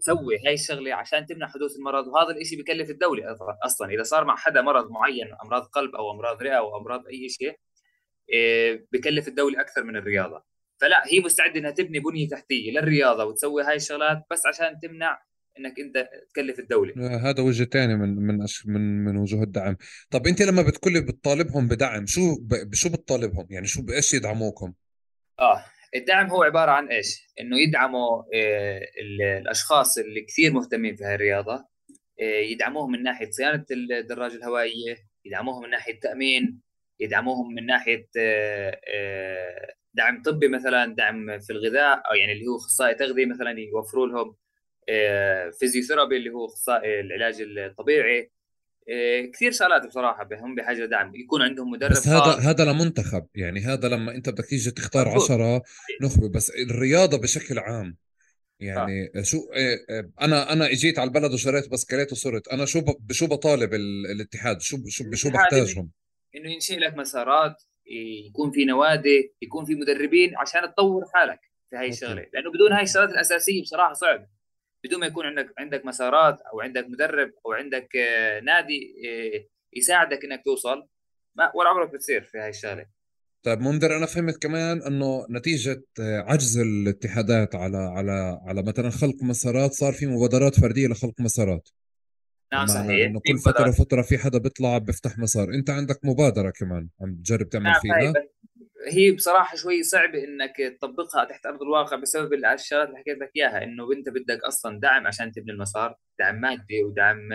[0.00, 2.06] تسوي هاي الشغلة عشان تمنع حدوث المرض.
[2.06, 3.90] وهذا الشيء بكلف الدولة أصلا.
[3.90, 7.58] إذا صار مع حدا مرض معين أمراض قلب أو أمراض رئة أو أمراض أي شيء
[8.92, 10.44] بكلف الدولة أكثر من الرياضة.
[10.80, 15.22] فلا هي مستعدة إنها تبني بنية تحتية للرياضة وتسوي هاي الشغلات بس عشان تمنع
[15.58, 16.94] إنك أنت تكلف الدولة.
[16.98, 19.76] آه، هذا وجه ثاني من من من من وجوه الدعم.
[20.10, 22.20] طب أنت لما بتقولي بتطالبهم بدعم شو
[22.72, 24.72] شو بتطالبهم؟ يعني شو بايش يدعموكم؟
[25.40, 25.64] آه
[25.94, 28.80] الدعم هو عبارة عن إيش؟ إنه يدعموا آه
[29.40, 31.54] الأشخاص اللي كثير مهتمين في هذه الرياضة
[32.20, 36.60] آه يدعموهم من ناحية صيانة الدراجة الهوائية يدعموهم من ناحية تأمين
[37.00, 42.56] يدعموهم من ناحية آه، آه، دعم طبي مثلا دعم في الغذاء أو يعني اللي هو
[42.56, 44.36] أخصائي تغذية مثلا يوفروا لهم
[44.88, 48.30] آه، فيزيوثيرابي اللي هو أخصائي العلاج الطبيعي.
[49.32, 53.26] كثير شغلات بصراحة هم بحاجة لدعم يكون عندهم مدرب بس هذا هذا لمنتخب.
[53.34, 55.62] يعني هذا لما أنت بدك تيجي تختار عشرة
[56.02, 57.96] نخبة بس الرياضة بشكل عام.
[58.60, 59.22] يعني آه.
[59.22, 59.38] شو
[60.20, 62.48] أنا أنا إجيت على البلد وشريت بسكليت وصرت.
[62.48, 65.90] أنا شو شو بطالب الاتحاد؟ شو شو شو بحتاجهم؟
[66.36, 71.88] إنه ينشئ لك مسارات يكون في نوادي يكون في مدربين عشان تطور حالك في هاي
[71.88, 72.26] الشغلة.
[72.34, 74.26] لأنه بدون هاي الشغلات الأساسية بصراحة صعب.
[74.84, 79.44] بدون ما يكون عندك عندك مسارات أو عندك مدرب أو عندك آه، نادي آه،
[79.76, 80.86] يساعدك إنك توصل
[81.34, 82.86] ما ولا عمرك بتصير في هاي الشغلة.
[83.42, 89.22] طيب منذر أنا فهمت كمان إنه نتيجة آه، عجز الاتحادات على على على مثلا خلق
[89.22, 91.68] مسارات صار في مبادرات فردية لخلق مسارات.
[92.52, 93.06] نعم صحيح.
[93.08, 95.48] إنه كل فترة فتره في حدا بيطلع بيفتح مسار.
[95.54, 98.12] أنت عندك مبادرة كمان عم تجرب تعمل نعم فيها؟
[98.88, 103.64] هي بصراحة شوي صعبة إنك تطبقها تحت أرض الواقع بسبب الأشياء اللي حكيت لك إياها
[103.64, 107.28] إنه أنت بدك أصلا دعم عشان تبني المسار دعم مادي ودعم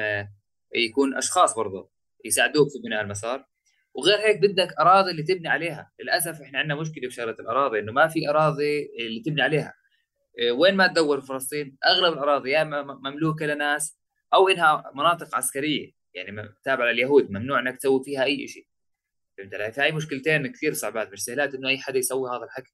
[0.76, 1.90] يكون أشخاص برضه
[2.26, 3.46] يساعدوك في بناء المسار.
[3.94, 5.92] وغير هيك بدك أراضي اللي تبني عليها.
[6.00, 9.74] للأسف إحنا عندنا مشكلة في شغله الأراضي إنه ما في أراضي اللي تبني عليها.
[10.40, 12.64] آه، وين ما تدور في فلسطين أغلب الأراضي يا
[13.04, 13.98] مملوكة لناس
[14.36, 15.92] أو إنها مناطق عسكرية.
[16.14, 18.68] يعني تابعة لليهود ممنوع إنك تسوي فيها أي شيء
[19.38, 22.74] فهمت علي؟ فهي مشكلتين كثير صعبات مش سهلات إنه أي حدا يسوي هذا الحكي.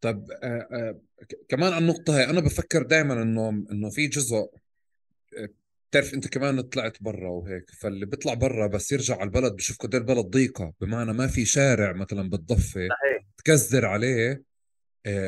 [0.00, 1.00] طب آه آه
[1.48, 5.48] كمان على النقطة هاي أنا بفكر دائما إنه إنه في جزء آه،
[5.90, 9.94] بتعرف أنت كمان طلعت برا وهيك فاللي بيطلع برا بس يرجع على البلد بشوف قد
[9.94, 12.88] إيه البلد ضيقة بمعنى ما في شارع مثلا بالضفة
[13.38, 14.40] تكزر عليه آه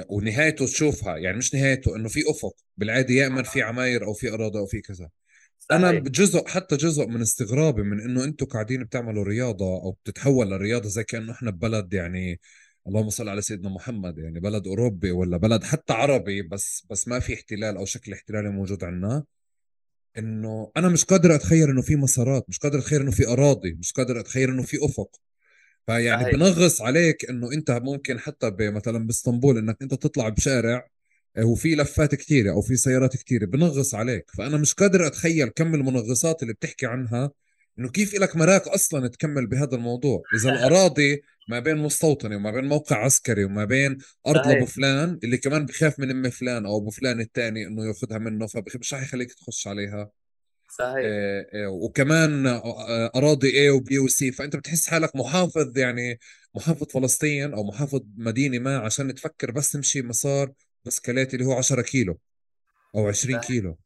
[0.09, 4.31] ونهايته تشوفها يعني مش نهايته إنه في أفق بالعادي يا إما في عماير أو في
[4.35, 5.09] أراضي أو في كذا.
[5.71, 10.89] أنا جزء حتى جزء من استغرابي من إنه أنتم قاعدين بتعملوا رياضة أو بتتحول لرياضة
[10.89, 12.41] زي كأنه إحنا ببلد يعني
[12.87, 17.19] اللهم صل على سيدنا محمد يعني بلد أوروبي ولا بلد حتى عربي بس بس ما
[17.21, 19.25] في احتلال أو شكل احتلالي موجود عندنا.
[20.19, 23.93] إنه أنا مش قادر أتخيل إنه في مسارات مش قادر أتخيل إنه في أراضي مش
[23.93, 25.21] قادر أتخيل إنه في أفق.
[25.89, 26.35] فيعني صحيح.
[26.35, 30.89] بنغص عليك إنه أنت ممكن حتى مثلا بإسطنبول إنك أنت تطلع بشارع
[31.39, 34.25] وفي لفات كثيرة أو في سيارات كثيرة بنغص عليك.
[34.39, 37.31] فأنا مش قادر أتخيل كم المنغصات اللي بتحكي عنها
[37.79, 42.65] إنه كيف لك مراك أصلا تكمل بهذا الموضوع؟ إذا الأراضي ما بين مستوطنة وما بين
[42.65, 46.91] موقع عسكري وما بين أرض لأبو فلان اللي كمان بخاف من أم فلان أو أبو
[46.91, 50.11] فلان الثاني إنه ياخذها منه فمش رح يخليك تخش عليها.
[50.79, 51.05] صحيح.
[51.05, 56.19] آه آه وكمان آه أراضي A وبي وسي فأنت بتحس حالك محافظ يعني
[56.55, 60.53] محافظ فلسطين أو محافظ مدينة ما عشان تفكر بس تمشي مسار
[60.85, 62.19] بسكليت اللي هو 10 كيلو
[62.95, 63.79] أو 20 كيلو.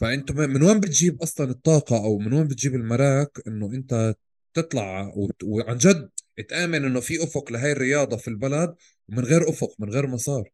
[0.00, 4.14] فأنت من وين بتجيب أصلا الطاقة أو من وين بتجيب المراك إنه أنت
[4.54, 5.12] تطلع
[5.44, 6.10] وعن جد
[6.48, 8.74] تآمن إنه في أفق لهي الرياضة في البلد
[9.08, 10.50] ومن غير أفق من غير مسار؟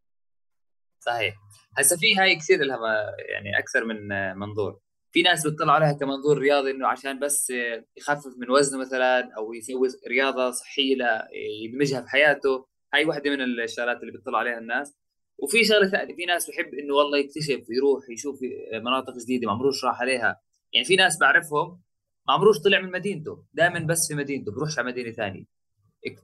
[1.01, 1.35] صحيح.
[1.79, 4.09] هسه في هاي كثير لها يعني أكثر من
[4.39, 4.81] منظور.
[5.13, 7.53] في ناس بتطلع عليها كمنظور رياضي إنه عشان بس
[7.97, 11.29] يخفف من وزنه مثلا أو يسوي رياضة صحية
[11.65, 12.67] يدمجها في حياته.
[12.95, 14.97] هاي واحدة من الشغلات اللي بتطلع عليها الناس.
[15.39, 18.39] وفي شغلة ثانية في ناس بحب إنه والله يكتشف يروح يشوف
[18.75, 20.41] مناطق جديدة ما عمروش راح عليها.
[20.73, 21.81] يعني في ناس بعرفهم
[22.29, 25.45] ما عمروش طلع من مدينته دائما بس في مدينته بروحش على مدينة ثانية.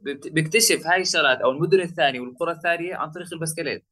[0.04, 3.84] بيكتشف هاي الشغلات أو المدن الثانية والقرى الثانية عن طريق البسكليت.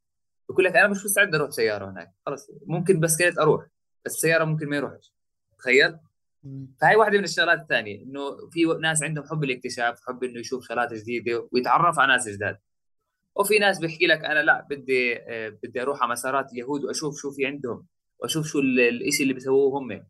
[0.48, 3.66] بقول لك أنا مش مستعد أروح سيارة هناك خلص ممكن بسكليت أروح.
[4.06, 5.12] السيارة ممكن ما يروحش.
[5.58, 5.98] تخيل؟
[6.80, 8.20] فهي واحدة من الشغلات الثانية إنه
[8.52, 12.58] في ناس عندهم حب الاكتشاف حب إنه يشوف شغلات جديدة ويتعرف على ناس جداد.
[13.36, 15.14] وفي ناس بيحكي لك أنا لا بدي
[15.62, 17.86] بدي أروح على مسارات اليهود وأشوف شو في عندهم
[18.18, 20.06] وأشوف شو الشيء اللي بيسووه هم.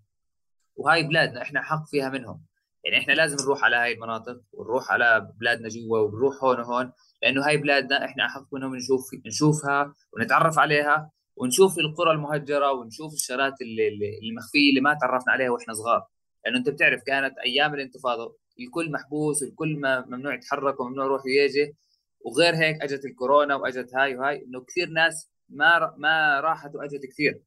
[0.76, 2.42] وهاي بلادنا إحنا حق فيها منهم.
[2.84, 6.92] يعني إحنا لازم نروح على هاي المناطق ونروح على بلادنا جوا ونروح هون وهون
[7.22, 13.14] لأنه هاي بلادنا إحنا احق منهم نشوف نشوفها ونتعرف عليها ونشوف القرى المهجرة ونشوف
[13.62, 16.07] اللي المخفية اللي ما تعرفنا عليها وإحنا صغار.
[16.45, 19.76] لأنه أنت بتعرف كانت أيام الانتفاضة الكل محبوس الكل
[20.09, 21.74] ممنوع يتحرك وممنوع يروح ويجي.
[22.20, 27.43] وغير هيك أجت الكورونا وأجت هاي وهاي إنه كثير ناس ما ما راحت وأجت كثير.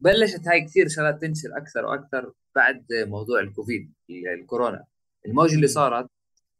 [0.00, 4.84] بلشت هاي كثير شغلات تنشر أكثر وأكثر بعد موضوع الكوفيد الكورونا.
[5.26, 6.10] الموجه اللي صارت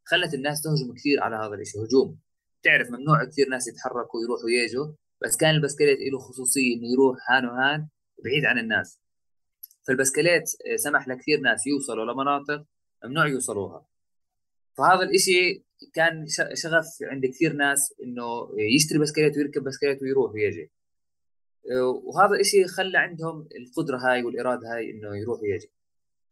[0.05, 2.19] خلت الناس تهجم كثير على هذا الشيء هجوم.
[2.63, 4.93] تعرف ممنوع كثير ناس يتحركوا ويروحوا ويجوا.
[5.23, 7.89] بس كان البسكليت له خصوصية إنه يروح هان وهان
[8.25, 9.01] بعيد عن الناس.
[9.89, 10.45] فالبسكليت
[10.77, 12.65] سمح لكثير ناس يوصلوا لمناطق
[13.05, 13.87] ممنوع يوصلوها.
[14.79, 15.65] فهذا الإشي
[15.95, 20.71] كان شغف عند كثير ناس إنه يشتري بسكليت ويركب بسكليت ويروح ويجي.
[22.05, 25.71] وهذا الشيء خلى عندهم القدرة هاي والإرادة هاي إنه يروح ويجي.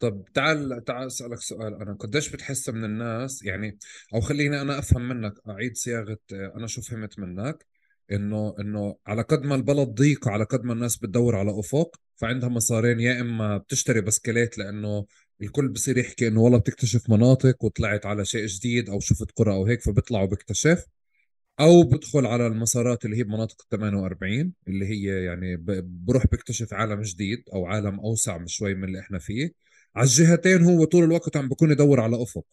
[0.00, 1.74] طب تعال تعال أسألك سؤال.
[1.74, 3.78] أنا قديش بتحس من الناس؟ يعني
[4.14, 7.66] أو خليني أنا أفهم منك أعيد صياغة أنا شو فهمت منك.
[8.12, 12.48] إنه إنه على قد ما البلد ضيق وعلى قد ما الناس بتدور على افق فعندها
[12.48, 15.06] مسارين يا إما بتشتري بسكليت لأنه
[15.42, 19.66] الكل بصير يحكي إنه والله بتكتشف مناطق وطلعت على شيء جديد أو شفت قرى أو
[19.66, 20.86] هيك فبيطلع وبيكتشف.
[21.60, 27.00] أو بدخل على المسارات اللي هي بمناطق ال 48 اللي هي يعني بروح بيكتشف عالم
[27.00, 29.52] جديد أو عالم أوسع شوي من اللي إحنا فيه.
[29.96, 32.44] على الجهتين هو طول الوقت عم بكون يدور على أفق.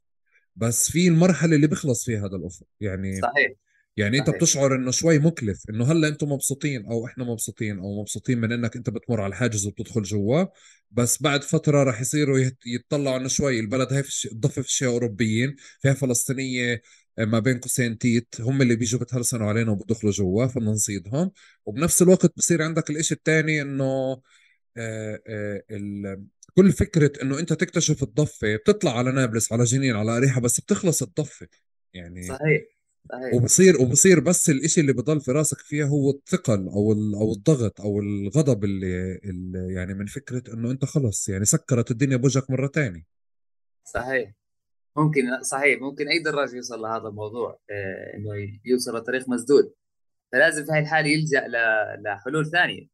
[0.55, 3.51] بس في المرحلة اللي بيخلص فيها هذا الأفق يعني صحيح.
[3.97, 8.37] يعني أنت بتشعر إنه شوي مكلف إنه هلأ أنتم مبسوطين أو إحنا مبسوطين أو مبسوطين
[8.41, 10.45] من إنك أنت بتمر على الحاجز وبتدخل جوا
[10.91, 16.81] بس بعد فترة راح يصيروا يتطلعوا إنه شوي البلد هاي في اشياء أوروبيين فيها فلسطينية
[17.19, 21.31] آه، ما بين قوسين تيت هم اللي بيجوا بتهرسنوا علينا وبدخلوا جوا فبدنا نصيدهم
[21.65, 24.21] وبنفس الوقت بصير عندك الإشي الثاني إنه
[24.77, 26.21] آه، آه،
[26.55, 31.03] كل فكرة إنه أنت تكتشف الضفة بتطلع على نابلس على جنين على أريحة بس بتخلص
[31.03, 31.47] الضفة.
[31.93, 32.61] يعني صحيح.
[33.09, 36.91] صحيح وبصير وبصير بس الإشي اللي بضل في راسك فيها هو الثقل أو
[37.21, 42.17] أو الضغط أو الغضب اللي, اللي يعني من فكرة إنه أنت خلص يعني سكرت الدنيا
[42.17, 43.05] بوجهك مرة ثانية
[43.83, 44.31] صحيح.
[44.97, 45.81] ممكن صحيح.
[45.81, 49.73] ممكن أي دراج يوصل لهذا الموضوع آه، إنه يوصل لطريق مسدود.
[50.31, 51.47] فلازم في هاي الحالة يلجأ
[52.05, 52.87] لحلول ثانية.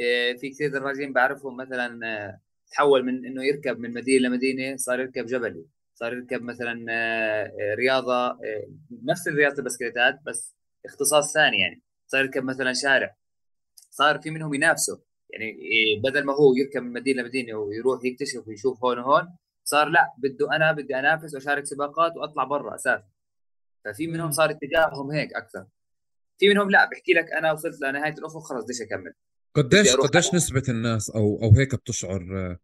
[0.00, 2.40] آه، في كثير دراجين بعرفهم مثلا آه،
[2.72, 5.66] تحول من إنه يركب من مدينة لمدينة صار يركب جبلي.
[5.98, 8.68] صار يركب مثلا آه، رياضة آه،
[9.04, 10.54] نفس رياضه البسكليتات بس
[10.86, 11.82] اختصاص ثاني يعني.
[12.06, 13.16] صار يركب مثلا شارع
[13.90, 14.96] صار في منهم ينافسوا.
[15.30, 19.28] يعني آه، بدل ما هو يركب من مدينة لمدينة ويروح يكتشف ويشوف هون وهون
[19.64, 23.02] صار لا بده أنا بدي أنافس وأشارك سباقات وأطلع برا أساسا
[23.84, 25.66] ففي منهم صار اتجاههم هيك أكثر.
[26.38, 29.12] في منهم لا بحكي لك أنا وصلت لنهاية الأفق خلص بديش أكمل.
[29.54, 32.56] قديش قديش نسبة الناس أو أو هيك بتشعر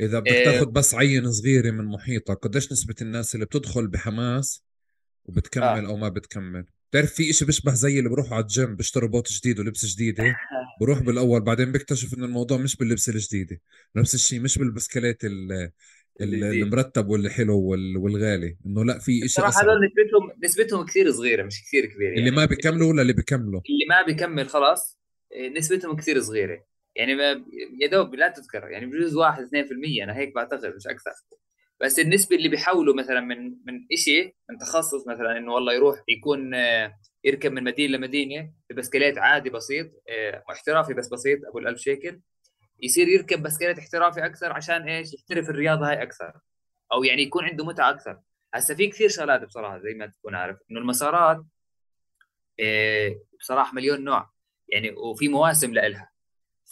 [0.00, 0.72] إذا بدك تاخذ إيه.
[0.72, 4.64] بس عينة صغيرة من محيطك قديش نسبة الناس اللي بتدخل بحماس
[5.24, 5.86] وبتكمل آه.
[5.86, 9.60] أو ما بتكمل بتعرف في إشي بيشبه زي اللي بروحوا على الجيم بيشتروا بوت جديد
[9.60, 10.36] ولبسة جديدة
[10.80, 13.60] بروح بالأول بعدين بيكتشف إنه الموضوع مش باللبس الجديدة
[13.96, 15.22] نفس الشيء مش بالبسكليت
[16.20, 17.60] المرتب واللي حلو
[17.96, 22.18] والغالي إنه لا في شيء صراحة هذول نسبتهم نسبتهم كثير صغيرة مش كثير كبيرة يعني.
[22.18, 24.98] اللي ما بيكملوا ولا اللي بيكملوا اللي ما بيكمل خلاص
[25.56, 26.64] نسبتهم كثير صغيرة
[26.96, 27.12] يعني
[27.80, 31.12] يا دوب لا تذكر يعني بجوز 1 2% أنا هيك بعتقد مش أكثر.
[31.80, 36.54] بس النسبة اللي بيحولوا مثلا من من شيء من تخصص مثلا إنه والله يروح يكون
[36.54, 42.20] آه، يركب من مدينة لمدينة ببسكليت عادي بسيط آه، احترافي بس بسيط أبو ال1000 شيكل
[42.82, 46.32] يصير يركب بسكليت احترافي أكثر عشان إيش؟ يحترف الرياضة هاي أكثر
[46.92, 48.20] أو يعني يكون عنده متعة أكثر.
[48.54, 51.44] هسه في كثير شغلات بصراحة زي ما تكون عارف إنه المسارات
[52.60, 54.30] آه، بصراحة مليون نوع
[54.68, 56.10] يعني وفي مواسم لها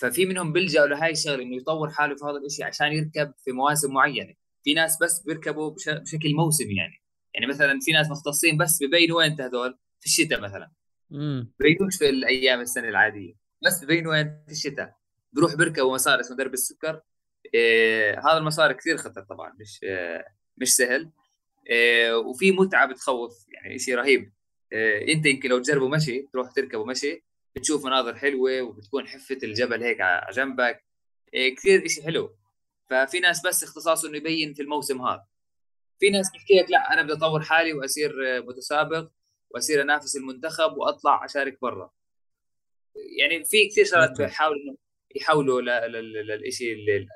[0.00, 3.92] ففي منهم بيلجأوا لهي الشغلة إنه يطور حاله في هذا الشيء عشان يركب في مواسم
[3.94, 4.34] معينة.
[4.64, 7.02] في ناس بس بيركبوا بشكل موسمي يعني.
[7.34, 10.70] يعني مثلا في ناس مختصين بس ببينوا وين هذول في الشتاء مثلا.
[11.58, 13.34] بيبينوش في الأيام السنة العادية.
[13.64, 14.96] بس ببينوا وين؟ في الشتاء.
[15.32, 17.00] بروح بيركبوا مسار اسمه درب السكر.
[17.54, 19.52] إيه هذا المسار كثير خطر طبعا.
[19.60, 20.24] مش إيه
[20.56, 21.10] مش سهل.
[21.70, 23.46] إيه وفي متعة بتخوف.
[23.48, 24.32] يعني شيء رهيب.
[24.72, 27.24] إيه أنت يمكن لو تجربوا مشي تروح تركبوا مشي.
[27.56, 30.84] بتشوف مناظر حلوة وبتكون حفة الجبل هيك على جنبك.
[31.34, 32.36] إيه كثير شيء حلو.
[32.90, 35.26] ففي ناس بس اختصاصه إنه يبين في الموسم هذا.
[36.00, 39.08] في ناس بتحكي لك لا أنا بدي أطور حالي وأصير متسابق
[39.50, 41.90] وأصير أنافس المنتخب وأطلع أشارك برا.
[43.18, 44.76] يعني في كثير شغلات بيحاولوا
[45.16, 47.06] يحولوا للشيء اللي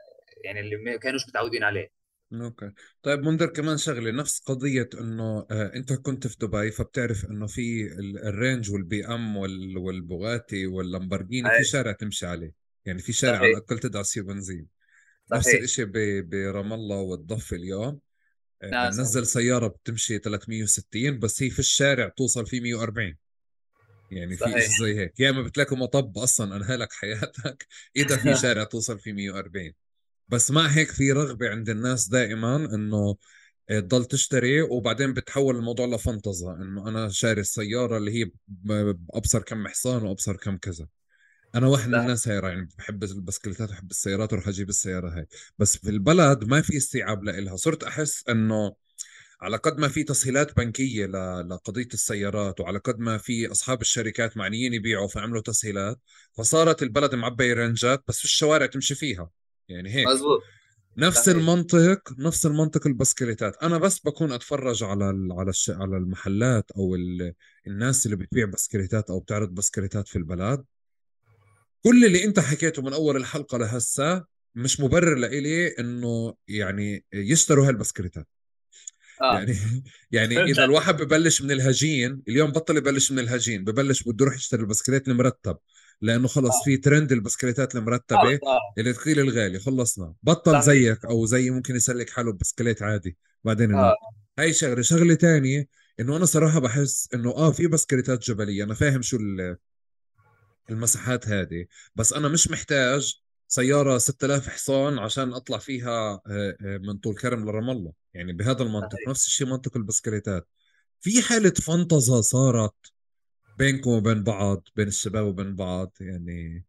[0.44, 1.99] يعني اللي ما كانوش متعودين عليه.
[2.32, 2.72] أوكي.
[3.02, 7.86] طيب منذر كمان شغلة نفس قضية إنه آه أنت كنت في دبي فبتعرف إنه في
[8.24, 12.52] ال Range وال BM والبوغاتي واللامبرجيني في شارع تمشي عليه.
[12.84, 14.66] يعني في شارع على الاقل تدعس فيه بنزين
[15.32, 15.86] نفس الشيء
[16.22, 18.00] برام الله والضفة اليوم.
[18.62, 23.16] آه نزل سيارة بتمشي 360 بس هي في الشارع توصل فيه 140
[24.10, 25.20] يعني في شيء زي هيك.
[25.20, 27.66] يا إما بتلاقوا مطب أصلا أنهلك حياتك
[27.96, 29.74] إذا في شارع توصل فيه 140
[30.30, 33.16] بس مع هيك في رغبة عند الناس دائما إنه
[33.68, 40.02] تضل تشتري وبعدين بتحول الموضوع لفنطزه إنه أنا شاري السيارة اللي هي بأبصر كم حصان
[40.02, 40.86] وأبصر كم كذا.
[41.54, 45.26] أنا واحد من الناس هاي يعني بحب البسكليتات وبحب السيارات وراح أجيب السيارة هاي.
[45.58, 48.74] بس في البلد ما في استيعاب لها صرت أحس إنه
[49.40, 54.74] على قد ما في تسهيلات بنكية لقضية السيارات وعلى قد ما في أصحاب الشركات معنيين
[54.74, 55.98] يبيعوا فعملوا تسهيلات
[56.32, 59.30] فصارت البلد معبية رنجات بس في الشوارع تمشي فيها.
[59.70, 60.06] يعني هيك.
[60.06, 60.42] مزبوط.
[60.96, 61.36] نفس صحيح.
[61.36, 63.56] المنطق نفس المنطق البسكليتات.
[63.62, 65.70] أنا بس بكون أتفرج على على الش...
[65.70, 67.34] على المحلات أو ال...
[67.66, 70.64] الناس اللي بتبيع بسكليتات أو بتعرض بسكليتات في البلد.
[71.82, 78.26] كل اللي أنت حكيته من أول الحلقة لهسه مش مبرر لإلي إنه يعني يشتروا هالبسكليتات.
[79.22, 79.34] آه.
[79.34, 79.56] يعني
[80.10, 84.60] يعني إذا الواحد ببلش من الهجين اليوم بطل يبلش من الهجين ببلش بده يروح يشتري
[84.60, 85.56] البسكليت المرتب.
[86.02, 86.64] لأنه خلص آه.
[86.64, 88.34] في ترند البسكليتات المرتبة آه.
[88.34, 88.74] آه.
[88.78, 90.62] اللي ثقيل الغالي خلصنا بطل.
[90.62, 93.94] زيك أو زي ممكن يسلك حاله بسكليت عادي بعدين آه.
[94.38, 95.68] هاي شغلة شغلة ثانية
[96.00, 99.18] إنه أنا صراحة بحس إنه آه في بسكليتات جبلية أنا فاهم شو
[100.70, 106.20] المساحات هذه بس أنا مش محتاج سيارة 6000 حصان عشان أطلع فيها
[106.60, 110.48] من طول كرم لرام الله يعني بهذا المنطق نفس الشيء منطق البسكليتات
[111.00, 112.74] في حالة فانتزا صارت
[113.58, 116.64] بينكم وبين بعض بين الشباب وبين بعض يعني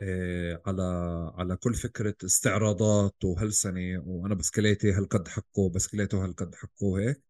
[0.00, 0.82] آه، على
[1.38, 7.22] على كل فكرة استعراضات وهلسنه وأنا بسكليتي هالقد حقه بسكليته هالقد حقه هيك؟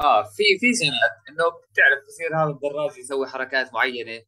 [0.00, 4.22] آه في في سنات إنه بتعرف بصير هذا الدراج يسوي حركات معينة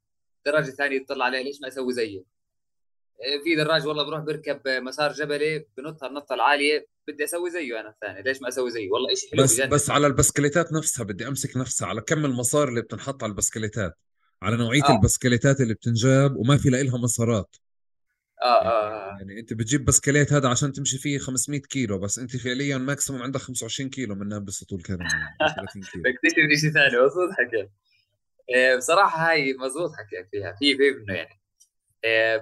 [0.47, 2.25] دراجه ثانية يطلع عليه ليش ما أسوي زيه؟ إيه،
[3.45, 8.23] في دراج والله بروح بركب مسار جبلي بنط النطة العالية بدي أسوي زيه أنا الثاني.
[8.23, 9.75] ليش ما أسوي زيه؟ والله شيء حلو بس بجانب.
[9.75, 13.95] بس على البسكليتات نفسها بدي أمسك نفسها على كم المسار اللي بتنحط على البسكليتات.
[14.43, 14.97] على نوعية آه.
[14.97, 17.57] البسكليتات اللي بتنجاب وما في لها مسارات.
[18.43, 19.19] آه،, آه آه.
[19.19, 23.41] يعني أنت بتجيب بسكليت هذا عشان تمشي فيه 500 كيلو بس أنت فعليا maximum عندك
[23.41, 24.99] 25 كيلو منها بس طول كرم
[25.57, 26.05] 30 كيلو.
[26.05, 27.71] بكتشف شيء ثاني مضبوط حكيت.
[28.55, 31.38] إيه، بصراحة هاي مضبوط حكيت فيها في في إنه يعني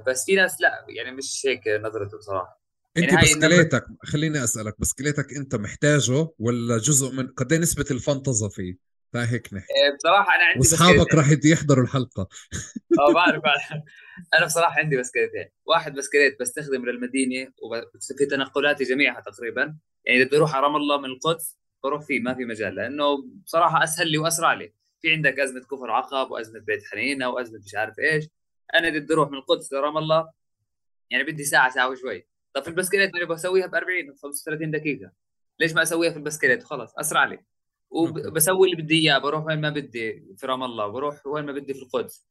[0.06, 2.66] بس في ناس لا يعني مش هيك نظرته بصراحة.
[2.96, 7.98] أنت يعني بسكليتك خليني أسألك بسكليتك أنت محتاجه ولا جزء من قد إيه نسبة ال
[7.98, 8.76] fantasy فيه؟
[9.12, 9.72] فهيك نحكي.
[9.72, 12.28] إيه، بصراحة أنا عندي وأصحابك راح يحضروا الحلقة.
[12.98, 13.42] آه بعرف
[14.34, 15.48] أنا بصراحة عندي بسكليتين.
[15.66, 19.76] واحد بسكليت بستخدمه للمدينة وفي تنقلاتي جميعها تقريبا.
[20.04, 23.04] يعني اذا بدي أروح على رام الله من القدس بروح فيه ما في مجال لأنه
[23.44, 24.72] بصراحة أسهل لي وأسرع لي.
[25.02, 28.24] في عندك أزمة كفر عقب وأزمة بيت حنينة وأزمة مش عارف إيش.
[28.74, 30.30] أنا بدي أروح من القدس لرام الله.
[31.10, 32.26] يعني بدي ساعة ساعة وشوي.
[32.54, 35.10] طب في البسكليت أنا بسويها ب 40 35 دقيقة.
[35.60, 37.38] ليش ما أسويها في البسكليت؟ وخلص أسرع لي.
[37.90, 41.74] وبسوي اللي بدي إياه بروح وين ما بدي في رام الله بروح وين ما بدي
[41.74, 42.26] في القدس.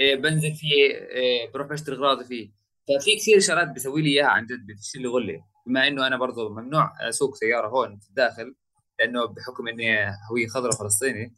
[0.00, 2.50] إيه بنزل فيه إيه بروح بشتري اغراضي فيه.
[2.88, 5.44] ففي كثير شغلات بيسوي لي إياها عن جد بتشيل لي غلة.
[5.66, 8.54] بما إنه أنا برضه ممنوع أسوق سيارة هون في الداخل
[8.98, 11.36] لأنه بحكم إني هويه خضراء فلسطيني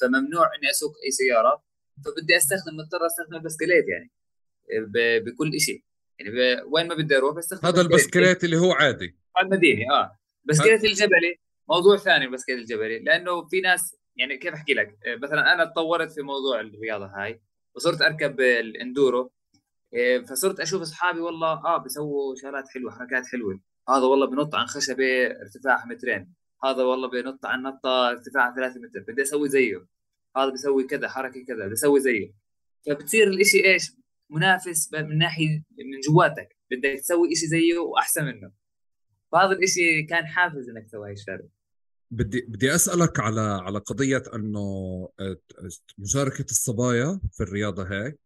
[0.00, 1.67] فممنوع إني أسوق أي سيارة.
[2.04, 4.10] فبدي أستخدم مضطر أستخدم البسكليت يعني.
[5.20, 5.82] بكل شيء
[6.18, 9.16] يعني وين ما بدي أروح بستخدم هذا البسكليت اللي هو عادي.
[9.42, 10.18] المدينة آه.
[10.44, 15.64] بسكليت الجبلي موضوع ثاني البسكليت الجبلي لأنه في ناس يعني كيف أحكي لك؟ مثلا أنا
[15.64, 17.40] تطورت في موضوع الرياضة هاي
[17.74, 19.32] وصرت أركب الإندورو
[19.94, 23.60] إيه، فصرت أشوف أصحابي والله آه بيسووا شغلات حلوة حركات حلوة.
[23.88, 26.34] هذا والله بنط عن خشبة ارتفاعها مترين.
[26.64, 29.86] هذا والله بينط عن نطة ارتفاعها 3 متر بدي أسوي زيه.
[30.38, 32.32] هذا بيسوي كذا حركة كذا بدي أسوي زيه.
[32.86, 33.92] فبتصير الإشي إيش؟
[34.30, 36.56] منافس من ناحية من جواتك.
[36.70, 38.52] بدك تسوي شيء زيه وأحسن منه.
[39.32, 41.48] فهذا الإشي كان حافز إنك تسوي هاي الشغلة.
[42.10, 44.58] بدي بدي أسألك على على قضية إنه
[45.20, 45.36] آه،
[45.98, 48.18] مشاركة الصبايا في الرياضة هاي.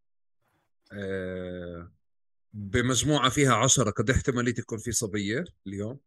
[0.93, 1.93] آه،
[2.53, 5.99] بمجموعة فيها عشرة قد إحتمالية يكون في صبية اليوم.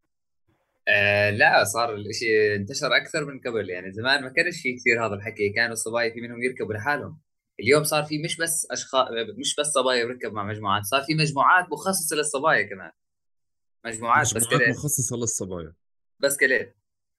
[0.87, 3.69] آه لا صار الشيء انتشر أكثر من قبل.
[3.69, 5.49] يعني زمان ما كانش في كثير هذا الحكي.
[5.49, 7.19] كانوا الصبايا في منهم يركبوا لحالهم.
[7.59, 9.07] اليوم صار في مش بس اشخاص
[9.37, 12.91] مش بس صبايا بيركب مع مجموعات صار في مجموعات مخصصة للصبايا كمان.
[13.85, 15.73] مجموعات مجموعات مخصصة للصبايا.
[16.19, 16.75] بس كليت.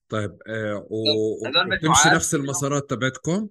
[0.09, 3.49] طيب آه وتمشي نفس المسارات تبعتكم؟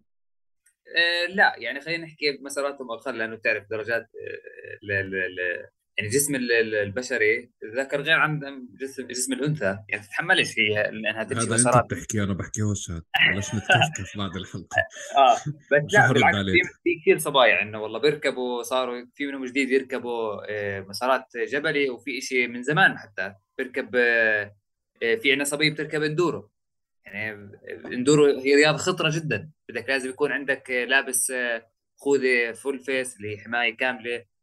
[0.98, 1.56] آه لا.
[1.58, 8.68] يعني خلينا نحكي مساراتهم أقل لأنه بتعرف درجات آه يعني جسم البشري الذكر غير عن
[8.82, 11.76] جسم جسم الأنثى يعني تتحملش هي انها تمشي هذا مسارات.
[11.76, 14.78] انت بتحكي أنا بحكيهوش هذا بلاش نتكفكف بعد الحلقة.
[15.18, 15.36] آه
[15.72, 16.38] بس لا بالعكس
[16.84, 22.22] في كثير صبايا إنه والله بيركبوا صاروا في منهم جديد يركبوا آه، مسارات جبلي وفي
[22.22, 23.34] شيء من زمان حتى.
[23.58, 24.56] بيركب آه،
[25.04, 26.50] آه، في عندنا صبيه بتركب إندورو.
[27.06, 27.52] يعني
[27.86, 29.50] إندورو هي رياضة خطرة جدا.
[29.70, 31.34] بدك لازم يكون عندك لابس
[31.96, 34.35] خوذة فول فيس اللي هي حماية كاملة.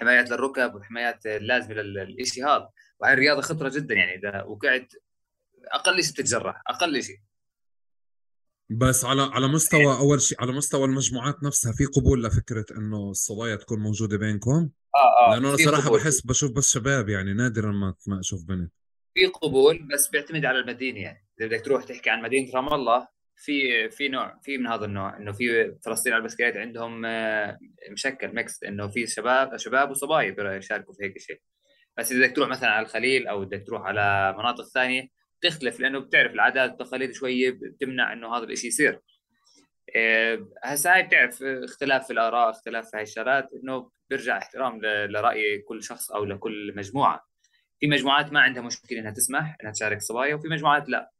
[0.00, 2.68] حمايات للركب وحمايات اللازمه للشيء هذا
[3.00, 4.92] وهي الرياضة خطرة جدا يعني إذا وقعت
[5.72, 7.18] أقل شيء بتتجرح أقل شيء
[8.70, 13.56] بس على على مستوى أول شيء على مستوى المجموعات نفسها في قبول لفكرة إنه الصبايا
[13.56, 15.98] تكون موجودة بينكم؟ آه آه لأنه أنا صراحة قبول.
[15.98, 18.72] بحس بشوف بس شباب يعني نادرا ما ما أشوف بنت.
[19.14, 21.26] في قبول بس بيعتمد على المدينة يعني.
[21.40, 23.08] إذا بدك تروح تحكي عن مدينة رام الله
[23.40, 27.58] في في نوع في من هذا النوع إنه في فلسطين على البسكليت عندهم آه،
[27.90, 31.40] مشكل mix إنه في شباب شباب وصبايا يشاركوا في هيك شيء.
[31.98, 35.08] بس إذا بدك تروح مثلا على الخليل أو بدك تروح على مناطق ثانية
[35.42, 39.00] تختلف لأنه بتعرف العادات والتقاليد شوية بتمنع إنه هذا الشيء يصير.
[39.96, 45.58] آه، هسه هاي بتعرف اختلاف في الآراء اختلاف في هاي الشغلات إنه بيرجع احترام لرأي
[45.58, 47.26] كل شخص أو لكل مجموعة.
[47.80, 51.10] في مجموعات ما عندها مشكلة إنها تسمح إنها تشارك صبايا وفي مجموعات لا.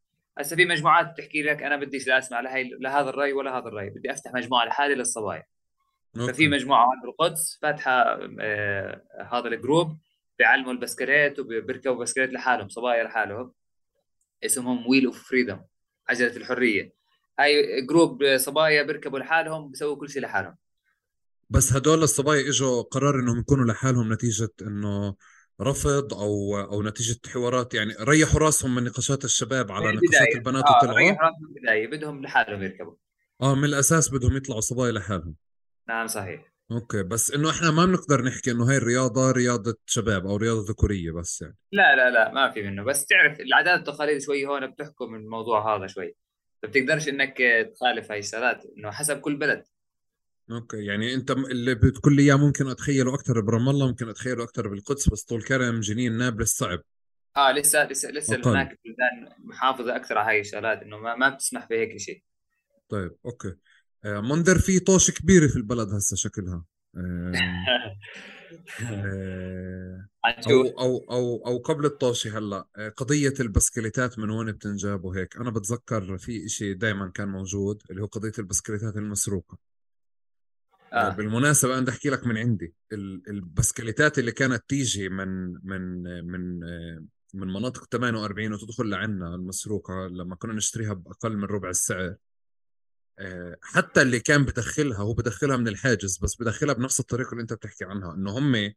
[0.41, 3.91] هسه في مجموعات بتحكي لك أنا بديش لا أسمع لهي لهذا الرأي ولا هذا الرأي
[3.91, 5.45] بدي أفتح مجموعة لحالي للصبايا.
[6.14, 9.99] ففي مجموعة بالقدس فاتحة آه هذا ال group
[10.38, 13.53] بيعلموا البسكليت وبيركبوا بسكليت لحالهم صبايا لحالهم.
[14.45, 15.61] اسمهم Wheel of Freedom
[16.09, 16.93] عجلة الحرية.
[17.38, 20.57] هاي group صبايا بيركبوا لحالهم بيسووا كل شيء لحالهم.
[21.51, 25.14] بس هدول الصبايا إجوا قرار إنهم يكونوا لحالهم نتيجة إنه
[25.61, 30.77] رفض أو أو نتيجة حوارات يعني ريحوا راسهم من نقاشات الشباب على نقاشات البنات آه
[30.77, 32.95] وطلعوا ريحوا راسهم من البداية بدهم لحالهم يركبوا.
[33.43, 35.35] آه من الأساس بدهم يطلعوا صبايا لحالهم.
[35.89, 36.53] نعم صحيح.
[36.73, 41.13] okay بس إنه إحنا ما بنقدر نحكي إنه هاي الرياضة رياضة شباب أو رياضة ذكورية
[41.13, 41.57] بس يعني.
[41.73, 42.85] لا لا لا ما في منه.
[42.85, 46.15] بس تعرف العادات والتقاليد شوي هون بتحكم الموضوع هذا شوي.
[46.63, 47.39] ما بتقدرش إنك
[47.75, 49.65] تخالف هاي الشغلات إنه حسب كل بلد.
[50.53, 54.69] okay يعني أنت اللي بتقول لي إياه ممكن أتخيله أكثر برام الله ممكن أتخيله أكثر
[54.69, 56.81] بالقدس بس طول كرم جنين نابلس صعب
[57.37, 61.69] آه لسه لسه لسه هناك بلدان محافظة أكثر على هاي الشغلات إنه ما, ما بتسمح
[61.69, 62.23] بهيك شيء
[62.89, 63.55] طيب okay.
[64.05, 66.65] آه منذر في طوش كبيره في البلد هسه شكلها.
[66.97, 67.33] آه
[68.83, 75.51] آه أو, أو أو أو قبل الطوشة هلا قضية البسكليتات من وين بتنجاب وهيك؟ أنا
[75.51, 79.59] بتذكر في شيء دائما كان موجود اللي هو قضية البسكليتات المسروقة.
[80.93, 81.09] آه.
[81.09, 82.74] بالمناسبة أنا بدي أحكي لك من عندي
[83.28, 86.61] البسكليتات اللي كانت تيجي من من من
[87.34, 92.16] من مناطق 48 وتدخل لعنا المسروقة لما كنا نشتريها بأقل من ربع السعر
[93.18, 97.53] آه، حتى اللي كان بدخلها هو بدخلها من الحاجز بس بدخلها بنفس الطريقة اللي أنت
[97.53, 98.72] بتحكي عنها إنه هم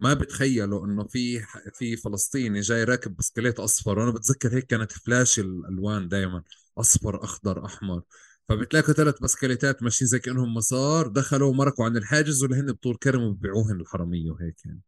[0.00, 1.40] ما بتخيلوا إنه في
[1.74, 6.42] في فلسطيني جاي راكب بسكليت أصفر وأنا بتذكر هيك كانت فلاش الألوان دائما
[6.78, 8.02] أصفر أخضر أحمر
[8.48, 13.22] فبتلاقوا ثلاث بسكليتات ماشيين زي كأنهم مسار دخلوا مرقوا عند الحاجز واللي هن بطول كرم
[13.22, 14.80] وبيبيعوهن الحرامية وهيك يعني.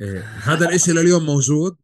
[0.00, 1.76] إيه هذا الإشي لليوم موجود؟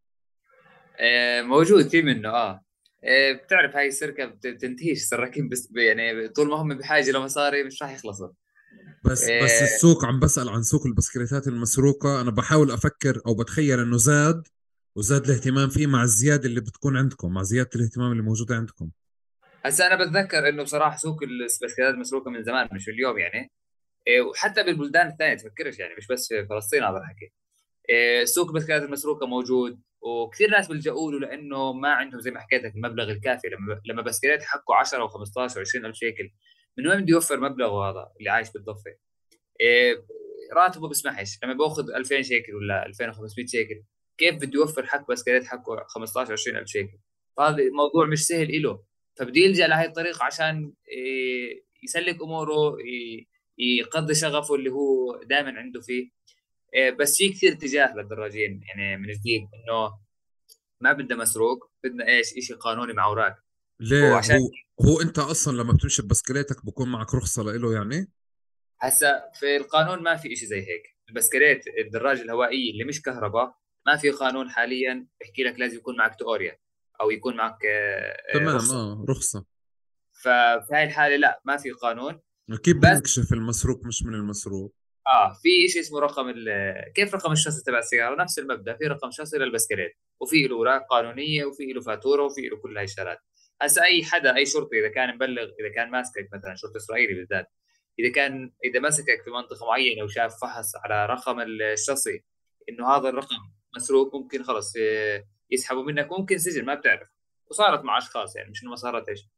[1.01, 2.65] إيه موجود في منه آه.
[3.05, 7.93] إيه بتعرف هاي السرقة بتنتهيش سراكين بس يعني طول ما هم بحاجة لمصاري مش راح
[7.93, 8.29] يخلصوا.
[9.05, 9.45] بس إيه.
[9.45, 12.21] بس السوق عم بسأل عن سوق البسكليتات المسروقة.
[12.21, 14.43] أنا بحاول أفكر أو بتخيل إنه زاد
[14.95, 18.91] وزاد الاهتمام فيه مع الزيادة اللي بتكون عندكم مع زيادة الاهتمام اللي موجودة عندكم.
[19.65, 23.51] هسا أنا بتذكر إنه بصراحة سوق البسكليتات مسروقة من زمان مش اليوم يعني.
[24.07, 27.33] إيه، وحتى بالبلدان الثانية تفكرش يعني مش بس في فلسطين هذا الحكي
[27.91, 32.63] إيه، سوق البسكليتات المسروقة موجود وكثير ناس بيلجأوا له لأنه ما عندهم زي ما حكيت
[32.65, 33.49] لك المبلغ الكافي.
[33.49, 36.31] لما لما بسكليت حقه 10 و15 و20 ألف شيكل
[36.79, 38.97] من وين بده يوفر مبلغه هذا اللي عايش بالضفة؟
[39.61, 40.05] إيه
[40.53, 41.39] راتبه بسمحش.
[41.45, 43.83] لما بأخذ 2000 شيكل ولا 2500 شيكل
[44.19, 46.99] كيف بده يوفر حق بسكليت حقه 15 20 ألف شيكل؟
[47.37, 52.77] فهذا موضوع مش سهل له فبده يلجا لهي الطريقة عشان إيه، يسلك أموره
[53.59, 56.11] يقضي شغفه اللي هو دائما عنده فيه.
[56.75, 58.61] إيه، بس في كثير اتجاه للدراجين.
[58.69, 59.99] يعني من جديد إنه
[60.81, 63.37] ما بدنا مسروق بدنا إيش؟ شيء قانوني مع أوراق.
[63.81, 68.09] ليه؟ هو, عشان هو, هو أنت أصلا لما بتمشي ببسكليتك بكون معك رخصة له يعني؟
[68.81, 70.97] هسا في القانون ما في شيء زي هيك.
[71.09, 73.55] البسكليت الدراجه الهوائيه اللي مش كهرباء
[73.87, 76.59] ما في قانون حاليا بيحكي لك لازم يكون معك توريا
[77.01, 78.57] أو يكون معك آه، تمام.
[78.57, 79.45] آه رخصة.
[80.13, 82.21] ففي هاي الحالة لا ما في قانون.
[82.63, 84.75] كيف بنكشف المسروق مش من المسروق؟
[85.07, 86.35] آه في شيء اسمه رقم
[86.95, 91.45] كيف رقم الشخصي تبع السيارة؟ نفس المبدأ في رقم شخصي للبسكليت وفي له أوراق قانونية
[91.45, 93.19] وفي له فاتورة وفي له كل هاي الشغلات.
[93.63, 97.47] هسه أي حدا أي شرطي إذا كان مبلغ إذا كان ماسكك مثلا شرطه إسرائيلي بالذات
[97.99, 102.25] إذا كان إذا مسكك في منطقة معينة وشاف فحص على رقم الشخصي
[102.69, 103.37] إنه هذا الرقم
[103.77, 107.09] مسروق ممكن خلص آه، يسحبوا منك ممكن سجن ما بتعرف.
[107.51, 109.29] وصارت مع أشخاص يعني مش إنه ما صارت إيش.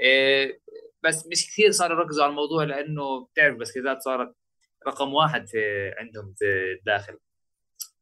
[0.00, 0.60] إيه
[1.02, 4.34] بس مش كثير صاروا يركزوا على الموضوع لأنه بتعرف بس كذا صارت
[4.86, 6.44] رقم واحد في عندهم في
[6.78, 7.18] الداخل.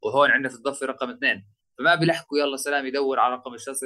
[0.02, 1.46] وهون عندنا في الضفة رقم اثنين.
[1.78, 3.84] فما بيلحقوا يلا سلام يدور على رقم الشخص.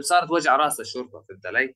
[0.00, 1.74] صارت وجع رأس للشرطه فهمت علي؟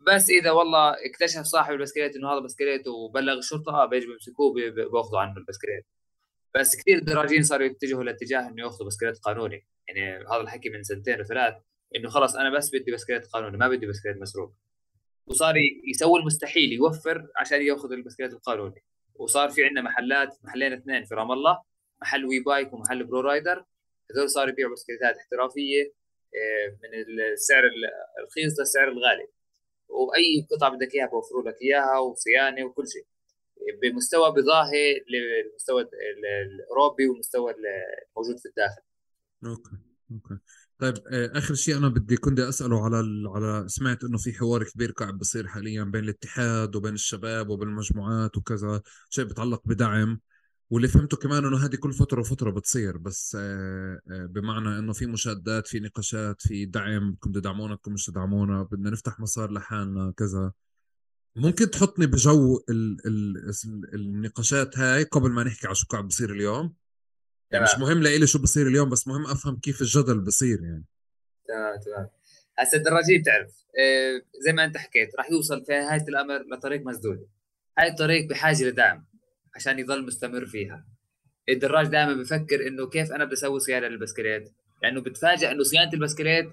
[0.00, 5.36] بس إذا والله اكتشف صاحب البسكليت إنه هذا بسكليت وبلغ الشرطة بيجي بيمسكوه بياخذوا عنه
[5.36, 5.86] البسكليت.
[6.54, 9.66] بس كثير دراجين صاروا يتجهوا لاتجاه إنه ياخذوا بسكليت قانوني.
[9.88, 11.54] يعني هذا الحكي من سنتين وثلاث
[11.96, 14.52] إنه خلص أنا بس بدي بسكليت قانوني ما بدي بسكليت مسروق.
[15.26, 15.54] وصار
[15.90, 18.84] يسوي المستحيل يوفر عشان ياخذ البسكليت القانوني.
[19.14, 21.62] وصار في عندنا محلات محلين اثنين في رام الله
[22.02, 23.64] محل We Bike ومحل Pro Rider.
[24.16, 25.92] هذول صاروا يبيعوا بسكليتات احترافية
[26.34, 27.62] آه، من السعر
[28.18, 29.28] الرخيص للسعر الغالي.
[29.88, 33.06] وأي قطعة بدك إياها بوفروا لك إياها وصيانة وكل شيء.
[33.82, 35.88] بمستوى بضاهي للمستوى
[36.46, 38.82] الأوروبي والمستوى الموجود في الداخل.
[39.46, 39.76] okay
[40.12, 40.38] okay.
[40.78, 42.96] طيب آه، آخر شيء أنا بدي كنت أسأله على
[43.28, 48.36] على سمعت إنه في حوار كبير قاعد بصير حاليا بين الاتحاد وبين الشباب وبين المجموعات
[48.36, 50.20] وكذا شيء بيتعلق بدعم
[50.70, 55.06] واللي فهمته كمان إنه هذه كل فترة وفترة بتصير بس آه، آه، بمعنى إنه في
[55.06, 60.52] مشادات في نقاشات في دعم بدكم تدعمونا بدكم مش تدعمونا بدنا نفتح مسار لحالنا كذا.
[61.36, 66.74] ممكن تحطني بجو ال ال النقاشات هاي قبل ما نحكي على شو قاعد بصير اليوم؟
[67.52, 70.84] يعني مش مهم لإلي شو بصير اليوم بس مهم أفهم كيف الجدل بصير يعني.
[71.48, 72.08] تمام تمام.
[72.58, 77.26] هسه الدراجين تعرف إيه زي ما أنت حكيت راح يوصل في نهايه الأمر لطريق مسدود
[77.78, 79.04] هاي الطريق بحاجة لدعم
[79.54, 80.86] عشان يضل مستمر فيها.
[81.48, 84.52] الدراج دائما بفكر إنه كيف أنا بدي أسوي صيانة للبسكليت.
[84.82, 86.48] لأنه بتفاجئ إنه صيانة البسكليت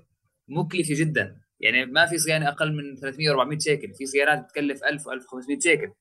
[0.47, 1.41] مكلفة جدا.
[1.59, 3.93] يعني ما في صيانة أقل من 300 400 شيكل.
[3.93, 5.91] في صيانات بتكلف 1000 1500 شيكل.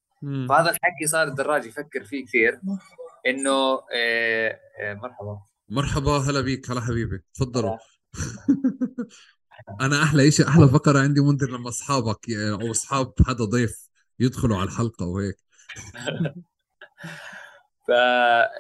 [0.48, 2.60] فهذا الحكي صار الدراج يفكر فيه كثير.
[3.28, 5.40] إنه آه آه مرحبا.
[5.68, 7.22] مرحبا هلا بيك هلا حبيبي.
[7.34, 7.76] تفضلوا.
[9.80, 13.88] أنا أحلى شيء أحلى فقرة عندي منذر لما أصحابك أو أصحاب حدا ضيف
[14.20, 15.36] يدخلوا على الحلقة وهيك.
[17.88, 17.90] ف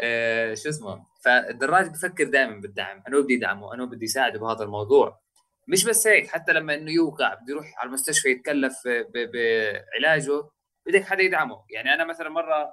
[0.02, 3.02] آه، شو اسمه؟ فالدراج بفكر دائما بالدعم.
[3.08, 5.20] أنا بدي ادعمه أنا بدي اساعده بهذا الموضوع.
[5.68, 8.74] مش بس هيك حتى لما إنه يوقع بده يروح على المستشفى يتكلف
[9.14, 10.48] بعلاجه
[10.86, 11.64] بدك حدا يدعمه.
[11.70, 12.72] يعني أنا مثلا مرة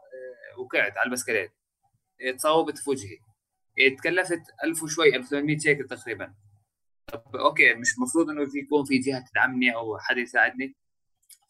[0.57, 1.51] وقعت على البسكليت
[2.37, 3.17] تصوبت في وجهي.
[3.97, 6.33] تكلفت 1000 وشوي 1800 شيكل تقريبا.
[7.07, 10.75] طب okay مش المفروض إنه في يكون في جهة تدعمني أو حدا يساعدني.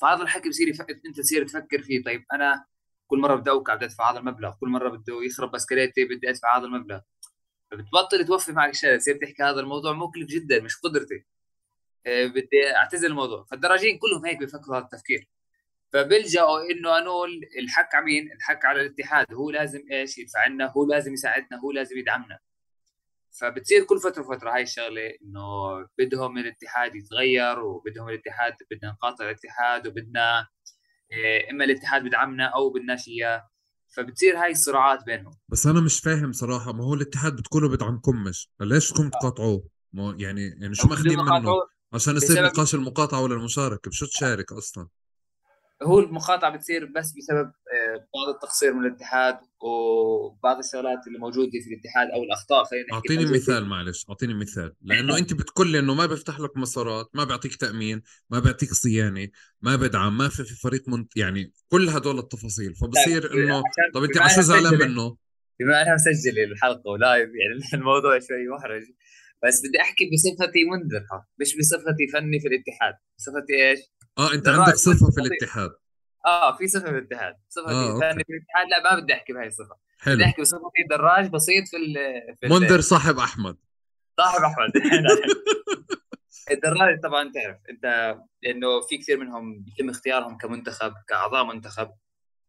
[0.02, 0.82] فهذا الحكي بصير يف...
[0.82, 2.04] أنت تصير تفكر فيه.
[2.04, 2.66] طيب أنا
[3.08, 6.58] كل مرة بدي أوقع بدي أدفع هذا المبلغ كل مرة بده يخرب بسكليتي بدي أدفع
[6.58, 7.00] هذا المبلغ.
[7.72, 11.26] فبتبطل توفي معك الشارع تصير تحكي هذا الموضوع مكلف جدا مش قدرتي.
[12.06, 13.46] آه، بدي أعتزل الموضوع.
[13.52, 15.30] فالدراجين كلهم هيك بيفكروا هذا التفكير.
[15.94, 20.86] فبيلجأوا إنه انول الحق على مين؟ الحق على الاتحاد هو لازم إيش يدفع لنا هو
[20.86, 22.40] لازم يساعدنا هو لازم يدعمنا
[23.32, 25.42] فبتصير كل فترة وفترة هاي الشغلة إنه
[25.98, 30.48] بدهم الاتحاد يتغير وبدهم الاتحاد بدنا نقاطع الاتحاد وبدنا
[31.12, 33.50] إيه، إما الاتحاد بدعمنا أو بدناش اياه
[33.96, 38.50] فبتصير هاي الصراعات بينهم بس أنا مش فاهم صراحة ما هو الاتحاد بتقولوا بدعمكم مش
[38.60, 41.54] ليش بدكم تقاطعوه؟ ما يعني يعني شو ماخذين منه؟
[41.94, 44.88] عشان يصير نقاش المقاطعة ولا المشاركة بشو تشارك أصلا؟
[45.84, 51.74] هو المقاطعة بتصير بس بسبب آه، بعض التقصير من الاتحاد وبعض الشغلات اللي موجودة في
[51.74, 52.64] الاتحاد أو الأخطاء.
[52.64, 54.74] خلينا نحكي أعطيني مثال معلش أعطيني مثال.
[54.82, 59.28] لأنه أنت بتقول لي إنه ما بيفتح لك مسارات ما بيعطيك تأمين ما بيعطيك صيانة
[59.62, 62.76] ما بدعم ما في, في فريق منت يعني كل هدول التفاصيل.
[62.76, 63.64] فبصير إنه
[63.94, 65.18] طب أنت عشان زعلان منه؟
[65.60, 68.84] بما أنا مسجل الحلقة ولايف يعني الموضوع شوي محرج.
[69.44, 71.04] بس بدي أحكي بصفتي منذر
[71.42, 72.94] مش بصفتي فني في الاتحاد.
[73.18, 73.80] بصفتي إيش؟
[74.18, 75.72] آه أنت عندك صفة في الاتحاد.
[76.26, 77.36] آه في صفة في الاتحاد.
[77.50, 79.78] صفة آه ثانية في الاتحاد لا ما بدي أحكي بهاي الصفة.
[80.00, 80.16] حلو.
[80.16, 81.78] بدي أحكي بصفتي دراج بسيط في,
[82.42, 83.58] في منذر صاحب أحمد.
[84.18, 84.72] صاحب أحمد.
[86.52, 91.92] الدراج طبعا تعرف أنت لأنه في كثير منهم بيتم اختيارهم كمنتخب كأعضاء منتخب.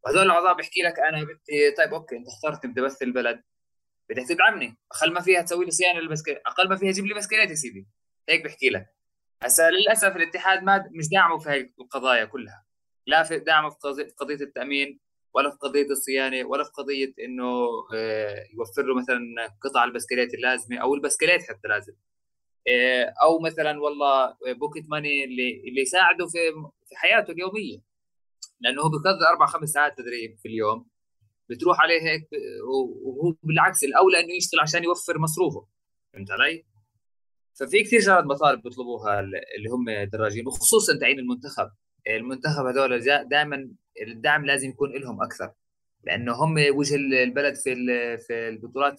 [0.04, 3.42] وهذول الأعضاء بيحكي لك أنا بدي طيب okay أنت اخترت بدي أمثل البلد.
[4.10, 7.50] بدك تدعمني أقل ما فيها تسوي لي صيانة للبسكليت أقل ما فيها جيب لي بسكليت
[7.50, 7.86] يا سيدي.
[8.28, 8.95] هيك بحكي لك.
[9.42, 12.64] هسا للأسف الاتحاد ما مش داعمه في هاي القضايا كلها.
[13.06, 15.00] لا في دعمه في قضية التأمين
[15.34, 19.18] ولا في قضية الصيانة ولا في قضية إنه آه، يوفر له مثلا
[19.62, 21.92] قطع البسكليت اللازمة أو البسكليت حتى لازم.
[22.68, 26.38] آه، أو مثلا والله pocket money اللي اللي يساعده في
[26.88, 27.78] في حياته اليومية.
[28.60, 30.86] لأنه هو بيقضي أربع خمس ساعات تدريب في اليوم
[31.48, 32.28] بتروح عليه هيك
[32.68, 35.66] وهو بالعكس الأولى إنه يشتغل عشان يوفر مصروفه.
[36.12, 36.64] فهمت علي؟
[37.58, 41.70] ففي كثير شغلات مطالب بيطلبوها اللي هم دراجين وخصوصا تبعين المنتخب.
[42.08, 43.70] المنتخب هذول دائما
[44.02, 45.52] الدعم لازم يكون لهم أكثر
[46.04, 47.74] لأنه هم وجه البلد في
[48.18, 48.96] في البطولات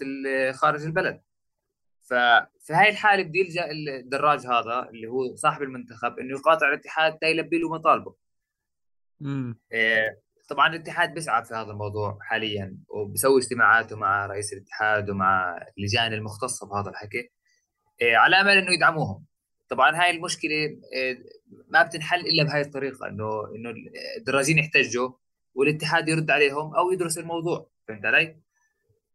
[0.51, 1.22] خارج البلد.
[2.03, 7.60] ففي هاي الحالة بده يلجا الدراج هذا اللي هو صاحب المنتخب إنه يقاطع الاتحاد تيلبي
[7.60, 8.16] له مطالبه.
[9.22, 9.60] امم
[10.49, 16.68] طبعا الاتحاد بيسعى في هذا الموضوع حاليا وبسوي اجتماعاته مع رئيس الاتحاد ومع اللجان المختصة
[16.68, 17.32] بهذا الحكي.
[18.02, 19.26] على أمل إنه يدعموهم.
[19.70, 21.18] طبعا هاي المشكلة آه،
[21.68, 23.74] ما بتنحل إلا بهاي الطريقة إنه إنه
[24.18, 25.10] الدراجين يحتجوا
[25.56, 27.70] والاتحاد يرد عليهم أو يدرس الموضوع.
[27.88, 28.38] فهمت علي؟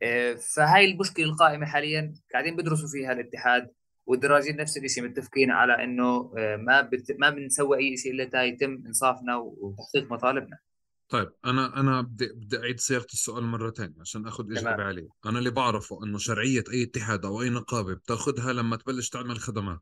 [0.02, 3.70] آه، فهاي المشكلة القائمة حاليا قاعدين بدرسوا فيها الاتحاد
[4.06, 7.16] والدراجين نفس الشيء متفقين على إنه ما بت...
[7.18, 10.58] ما بنسوي أي شيء إلا يتم إنصافنا وتحقيق مطالبنا.
[11.12, 15.08] طيب أنا أنا بدي بدي أعيد صياغه السؤال مرة ثانية عشان آخذ إجابة عليه.
[15.26, 19.80] أنا اللي بعرفه إنه شرعية أي اتحاد أو أي نقابة بتاخذها لما تبلش تعمل خدمات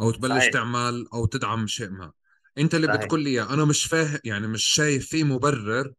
[0.00, 0.52] أو تبلش صحيح.
[0.52, 2.12] تعمل أو تدعم شيء ما.
[2.58, 3.04] أنت اللي صحيح.
[3.04, 5.92] بتقول لي أنا مش فاهم يعني مش شايف في مبرر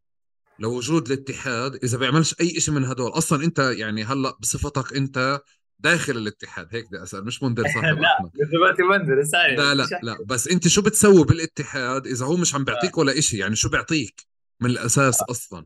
[0.59, 3.11] لوجود الاتحاد إذا بيعملش أي شيء من هدول.
[3.11, 5.41] أصلا أنت يعني هلأ بصفتك أنت
[5.79, 10.47] داخل الاتحاد هيك بدي أسأل مش مندر صاحب لا دلوقتي مندر لا لا لا بس
[10.47, 12.99] أنت شو بتسوي بالاتحاد إذا هو مش عم بيعطيك آه.
[12.99, 14.28] ولا شيء يعني شو بيعطيك؟
[14.59, 15.65] من الأساس أصلا.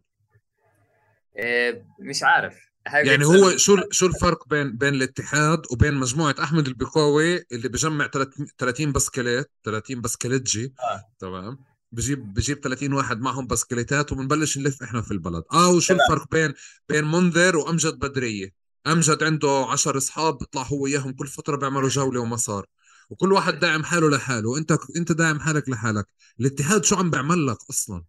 [1.37, 2.73] إيه مش عارف.
[2.85, 8.09] يعني هو شو شو الفرق بين بين الاتحاد وبين مجموعة أحمد البقاوي اللي بجمع
[8.57, 11.03] 30 بسكليت 30 بسكليتجي آه.
[11.19, 11.57] تمام.
[11.91, 15.43] بجيب بجيب 30 واحد معهم بسكليتات وبنبلش نلف إحنا في البلد.
[15.53, 16.53] آه وشو الفرق بين
[16.89, 18.49] بين منذر وأمجد بدرية؟
[18.87, 22.65] أمجد عنده 10 أصحاب بيطلع هو وياهم كل فترة بيعملوا جولة ومسار
[23.09, 24.49] وكل واحد داعم حاله لحاله.
[24.49, 26.07] وأنت أنت داعم حالك لحالك.
[26.39, 28.03] الاتحاد شو عم بيعمل لك أصلا؟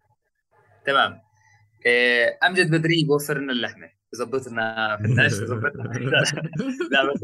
[0.85, 1.21] تمام.
[1.85, 3.89] إيه، أمجد بدري بوفر لنا اللحمة.
[4.13, 5.75] يظبط لنا في النشر يظبط
[6.91, 7.21] لا بس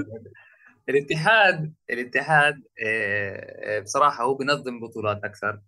[0.89, 5.61] الاتحاد الاتحاد إيه، بصراحة هو بنظم بطولات أكثر.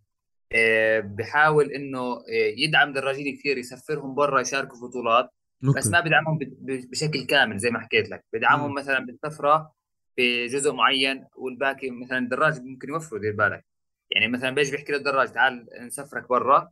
[0.51, 2.23] إيه، بحاول إنه
[2.57, 5.29] يدعم دراجين كثير يسفرهم برا يشاركوا في بطولات.
[5.77, 8.23] بس ما بدعمهم بشكل كامل زي ما حكيت لك.
[8.33, 9.73] بدعمهم مثلا بالسفره
[10.15, 13.65] في جزء معين والباقي مثلا الدراج ممكن يوفره دير بالك.
[14.11, 16.71] يعني مثلا بيجي بيحكي للدراج تعال نسفرك برا.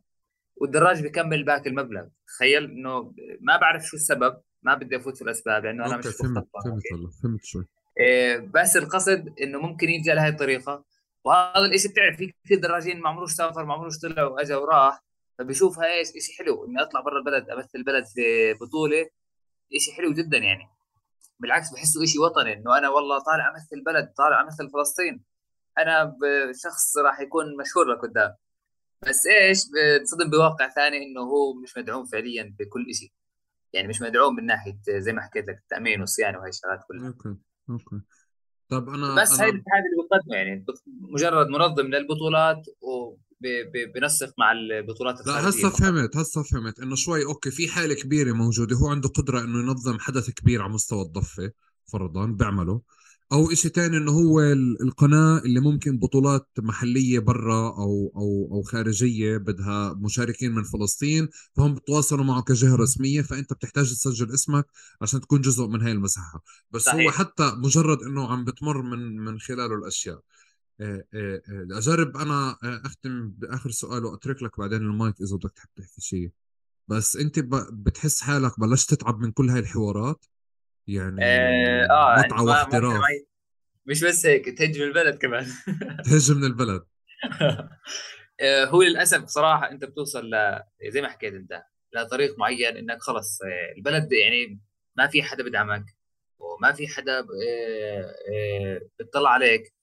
[0.62, 2.04] والدراج بيكمل باقي المبلغ.
[2.26, 6.48] تخيل إنه ما بعرف شو السبب ما بدي أفوت في الأسباب لأنه أنا مش فهمت
[6.64, 7.66] فهمت والله فهمت شوي.
[8.00, 10.84] إيه بس القصد إنه ممكن يجي لهي الطريقة.
[11.24, 15.02] وهذا الشيء بتعرف في كثير دراجين ما عمروش سافر ما عمروش طلع واجا وراح
[15.38, 16.66] فبيشوفها إيش شيء حلو.
[16.66, 19.08] إني أطلع برا البلد أمثل البلد في بطولة
[19.78, 20.68] شيء حلو جدا يعني.
[21.38, 25.24] بالعكس بحسه شيء وطني إنه أنا والله طالع أمثل البلد طالع أمثل فلسطين.
[25.78, 26.16] أنا
[26.64, 28.34] شخص راح يكون مشهور لقدام.
[29.08, 33.12] بس إيش بتصدم بواقع ثاني إنه هو مش مدعوم فعليا بكل شيء
[33.72, 37.06] يعني مش مدعوم من ناحية زي ما حكيت لك التأمين والصيانة وهي الشغلات كلها.
[37.08, 37.36] okay
[37.70, 38.00] okay.
[38.68, 39.42] طب أنا بس أنا...
[39.42, 40.64] هاي الاتحاد اللي بيقدمه يعني
[41.00, 45.42] مجرد منظم للبطولات وبنسق مع البطولات الخارجية.
[45.42, 49.40] لا هسه فهمت هسه فهمت إنه شوي okay في حالة كبيرة موجودة هو عنده قدرة
[49.40, 51.52] إنه ينظم حدث كبير على مستوى الضفة
[51.92, 52.80] فرضا بيعمله
[53.32, 54.40] أو شيء ثاني إنه هو
[54.80, 61.74] القناة اللي ممكن بطولات محلية برا أو أو أو خارجية بدها مشاركين من فلسطين فهم
[61.74, 64.66] بتواصلوا معه كجهة رسمية فأنت بتحتاج تسجل اسمك
[65.02, 66.42] عشان تكون جزء من هاي المساحة.
[66.70, 67.04] بس صحيح.
[67.06, 70.20] هو حتى مجرد إنه عم بتمر من من خلاله الأشياء.
[70.80, 75.68] آه، آه، آه، أجرب أنا أختم بآخر سؤال وأترك لك بعدين المايك إذا بدك تحب
[75.76, 76.30] تحكي شيء.
[76.88, 77.38] بس أنت
[77.72, 80.24] بتحس حالك بلشت تتعب من كل هاي الحوارات؟
[80.88, 83.02] يعني آه, آه متعة واحتراف
[83.86, 85.46] مش بس هيك تهج من البلد كمان.
[86.10, 86.84] تهج من البلد.
[88.40, 91.62] آه، هو للأسف بصراحة أنت بتوصل ل زي ما حكيت أنت
[91.92, 94.60] لطريق معين إنك خلص آه، البلد يعني
[94.96, 95.84] ما في حدا بدعمك
[96.38, 97.26] وما في حدا
[98.98, 99.74] بيطلع عليك.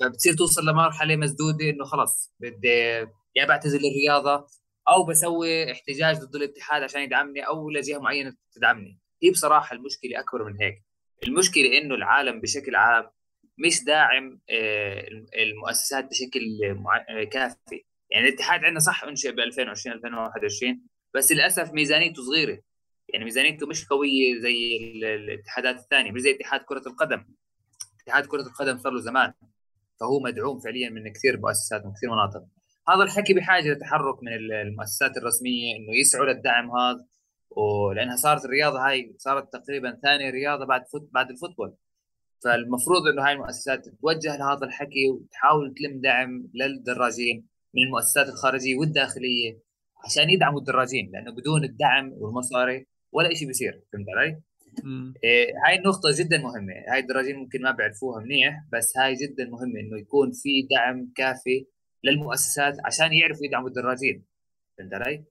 [0.00, 3.06] فبتصير توصل لمرحلة مسدودة إنه خلص بدي
[3.36, 4.46] يا بعتزل الرياضه
[4.88, 8.98] أو بسوي احتجاج ضد الاتحاد عشان يدعمني أو لجهة معينة تدعمني.
[9.22, 10.82] هي بصراحة المشكلة أكبر من هيك.
[11.26, 13.10] المشكلة إنه العالم بشكل عام
[13.58, 15.08] مش داعم آه،
[15.38, 16.40] المؤسسات بشكل
[17.08, 17.84] آه، كافي.
[18.10, 20.80] يعني الاتحاد عندنا صح أنشئ ب 2020 2021
[21.14, 22.62] بس للأسف ميزانيته صغيرة.
[23.08, 27.24] يعني ميزانيته مش قوية زي الاتحادات الثانية مش زي اتحاد كرة القدم.
[28.02, 29.32] اتحاد كرة القدم صار له زمان
[30.00, 32.44] فهو مدعوم فعليا من كثير مؤسسات من كثير مناطق.
[32.88, 37.06] هذا الحكي بحاجة لتحرك من المؤسسات الرسمية إنه يسعوا للدعم هذا.
[37.50, 41.74] ولأنها صارت الرياضة هاي صارت تقريبا ثاني رياضة بعد foot بعد ال football
[42.44, 49.58] فالمفروض إنه هاي المؤسسات تتوجه لهذا الحكي وتحاول تلم دعم للدراجين من المؤسسات الخارجية والداخلية
[50.04, 54.40] عشان يدعموا الدراجين لأنه بدون الدعم والمصاري ولا شيء بيصير فهمت علي؟
[55.24, 59.80] إيه هاي النقطة جدا مهمة، هاي الدراجين ممكن ما بيعرفوها منيح بس هاي جدا مهمة
[59.80, 61.66] إنه يكون في دعم كافي
[62.04, 64.24] للمؤسسات عشان يعرفوا يدعموا الدراجين
[64.78, 65.24] فهمت علي؟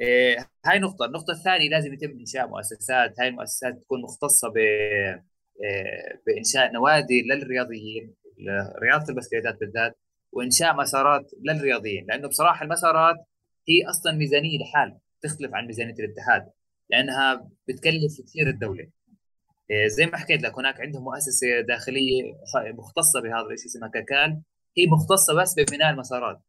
[0.00, 0.36] إيه
[0.66, 6.72] هاي نقطة، النقطة الثانية لازم يتم إنشاء مؤسسات، هاي المؤسسات تكون مختصة ب إيه بإنشاء
[6.72, 8.14] نوادي للرياضيين
[8.82, 9.98] رياضة البسكليتات بالذات
[10.32, 13.16] وإنشاء مسارات للرياضيين، لأنه بصراحة المسارات
[13.68, 16.50] هي أصلا ميزانية لحال تختلف عن ميزانية الاتحاد
[16.90, 18.88] لأنها بتكلف كثير الدولة.
[19.70, 22.22] آه، زي ما حكيت لك هناك عندهم مؤسسة داخلية
[22.78, 24.40] مختصة بهذا الشيء اسمها كاكال.
[24.78, 26.40] هي مختصة بس ببناء المسارات.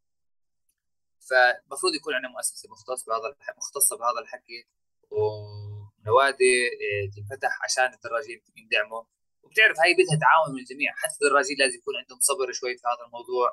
[1.30, 4.68] فالمفروض يكون عندنا مؤسسة مختصة بهذا مختصة بهذا الحكي
[5.12, 9.04] ونوادي آه، تنفتح عشان الدراجين يندعموا
[9.44, 10.92] وبتعرف هاي بدها تعاون من الجميع.
[11.02, 13.48] حتى الدراجين لازم يكون عندهم صبر شوي في هذا الموضوع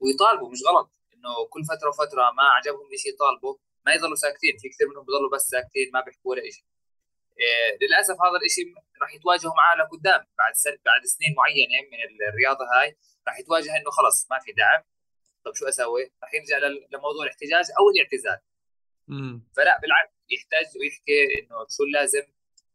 [0.00, 0.88] ويطالبوا مش غلط.
[1.14, 3.54] إنه كل فترة وفترة ما عجبهم شيء يطالبوا
[3.86, 4.54] ما يضلوا ساكتين.
[4.60, 6.64] في كثير منهم بضلوا بس ساكتين ما بيحكوا ولا شيء
[7.40, 8.66] إيه للأسف هذا الشيء
[9.02, 10.22] راح يتواجهوا معاه لقدام.
[10.38, 12.88] بعد سن بعد سنين معينة من الرياضة هاي
[13.28, 14.82] راح يتواجه إنه خلص ما في دعم.
[15.44, 16.58] طب شو أسوي؟ راح يرجع
[16.92, 18.38] لموضوع الاحتجاج أو الاعتزال.
[19.56, 22.22] فلا بالعكس يحتاج ويحكي إنه شو لازم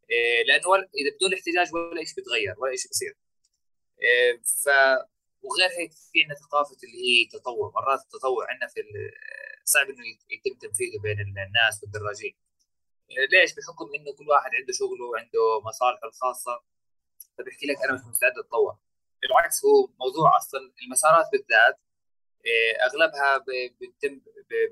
[0.09, 3.13] إيه لأنه إذا بدون احتجاج ولا شيء بيتغير ولا شيء بصير
[4.01, 4.69] إيه ف
[5.41, 7.71] وغير هيك في عندنا ثقافة اللي هي تطوع.
[7.75, 8.81] مرات التطوع عندنا في
[9.65, 12.35] صعب إنه يتم تنفيذه بين الناس والدراجين.
[13.31, 16.63] ليش؟ بحكم إنه كل واحد عنده شغله وعنده مصالحه الخاصة.
[17.37, 18.79] فبحكي لك أنا مش مستعد أتطوع.
[19.21, 21.86] بالعكس هو موضوع أصلا المسارات بالذات إيه،
[22.87, 23.37] أغلبها
[23.81, 24.21] بتتم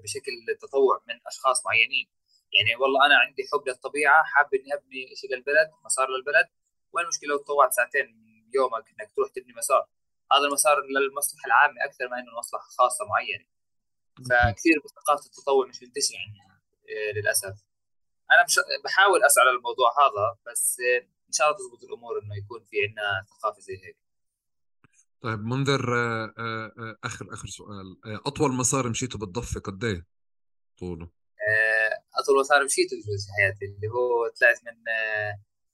[0.04, 0.32] بشكل
[0.62, 2.08] تطوع من أشخاص معينين.
[2.54, 6.48] يعني والله أنا عندي حب للطبيعة حاب إني أبني شيء للبلد مسار للبلد
[6.94, 9.88] وين المشكلة لو تطوعت ساعتين من يومك إنك تروح تبني مسار؟
[10.32, 13.46] هذا المسار للمصلحة العامة أكثر ما إنه مصلحة خاصة معينة.
[14.30, 17.56] فكثير ثقافه التطوع مش منتشره عندنا إيه، للأسف.
[18.32, 20.80] أنا مش بحاول أسعى للموضوع هذا بس
[21.28, 23.98] إن شاء الله تزبط الأمور إنه يكون في عندنا ثقافة زي هيك.
[25.26, 27.97] طيب منذر آه، آه، آه، آخر آخر سؤال.
[28.06, 30.06] أطول مسار مشيته بالضفة قد إيه
[30.80, 31.10] طوله؟
[32.19, 34.73] أطول مسار مشيته بجوز حياتي اللي هو طلعت من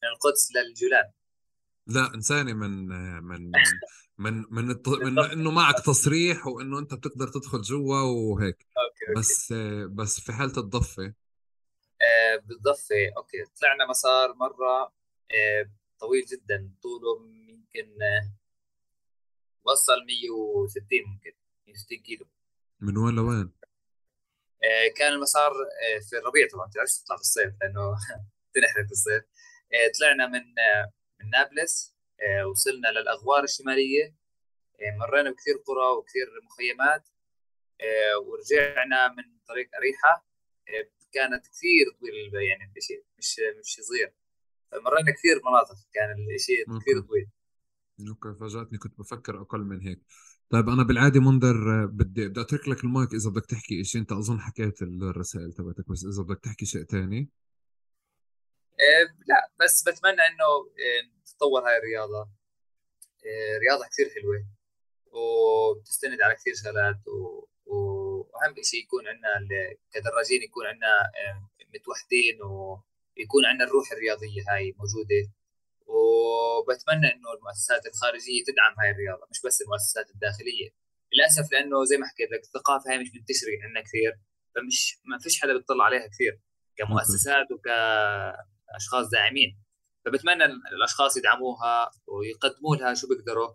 [0.04, 1.12] من القدس للجولان.
[1.88, 2.88] لا انساني من
[3.24, 3.52] من
[4.24, 4.90] من من الت...
[4.90, 8.68] من إنه معك تصريح وإنه أنت بتقدر تدخل جوا وهيك.
[8.78, 9.20] okay okay.
[9.20, 9.54] بس
[9.90, 11.04] بس في حالة الضفة؟
[12.02, 13.44] آه بالضفة okay.
[13.62, 14.94] طلعنا مسار مرة
[15.32, 15.70] آه
[16.00, 16.72] طويل جدا.
[16.82, 18.41] طوله يمكن آه
[19.64, 21.32] وصل 160 ممكن
[21.68, 22.26] 160 كيلو.
[22.80, 23.52] من وين لوين؟
[24.64, 27.96] آه كان المسار آه في الربيع طبعا بتعرفش تطلع في الصيف؟ لأنه
[28.54, 29.24] تنحرق في الصيف.
[29.74, 30.44] آه طلعنا من
[31.20, 31.96] من نابلس
[32.50, 34.16] وصلنا للأغوار الشمالية.
[35.00, 37.10] مرينا بكثير قرى وكثير مخيمات.
[38.26, 40.28] ورجعنا من طريق أريحة.
[41.12, 44.14] كانت كثير طويل يعني الشيء مش مش صغير.
[44.74, 47.28] مرينا كثير مناطق كان الشيء كثير طويل.
[48.10, 50.00] okay فاجأتني كنت بفكر أقل من هيك.
[50.50, 54.40] طيب أنا بالعادة منذر بدي بدي أترك لك المايك إذا بدك تحكي شيء أنت أظن
[54.40, 57.30] حكيت الرسائل تبعتك بس إذا بدك تحكي شيء ثاني
[58.80, 60.50] إيه لا بس بتمنى إنه
[60.80, 62.30] إيه تتطور هاي الرياضة.
[63.26, 64.46] إيه رياضة كثير حلوة
[65.12, 67.00] وبتستند على كثير شغلات.
[67.66, 69.30] وأهم شيء يكون عندنا
[69.94, 71.12] كدراجين يكون عندنا
[71.76, 75.32] متوحدين ويكون عندنا الروح الرياضية هاي موجودة.
[75.92, 80.70] وبتمنى إنه المؤسسات الخارجية تدعم هاي الرياضة مش بس المؤسسات الداخلية.
[81.14, 84.12] للأسف لأنه زي ما حكيت لك الثقافة هاي مش منتشره عندنا كثير
[84.56, 86.40] فمش ما فيش حدا بيطلع عليها كثير
[86.78, 89.60] كمؤسسات وكأشخاص داعمين.
[90.06, 90.46] فبتمنى
[90.78, 93.50] الأشخاص يدعموها ويقدموا لها شو بيقدروا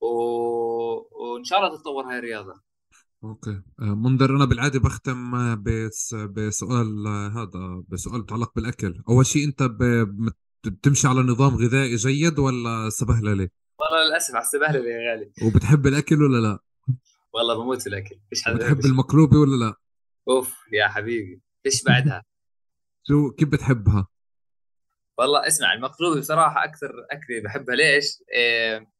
[0.00, 0.08] و...
[1.24, 2.54] وإن شاء الله تتطور هاي الرياضة.
[3.24, 3.62] أوكي.
[3.80, 5.32] آه، منذر أنا بالعادة بختم
[5.62, 9.02] بس بسؤال هذا بسؤال متعلق بالأكل.
[9.08, 9.62] أول شيء أنت
[10.70, 13.48] بتمشي على نظام غذائي جيد ولا سبهللة؟
[13.80, 15.32] والله للأسف على السبهللة يا غالي.
[15.42, 16.58] وبتحب الأكل ولا لا؟
[17.32, 18.16] والله بموت في الأكل.
[18.30, 19.74] فيش حدا بتحب المقلوبه ولا لا؟
[20.28, 21.40] أوف يا حبيبي.
[21.62, 22.24] فيش بعدها؟
[23.08, 24.08] شو كيف بتحبها؟
[25.18, 27.74] والله اسمع المقلوبه بصراحة أكثر أكلة بحبها.
[27.74, 28.98] ليش؟ إيه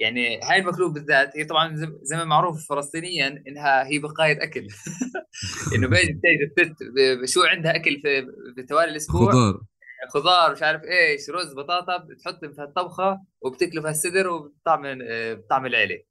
[0.00, 4.66] يعني هاي المقلوب بالذات هي طبعا زي ما معروف فلسطينيا إنها هي بقايا أكل.
[5.74, 8.26] إنه بيجي بتجي شو عندها أكل في,
[8.56, 9.60] في توالي الأسبوع؟ خضار.
[10.08, 14.98] خضار مش عارف إيش رز بطاطا بتحط في الطبخه وبتكلف السدر وبتعمل
[15.36, 16.02] بتعمل عيله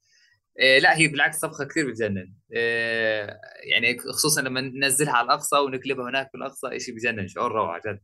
[0.60, 2.34] إيه لا هي بالعكس طبخة كثير بتجنن.
[2.54, 3.40] إيه
[3.72, 8.00] يعني خصوصا لما ننزلها على الأقصى ونقلبها هناك في الأقصى شيء بجنن شعور روعة جد.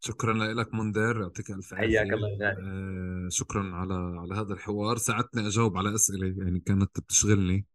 [0.00, 1.86] شكرا لك منذر يعطيك ألف عافية.
[1.86, 2.28] حياك الله.
[2.42, 4.96] آه شكرا على على هذا الحوار.
[4.96, 7.66] ساعدتني أجاوب على أسئلة يعني كانت بتشغلني.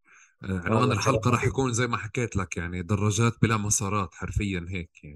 [0.46, 5.16] عنوان الحلقة راح يكون زي ما حكيت لك يعني دراجات بلا مسارات حرفيا هيك يعني.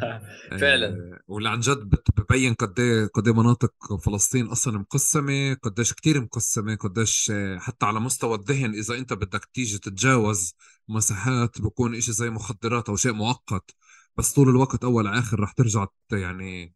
[0.60, 0.86] فعلا.
[0.86, 3.72] آه واللي عن جد ببين قد إيه قد إيه مناطق
[4.04, 9.44] فلسطين أصلا مقسمة قديش كثير مقسمة قديش آه، حتى على مستوى الذهن إذا أنت بدك
[9.54, 10.54] تيجي تتجاوز
[10.88, 13.70] مساحات بكون إشي زي مخدرات أو شيء مؤقت
[14.16, 16.74] بس طول الوقت أول آخر رح ترجع يعني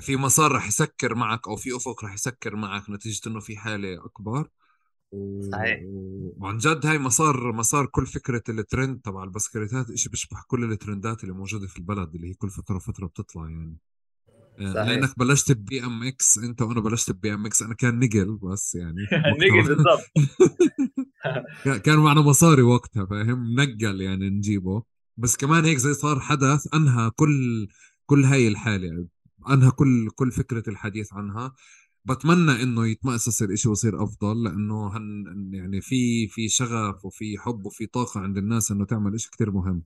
[0.00, 4.04] في مسار رح يسكر معك أو في أفق رح يسكر معك نتيجة إنه في حالة
[4.04, 4.48] أكبر.
[5.52, 5.80] صحيح.
[6.36, 11.34] وعن جد هاي مسار مسار كل فكرة الترند تبع البسكليتات شيء بيشبه كل الترندات اللي
[11.34, 13.76] موجودة في البلد اللي هي كل فترة وفترة بتطلع يعني.
[14.60, 14.74] صحيح.
[14.88, 19.06] لأنك بلشت ب BMX أنت وأنا بلشت ب BMX أنا كان نقل بس يعني.
[19.40, 20.10] نقل بالضبط.
[21.84, 24.82] كان معنا مصاري وقتها فاهم؟ نقل يعني نجيبه.
[25.16, 27.68] بس كمان هيك زي صار حدث أنهى كل
[28.06, 29.06] كل هاي الحالة
[29.50, 31.52] أنهى كل كل فكرة الحديث عنها.
[32.10, 37.86] بتمنى إنه يتمأسس الإشي ويصير أفضل لأنه هن يعني في في شغف وفي حب وفي
[37.86, 39.82] طاقة عند الناس إنه تعمل إشي كتير مهم.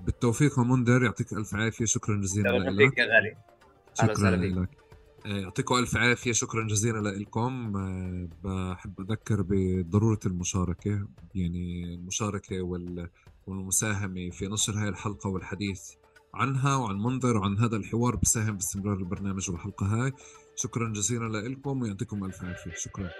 [0.00, 2.98] بالتوفيق منذر يعطيك ألف عافية شكرا جزيلا لك.
[2.98, 3.36] يا غالي.
[3.94, 4.68] شكرا لك.
[5.26, 7.76] آه، يعطيكم ألف عافية شكرا جزيلا لكم.
[7.76, 12.62] آه، بحب أذكر بضرورة المشاركة يعني المشاركة
[13.46, 15.80] والمساهمة في نشر هاي الحلقة والحديث
[16.34, 20.12] عنها وعن منظر وعن هذا الحوار بساهم باستمرار البرنامج والحلقة هاي.
[20.56, 22.74] شكرا جزيلا لكم ويعطيكم ألف عافية.
[22.74, 23.10] شكرا.